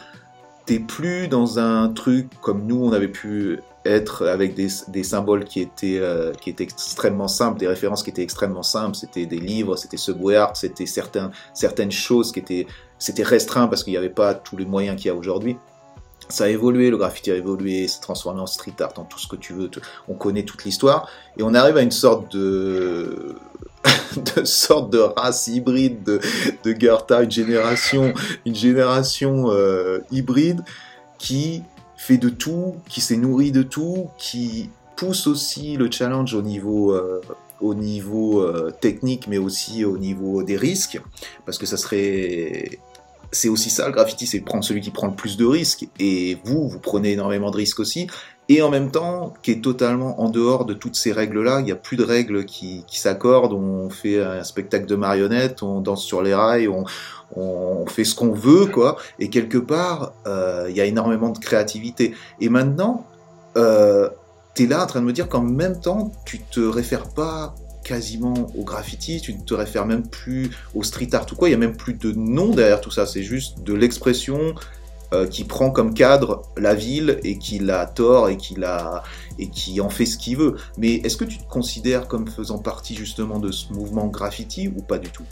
[0.64, 5.60] t'es plus dans un truc comme nous on avait pu être avec des, symboles qui
[5.60, 8.96] étaient, euh, qui étaient extrêmement simples, des références qui étaient extrêmement simples.
[8.96, 12.66] C'était des livres, c'était Subway Art, c'était certains, certaines choses qui étaient,
[12.98, 15.56] c'était restreint parce qu'il n'y avait pas tous les moyens qu'il y a aujourd'hui.
[16.30, 19.28] Ça a évolué, le graffiti a évolué, s'est transformé en street art, en tout ce
[19.28, 19.70] que tu veux.
[20.08, 23.36] On connaît toute l'histoire et on arrive à une sorte de
[24.36, 26.20] de sorte de race hybride de,
[26.64, 28.14] de Gerta, une génération,
[28.46, 30.62] une génération euh, hybride
[31.18, 31.62] qui
[32.04, 36.92] fait de tout, qui s'est nourri de tout, qui pousse aussi le challenge au niveau,
[36.92, 37.22] euh,
[37.62, 41.00] au niveau euh, technique, mais aussi au niveau des risques,
[41.46, 42.78] parce que ça serait...
[43.32, 46.36] C'est aussi ça le graffiti, c'est prendre celui qui prend le plus de risques, et
[46.44, 48.06] vous, vous prenez énormément de risques aussi,
[48.48, 51.60] et en même temps qui est totalement en dehors de toutes ces règles-là.
[51.60, 53.54] Il n'y a plus de règles qui, s'accordent.
[53.54, 56.84] On fait un spectacle de marionnettes, on danse sur les rails, on,
[57.86, 58.96] fait ce qu'on veut, quoi.
[59.18, 62.14] Et quelque part, euh, il y a énormément de créativité.
[62.40, 63.06] Et maintenant,
[63.56, 64.08] euh,
[64.54, 67.54] tu es là en train de me dire qu'en même temps, tu te réfères pas
[67.82, 71.52] quasiment au graffiti, tu ne te réfères même plus au street art ou quoi, il
[71.52, 74.54] y a même plus de nom derrière tout ça, c'est juste de l'expression
[75.14, 79.02] euh, qui prend comme cadre la ville et qui la tord et qui, la,
[79.38, 80.56] et qui en fait ce qu'il veut.
[80.76, 84.82] Mais est-ce que tu te considères comme faisant partie justement de ce mouvement graffiti ou
[84.82, 85.24] pas du tout?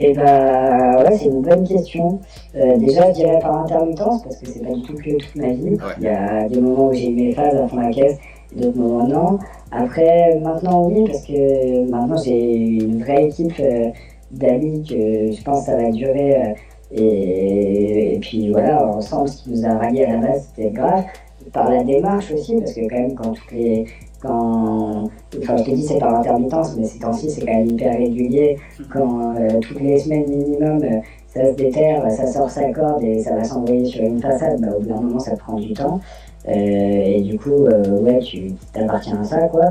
[0.00, 2.20] Eh bah ouais, c'est une bonne question.
[2.54, 5.48] Euh, déjà, je dirais par intermittence, parce que c'est pas du tout que toute ma
[5.48, 5.76] vie.
[5.98, 8.18] Il y a des moments où j'ai eu mes phases à fond la caisse,
[8.54, 9.38] d'autres moments non.
[9.72, 13.88] Après, maintenant oui, parce que maintenant j'ai une vraie équipe euh,
[14.30, 16.54] d'amis que je pense que ça va durer.
[16.92, 21.04] Euh, et, puis voilà, ensemble, ce qui nous a ralliés à la base, c'était grave.
[21.52, 23.86] Par la démarche aussi, parce que quand même, quand toutes les
[24.20, 25.04] quand,
[25.38, 28.58] enfin je te dis c'est par intermittence, mais ces temps-ci c'est quand même hyper régulier,
[28.92, 33.20] quand euh, toutes les semaines minimum euh, ça se déterre, ça sort sa corde et
[33.20, 36.00] ça va s'envoyer sur une façade, bah, au bout d'un moment ça prend du temps.
[36.48, 37.66] Euh, et du coup,
[38.00, 39.66] ouais, tu t'appartiens à ça, quoi.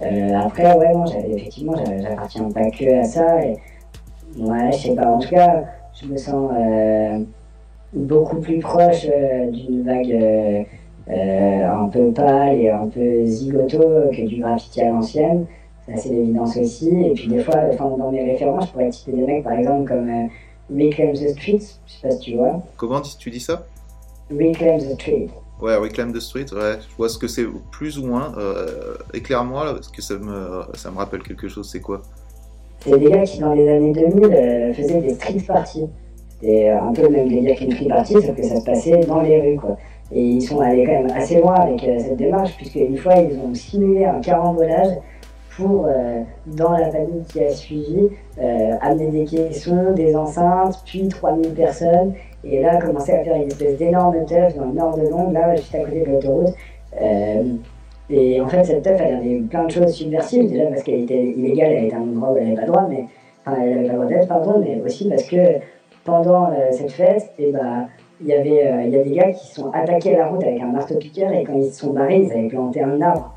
[0.00, 1.04] après, ouais, non,
[1.36, 3.44] effectivement, j'appartiens pas que à ça.
[3.44, 3.56] Et,
[4.38, 5.64] ouais, je sais pas, en tout cas,
[6.02, 6.50] je me sens
[7.92, 9.06] beaucoup plus proche
[9.52, 10.66] d'une vague
[11.08, 15.46] euh, un peu pâle et un peu zigoto que du graffiti à l'ancienne.
[15.84, 16.88] C'est assez l'évidence aussi.
[16.88, 20.08] Et puis des fois, dans mes références, je pourrais citer des mecs par exemple comme
[20.08, 20.26] euh,
[20.70, 22.62] Reclaim the Streets, je sais pas si tu vois.
[22.76, 23.66] Comment tu dis ça?
[24.30, 25.28] Reclaim the Street.
[25.60, 28.32] Ouais, Reclaim the Street, ouais, je vois ce que c'est plus ou moins.
[28.38, 32.02] Euh, Éclaire-moi, parce que ça me, ça me rappelle quelque chose, c'est quoi?
[32.84, 35.88] C'est des gars qui, dans les années 2000, euh, faisaient des street parties.
[36.40, 39.20] C'était un peu le même délire qu'une street party, sauf que ça se passait dans
[39.20, 39.76] les rues, quoi.
[40.14, 43.14] Et ils sont allés quand même assez loin avec euh, cette démarche, puisque une fois,
[43.16, 44.96] ils ont simulé un carambolage
[45.56, 48.08] pour, euh, dans la famille qui a suivi,
[48.40, 52.14] euh, amener des caissons, des enceintes, puis 3000 personnes,
[52.44, 55.54] et là, commencer à faire une espèce d'énorme teuf dans le nord de Londres, là,
[55.54, 56.54] juste à côté de l'autoroute.
[58.10, 61.24] Et en fait, cette teuf, elle avait plein de choses subversives, déjà parce qu'elle était
[61.24, 63.04] illégale, elle était un endroit où elle n'avait pas le droit, mais,
[63.46, 65.36] enfin, elle n'avait pas le droit d'être, pardon, mais aussi parce que
[66.04, 67.86] pendant cette fête, et eh ben,
[68.22, 70.42] il y avait euh, il y a des gars qui sont attaqués à la route
[70.42, 73.34] avec un marteau-piqueur et quand ils se sont barrés, ils avaient planté un arbre.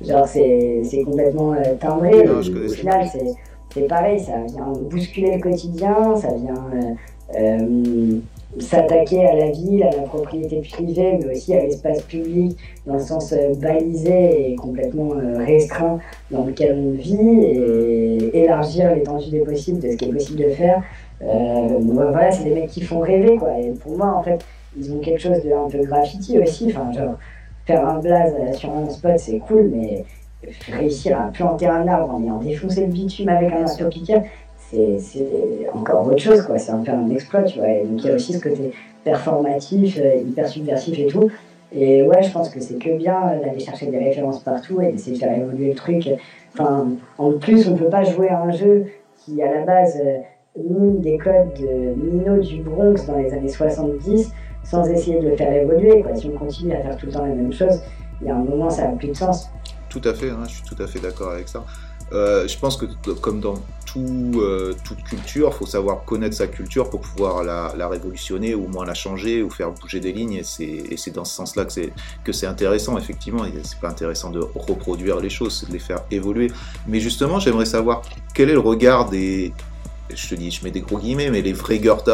[0.00, 2.28] Genre, c'est complètement euh, timbré.
[2.28, 3.06] au final,
[3.72, 6.54] c'est pareil, ça vient bousculer le quotidien, ça vient
[7.38, 8.18] euh,
[8.58, 12.56] s'attaquer à la ville, à la propriété privée, mais aussi à l'espace public,
[12.86, 15.98] dans le sens balisé et complètement restreint
[16.30, 20.50] dans lequel on vit, et élargir l'étendue des possibles de ce qui est possible de
[20.50, 20.82] faire.
[21.22, 23.58] Euh, voilà, c'est des mecs qui font rêver, quoi.
[23.58, 24.44] Et pour moi, en fait,
[24.76, 26.66] ils ont quelque chose de un peu graffiti aussi.
[26.68, 27.16] Enfin, genre,
[27.66, 30.04] faire un blaze sur un spot, c'est cool, mais
[30.72, 34.22] réussir à planter un arbre en ayant défoncé le bitume avec un piqueur,
[34.70, 36.58] c'est encore autre chose, quoi.
[36.58, 37.68] C'est un peu un exploit, tu vois.
[37.68, 38.72] donc, il y a aussi ce côté
[39.04, 41.30] performatif, euh, hyper subversif et tout.
[41.72, 45.16] Et ouais, je pense que c'est que bien d'aller chercher des références partout et d'essayer
[45.16, 46.08] de faire évoluer le truc.
[46.58, 48.86] En plus, on peut pas jouer à un jeu
[49.18, 50.18] qui, à la base, euh,
[50.56, 54.32] des codes de Mino du Bronx dans les années 70
[54.64, 56.02] sans essayer de le faire évoluer.
[56.02, 56.14] Quoi.
[56.16, 57.80] Si on continue à faire tout le temps la même chose,
[58.20, 59.48] il y a un moment, ça n'a plus de sens.
[59.88, 61.64] Tout à fait, hein, je suis tout à fait d'accord avec ça.
[62.12, 62.86] Euh, je pense que
[63.20, 63.54] comme dans
[63.98, 68.68] euh, toute culture, il faut savoir connaître sa culture pour pouvoir la, révolutionner ou au
[68.68, 70.42] moins la changer ou faire bouger des lignes.
[70.60, 71.92] Et c'est dans ce sens-là que c'est
[72.24, 73.44] que c'est intéressant, effectivement.
[73.62, 76.50] C'est pas intéressant de reproduire les choses, c'est de les faire évoluer.
[76.86, 78.02] Mais justement, j'aimerais savoir
[78.34, 79.52] quel est le regard des,
[80.14, 82.10] je te dis, je mets des gros guillemets, mais les vrais Goethe,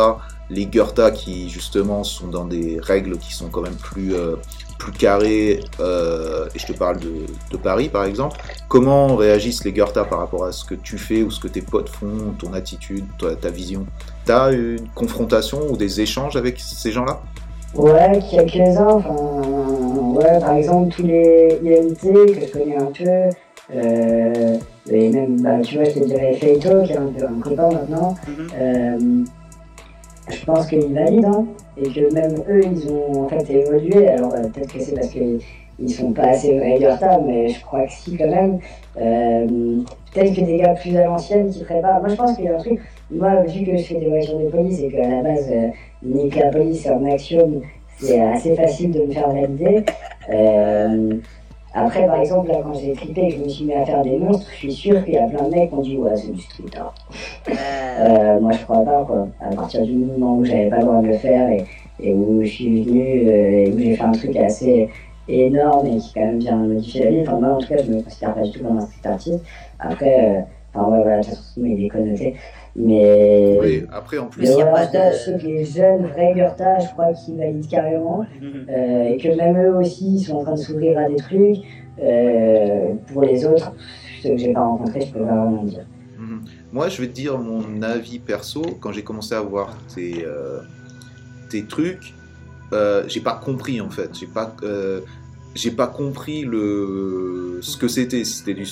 [0.50, 4.36] les Goethe qui justement sont dans des règles qui sont quand même plus, euh,
[4.78, 8.38] plus carrées, euh, et je te parle de, Paris par exemple,
[8.68, 11.62] comment réagissent les Goethe par rapport à ce que tu fais ou ce que tes
[11.62, 13.86] potes font, ton attitude, ta, vision?
[14.24, 17.22] T'as une confrontation ou des échanges avec ces gens-là?
[17.74, 18.88] Ouais, quelques-uns.
[18.88, 19.48] Enfin,
[20.16, 23.36] ouais, par exemple, tous les IMT que je connais un peu.
[23.74, 24.56] Euh,
[24.88, 27.68] et même, bah, tu vois, je te dirais Feito, qui est un, peu un copain
[27.70, 28.14] maintenant.
[28.28, 28.46] Mhm.
[28.58, 29.24] euh,
[30.28, 31.46] je pense qu'ils valident, hein,
[31.76, 34.08] et que même eux, ils ont en fait évolué.
[34.08, 35.40] Alors, euh, peut-être que c'est parce qu'ils
[35.90, 38.58] sont pas assez retard, mais je crois que si, quand même.
[38.98, 39.46] Euh,
[40.12, 42.00] peut-être que des gars plus à l'ancienne qui préparent.
[42.00, 42.80] Moi, je pense qu'il y a un truc.
[43.10, 45.68] Moi, vu que je fais des voitures de police et qu'à la base, euh,
[46.02, 47.60] nique la police en action,
[47.98, 49.84] c'est assez facile de me faire valider.
[51.76, 53.84] Euh, après, par exemple, là, quand j'ai trippé et que je me suis mis à
[53.84, 55.96] faire des monstres, je suis sûr qu'il y a plein de mecs qui ont dit
[55.96, 56.94] Ouais, c'est du street art.
[57.48, 59.28] Euh, moi, je crois pas, quoi.
[59.40, 61.64] À partir du moment où j'avais pas le droit de le faire et,
[62.00, 64.88] et où je suis venu et où j'ai fait un truc assez
[65.28, 67.20] énorme et qui quand même bien modifié la vie.
[67.22, 69.44] Enfin, moi en tout cas, je me considère pas du tout comme un street artiste.
[69.78, 72.34] Après, enfin ouais, voilà, de toute façon, il est connoté.
[72.76, 73.58] Mais.
[73.60, 74.42] Oui, après en plus.
[74.42, 78.24] Mais je sais que les jeunes vrais Gurta, je crois qu'ils valident carrément.
[78.42, 81.58] Euh, et que même eux aussi, ils sont en train de s'ouvrir à des trucs.
[82.02, 83.72] Euh, pour les autres,
[84.22, 85.86] ceux que j'ai pas rencontrés, je peux pas vraiment dire.
[86.18, 86.42] Mhm.
[86.72, 88.62] Moi, je vais te dire mon avis perso.
[88.80, 90.60] Quand j'ai commencé à voir tes, euh,
[91.48, 92.14] tes trucs,
[92.72, 94.10] euh, j'ai pas compris en fait.
[94.18, 95.00] J'ai pas, euh,
[95.56, 98.24] j'ai pas compris le ce que c'était.
[98.24, 98.66] C'était du,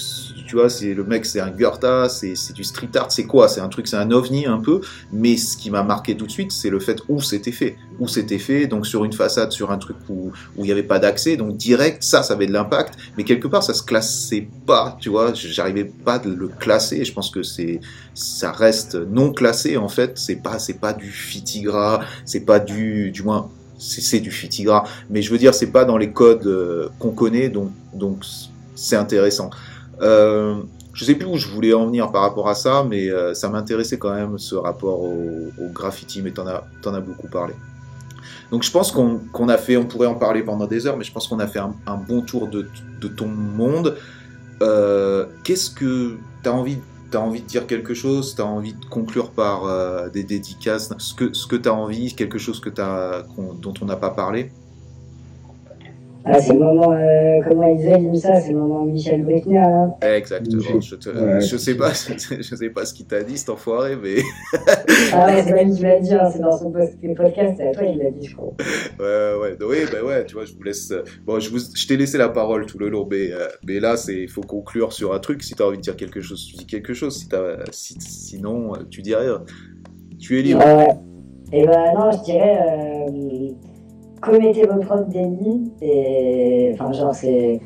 [0.47, 3.48] tu vois, c'est le mec, c'est un Goethe, c'est, c'est du street art, c'est quoi?
[3.48, 4.81] C'est un truc, c'est un ovni un peu.
[5.12, 8.09] Mais ce qui m'a marqué tout de suite, c'est le fait où c'était fait, où
[8.09, 8.66] c'était fait.
[8.66, 11.56] Donc sur une façade, sur un truc où où il y avait pas d'accès, donc
[11.56, 12.94] direct, ça, ça avait de l'impact.
[13.16, 15.32] Mais quelque part, ça se classait pas, tu vois.
[15.35, 17.05] J'arrivais pas de le classer.
[17.05, 17.81] Je pense que c'est
[18.15, 20.19] ça reste non classé en fait.
[20.19, 25.23] C'est pas c'est pas du fitigra, c'est pas du du moins c'est du fitigra, mais
[25.23, 28.25] je veux dire, c'est pas dans les codes euh, qu'on connaît, donc donc
[28.75, 29.51] c'est intéressant.
[30.01, 30.57] Euh,
[30.93, 33.49] je sais plus où je voulais en venir par rapport à ça, mais euh, ça
[33.49, 37.55] m'intéressait quand même ce rapport au, graffiti, mais t'en as, as beaucoup parlé.
[38.51, 41.13] Donc je pense qu'on a fait, on pourrait en parler pendant des heures, mais je
[41.13, 42.69] pense qu'on a fait un, bon tour de,
[43.01, 43.97] de ton monde.
[44.61, 46.79] Qu'est-ce que tu as envie
[47.15, 50.24] tu as envie de dire quelque chose, tu as envie de conclure par euh, des
[50.24, 54.51] dédicaces, ce que, ce que tu as envie, quelque chose dont on n'a pas parlé
[56.27, 59.59] ah, c'est le moment, euh, comment il dit ça, c'est le moment Michel Bruckner.
[59.59, 59.95] Hein.
[60.01, 60.81] Exactement.
[60.81, 61.93] Je, te, ouais, je sais pas,
[62.41, 64.23] je sais pas ce qu'il t'a dit, cet enfoiré, mais.
[65.13, 67.85] ah ouais, c'est lui qui l'a dit, hein, c'est dans son podcast, c'est à toi
[67.85, 68.55] qu'il l'a dit, je crois.
[68.99, 70.93] Ouais, ouais, oui, bah ouais, tu vois, je vous laisse.
[71.27, 73.97] Bon, je, vous, je t'ai laissé la parole tout le long, mais, euh, mais là,
[74.09, 75.43] il faut conclure sur un truc.
[75.43, 77.19] Si t'as envie de dire quelque chose, tu dis quelque chose.
[77.19, 79.43] Si as, si, sinon, tu dis rien.
[80.19, 80.65] Tu es libre.
[80.65, 80.89] Ouais.
[81.53, 83.55] Et ben non, je dirais.
[84.20, 85.70] Commettez vos propres délits.
[86.73, 87.61] Enfin, genre, c'est.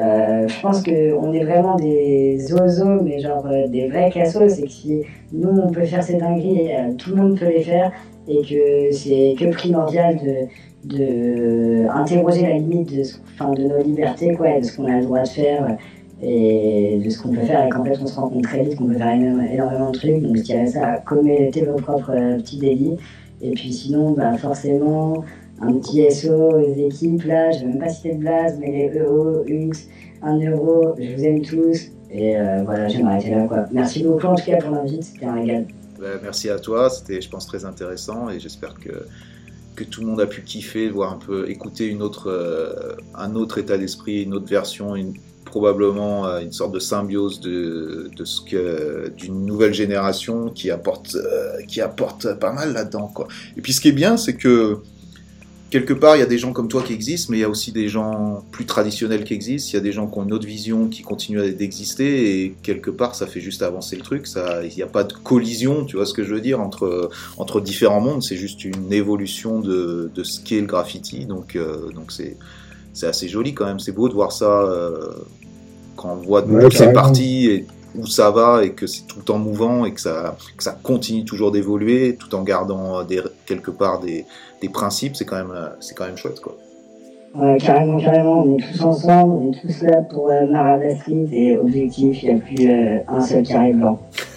[0.00, 4.48] Euh, je pense qu'on est vraiment des oiseaux, mais genre euh, des vrais cassos.
[4.48, 5.02] C'est que si
[5.32, 7.92] nous on peut faire ces dingueries, euh, tout le monde peut les faire.
[8.26, 13.02] Et que c'est que primordial de, de interroger la limite de,
[13.34, 15.76] enfin, de nos libertés, quoi, de ce qu'on a le droit de faire
[16.22, 17.66] et de ce qu'on peut faire.
[17.66, 20.22] Et qu'en fait, on se rend compte très vite qu'on peut faire énormément, de trucs.
[20.22, 22.96] Donc, je dirais ça, commettez vos propres petits délits.
[23.42, 25.22] Et puis sinon, bah, forcément,
[25.66, 28.98] un petit SO aux équipes là, je vais même pas citer de blase, mais les
[28.98, 29.88] EO, UX,
[30.22, 31.90] 1 euro, je vous aime tous.
[32.10, 33.64] Et euh, voilà, je vais m'arrêter là quoi.
[33.72, 35.66] Merci beaucoup en tout cas pour l'invite, c'était un régal.
[36.00, 39.06] Bah, merci à toi, c'était je pense très intéressant et j'espère que,
[39.74, 43.34] que tout le monde a pu kiffer, voir un peu, écouter une autre, euh, un
[43.34, 44.94] autre état d'esprit, une autre version,
[45.44, 51.16] probablement euh, une sorte de symbiose de, ce que d'une nouvelle génération qui apporte,
[51.66, 53.26] qui apporte pas mal là-dedans quoi.
[53.56, 54.78] Et puis ce qui est bien, c'est que
[55.74, 57.48] quelque part, il y a des gens comme toi qui existent, mais il y a
[57.48, 59.70] aussi des gens plus traditionnels qui existent.
[59.72, 62.90] Il y a des gens qui ont une autre vision qui continuent d'exister, et quelque
[62.90, 64.28] part, ça fait juste avancer le truc.
[64.28, 67.10] Ça, il n'y a pas de collision, tu vois ce que je veux dire, entre,
[67.38, 68.22] entre différents mondes.
[68.22, 71.26] C'est juste une évolution de, de ce qu'est le graffiti.
[71.26, 72.36] Donc, euh, donc c'est,
[72.92, 73.80] c'est assez joli quand même.
[73.80, 75.08] C'est beau de voir ça euh,
[75.96, 79.38] quand on voit ouais, c'est parti et où ça va et que c'est tout en
[79.38, 84.00] mouvant et que ça, que ça continue toujours d'évoluer tout en gardant des, quelque part
[84.00, 84.24] des,
[84.60, 86.56] des principes, c'est quand même, c'est quand même chouette, quoi.
[87.58, 91.58] Carrément, carrément, on est tous ensemble, on est tous là pour euh, Marada Street et
[91.58, 93.98] objectif, il n'y a plus euh, un seul carré blanc.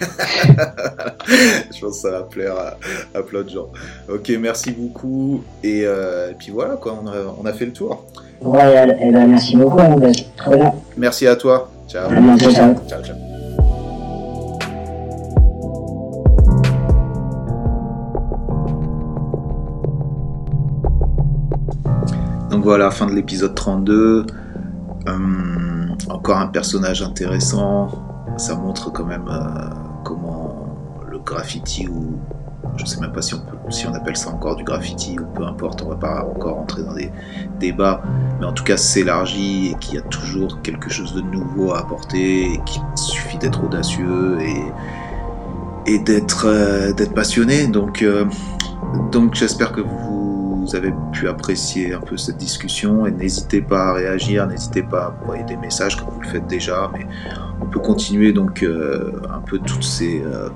[1.30, 2.76] Je pense que ça va plaire à,
[3.16, 3.68] à plein de gens.
[4.12, 5.42] Ok, merci beaucoup.
[5.62, 8.04] Et, euh, et puis voilà, quoi, on a, on a, fait le tour.
[8.40, 10.74] Royal, eh ben, merci beaucoup, on va trop bien.
[10.96, 11.70] Merci à toi.
[11.88, 12.10] Ciao.
[12.10, 12.74] À bientôt, ciao.
[12.88, 13.27] Ciao, ciao.
[22.58, 24.26] Donc voilà, fin de l'épisode 32.
[25.06, 27.88] Hum, encore un personnage intéressant.
[28.36, 29.70] Ça montre quand même euh,
[30.02, 30.76] comment
[31.08, 32.18] le graffiti ou
[32.76, 35.26] je sais même pas si on, peut, si on appelle ça encore du graffiti ou
[35.36, 37.12] peu importe, on va pas encore entrer dans des
[37.60, 38.02] débats,
[38.40, 41.78] mais en tout cas s'élargit et qu'il y a toujours quelque chose de nouveau à
[41.78, 47.68] apporter et qu'il suffit d'être audacieux et, et d'être euh, passionné.
[47.68, 48.24] Donc, euh,
[49.12, 50.08] donc j'espère que vous
[50.68, 55.04] vous avez pu apprécier un peu cette discussion et n'hésitez pas à réagir, n'hésitez pas
[55.04, 57.06] à envoyer des messages comme vous le faites déjà, mais
[57.62, 60.50] on peut continuer donc euh, un peu toutes ces, euh,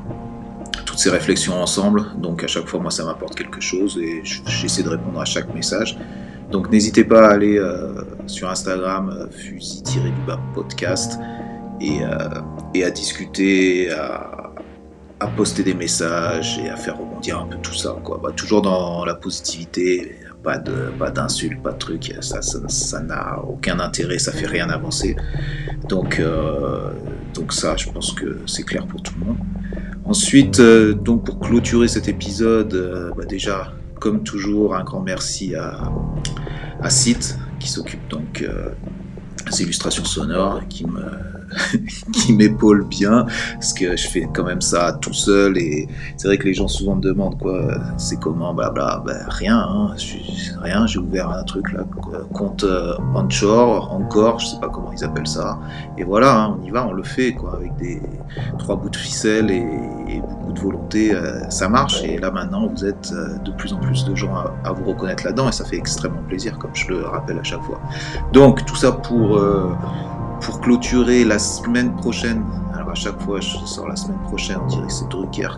[0.84, 2.04] toutes ces réflexions ensemble.
[2.18, 5.52] Donc à chaque fois, moi, ça m'apporte quelque chose et j'essaie de répondre à chaque
[5.54, 5.98] message.
[6.50, 11.18] Donc n'hésitez pas à aller euh, sur Instagram, fusil-podcast,
[11.80, 12.00] et,
[12.74, 14.41] et, à discuter, à,
[15.22, 17.96] à poster des messages et à faire rebondir un peu tout ça.
[18.02, 18.18] Quoi.
[18.22, 23.38] Bah, toujours dans la positivité, pas de pas d'insultes, pas de trucs, ça ça n'a
[23.46, 25.14] aucun intérêt, ça fait rien avancer.
[25.88, 26.90] Donc euh,
[27.34, 29.38] donc ça, je pense que c'est clair pour tout le monde.
[30.04, 35.54] Ensuite, euh, donc pour clôturer cet épisode, euh, bah, déjà comme toujours un grand merci
[35.54, 35.92] à
[36.80, 37.22] à Sid
[37.60, 38.44] qui s'occupe donc
[39.48, 41.04] des illustrations sonores qui me
[42.12, 46.38] qui m'épaule bien, parce que je fais quand même ça tout seul, et c'est vrai
[46.38, 49.94] que les gens souvent me demandent quoi, c'est comment, blabla, ben, rien, hein,
[50.60, 51.84] rien, j'ai ouvert un truc là,
[52.32, 55.58] compte euh, onshore, encore, je sais pas comment ils appellent ça,
[55.98, 58.00] et voilà, hein, on y va, on le fait, quoi, avec des
[58.58, 59.64] trois bouts de ficelle et,
[60.20, 63.78] beaucoup de volonté, euh, ça marche, et là maintenant vous êtes euh, de plus en
[63.78, 67.06] plus de gens à, vous reconnaître là-dedans, et ça fait extrêmement plaisir, comme je le
[67.06, 67.80] rappelle à chaque fois.
[68.32, 69.40] Donc tout ça pour
[70.42, 72.42] pour clôturer la semaine prochaine,
[72.74, 75.48] alors à chaque fois je sors la semaine prochaine, on dirait que c'est Drucker,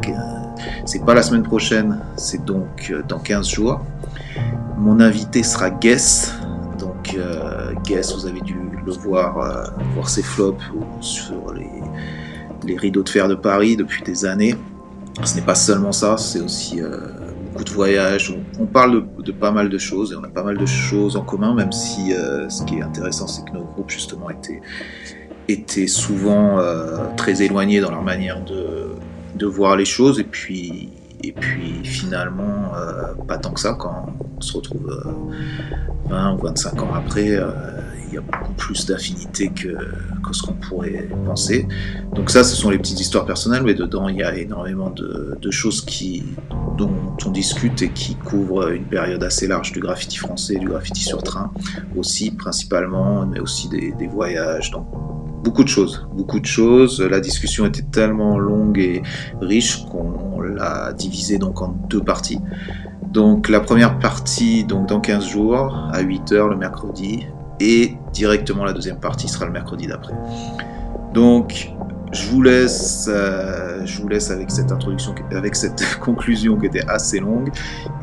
[0.85, 3.81] c'est pas la semaine prochaine, c'est donc euh, dans 15 jours.
[4.77, 6.35] Mon invité sera Guess,
[6.79, 10.63] donc euh, Guess, vous avez dû le voir, euh, voir ses flops
[11.01, 14.55] sur les, rideaux de fer de Paris depuis des années.
[15.23, 16.81] Ce n'est pas seulement ça, c'est aussi
[17.63, 18.35] de voyages.
[18.59, 21.23] On, parle de, pas mal de choses et on a pas mal de choses en
[21.23, 24.61] commun, même si euh, ce qui est intéressant, c'est que nos groupes justement étaient,
[25.49, 28.95] étaient souvent euh, très éloignés dans leur manière de,
[29.37, 30.19] de, voir les choses.
[30.19, 30.91] Et puis,
[31.23, 34.07] et puis finalement, euh, pas tant que ça quand
[34.37, 35.01] on se retrouve
[36.09, 37.39] 20 ou 25 ans après
[38.15, 39.69] il y a beaucoup plus d'affinité que,
[40.23, 41.67] que, ce qu'on pourrait penser.
[42.15, 45.51] Donc ça, ce sont les petites histoires personnelles, mais dedans, il y a énormément de,
[45.51, 46.25] choses qui,
[46.79, 51.03] dont on discute et qui couvrent une période assez large du graffiti français, du graffiti
[51.03, 51.53] sur train
[51.97, 54.71] aussi, principalement, mais aussi des, des voyages.
[54.71, 54.87] Donc
[55.43, 57.01] beaucoup de choses, beaucoup de choses.
[57.01, 59.03] La discussion était tellement longue et
[59.41, 62.41] riche qu'on l'a divisée donc en deux parties.
[63.09, 67.27] Donc la première partie donc dans 15 jours à 8h le mercredi
[67.61, 70.15] et directement la deuxième partie sera le mercredi d'après.
[71.13, 71.71] Donc
[72.15, 76.89] je vous laisse, euh, je vous laisse avec cette introduction, avec cette conclusion qui était
[76.89, 77.51] assez longue,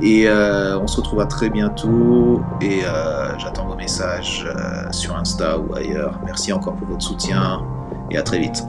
[0.02, 2.42] et euh, on se retrouvera très bientôt.
[2.62, 4.46] Et euh, j'attends vos messages
[4.92, 6.20] sur Insta ou ailleurs.
[6.26, 7.62] Merci encore pour votre soutien
[8.10, 8.64] et à très vite.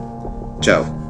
[0.61, 1.02] Ciao.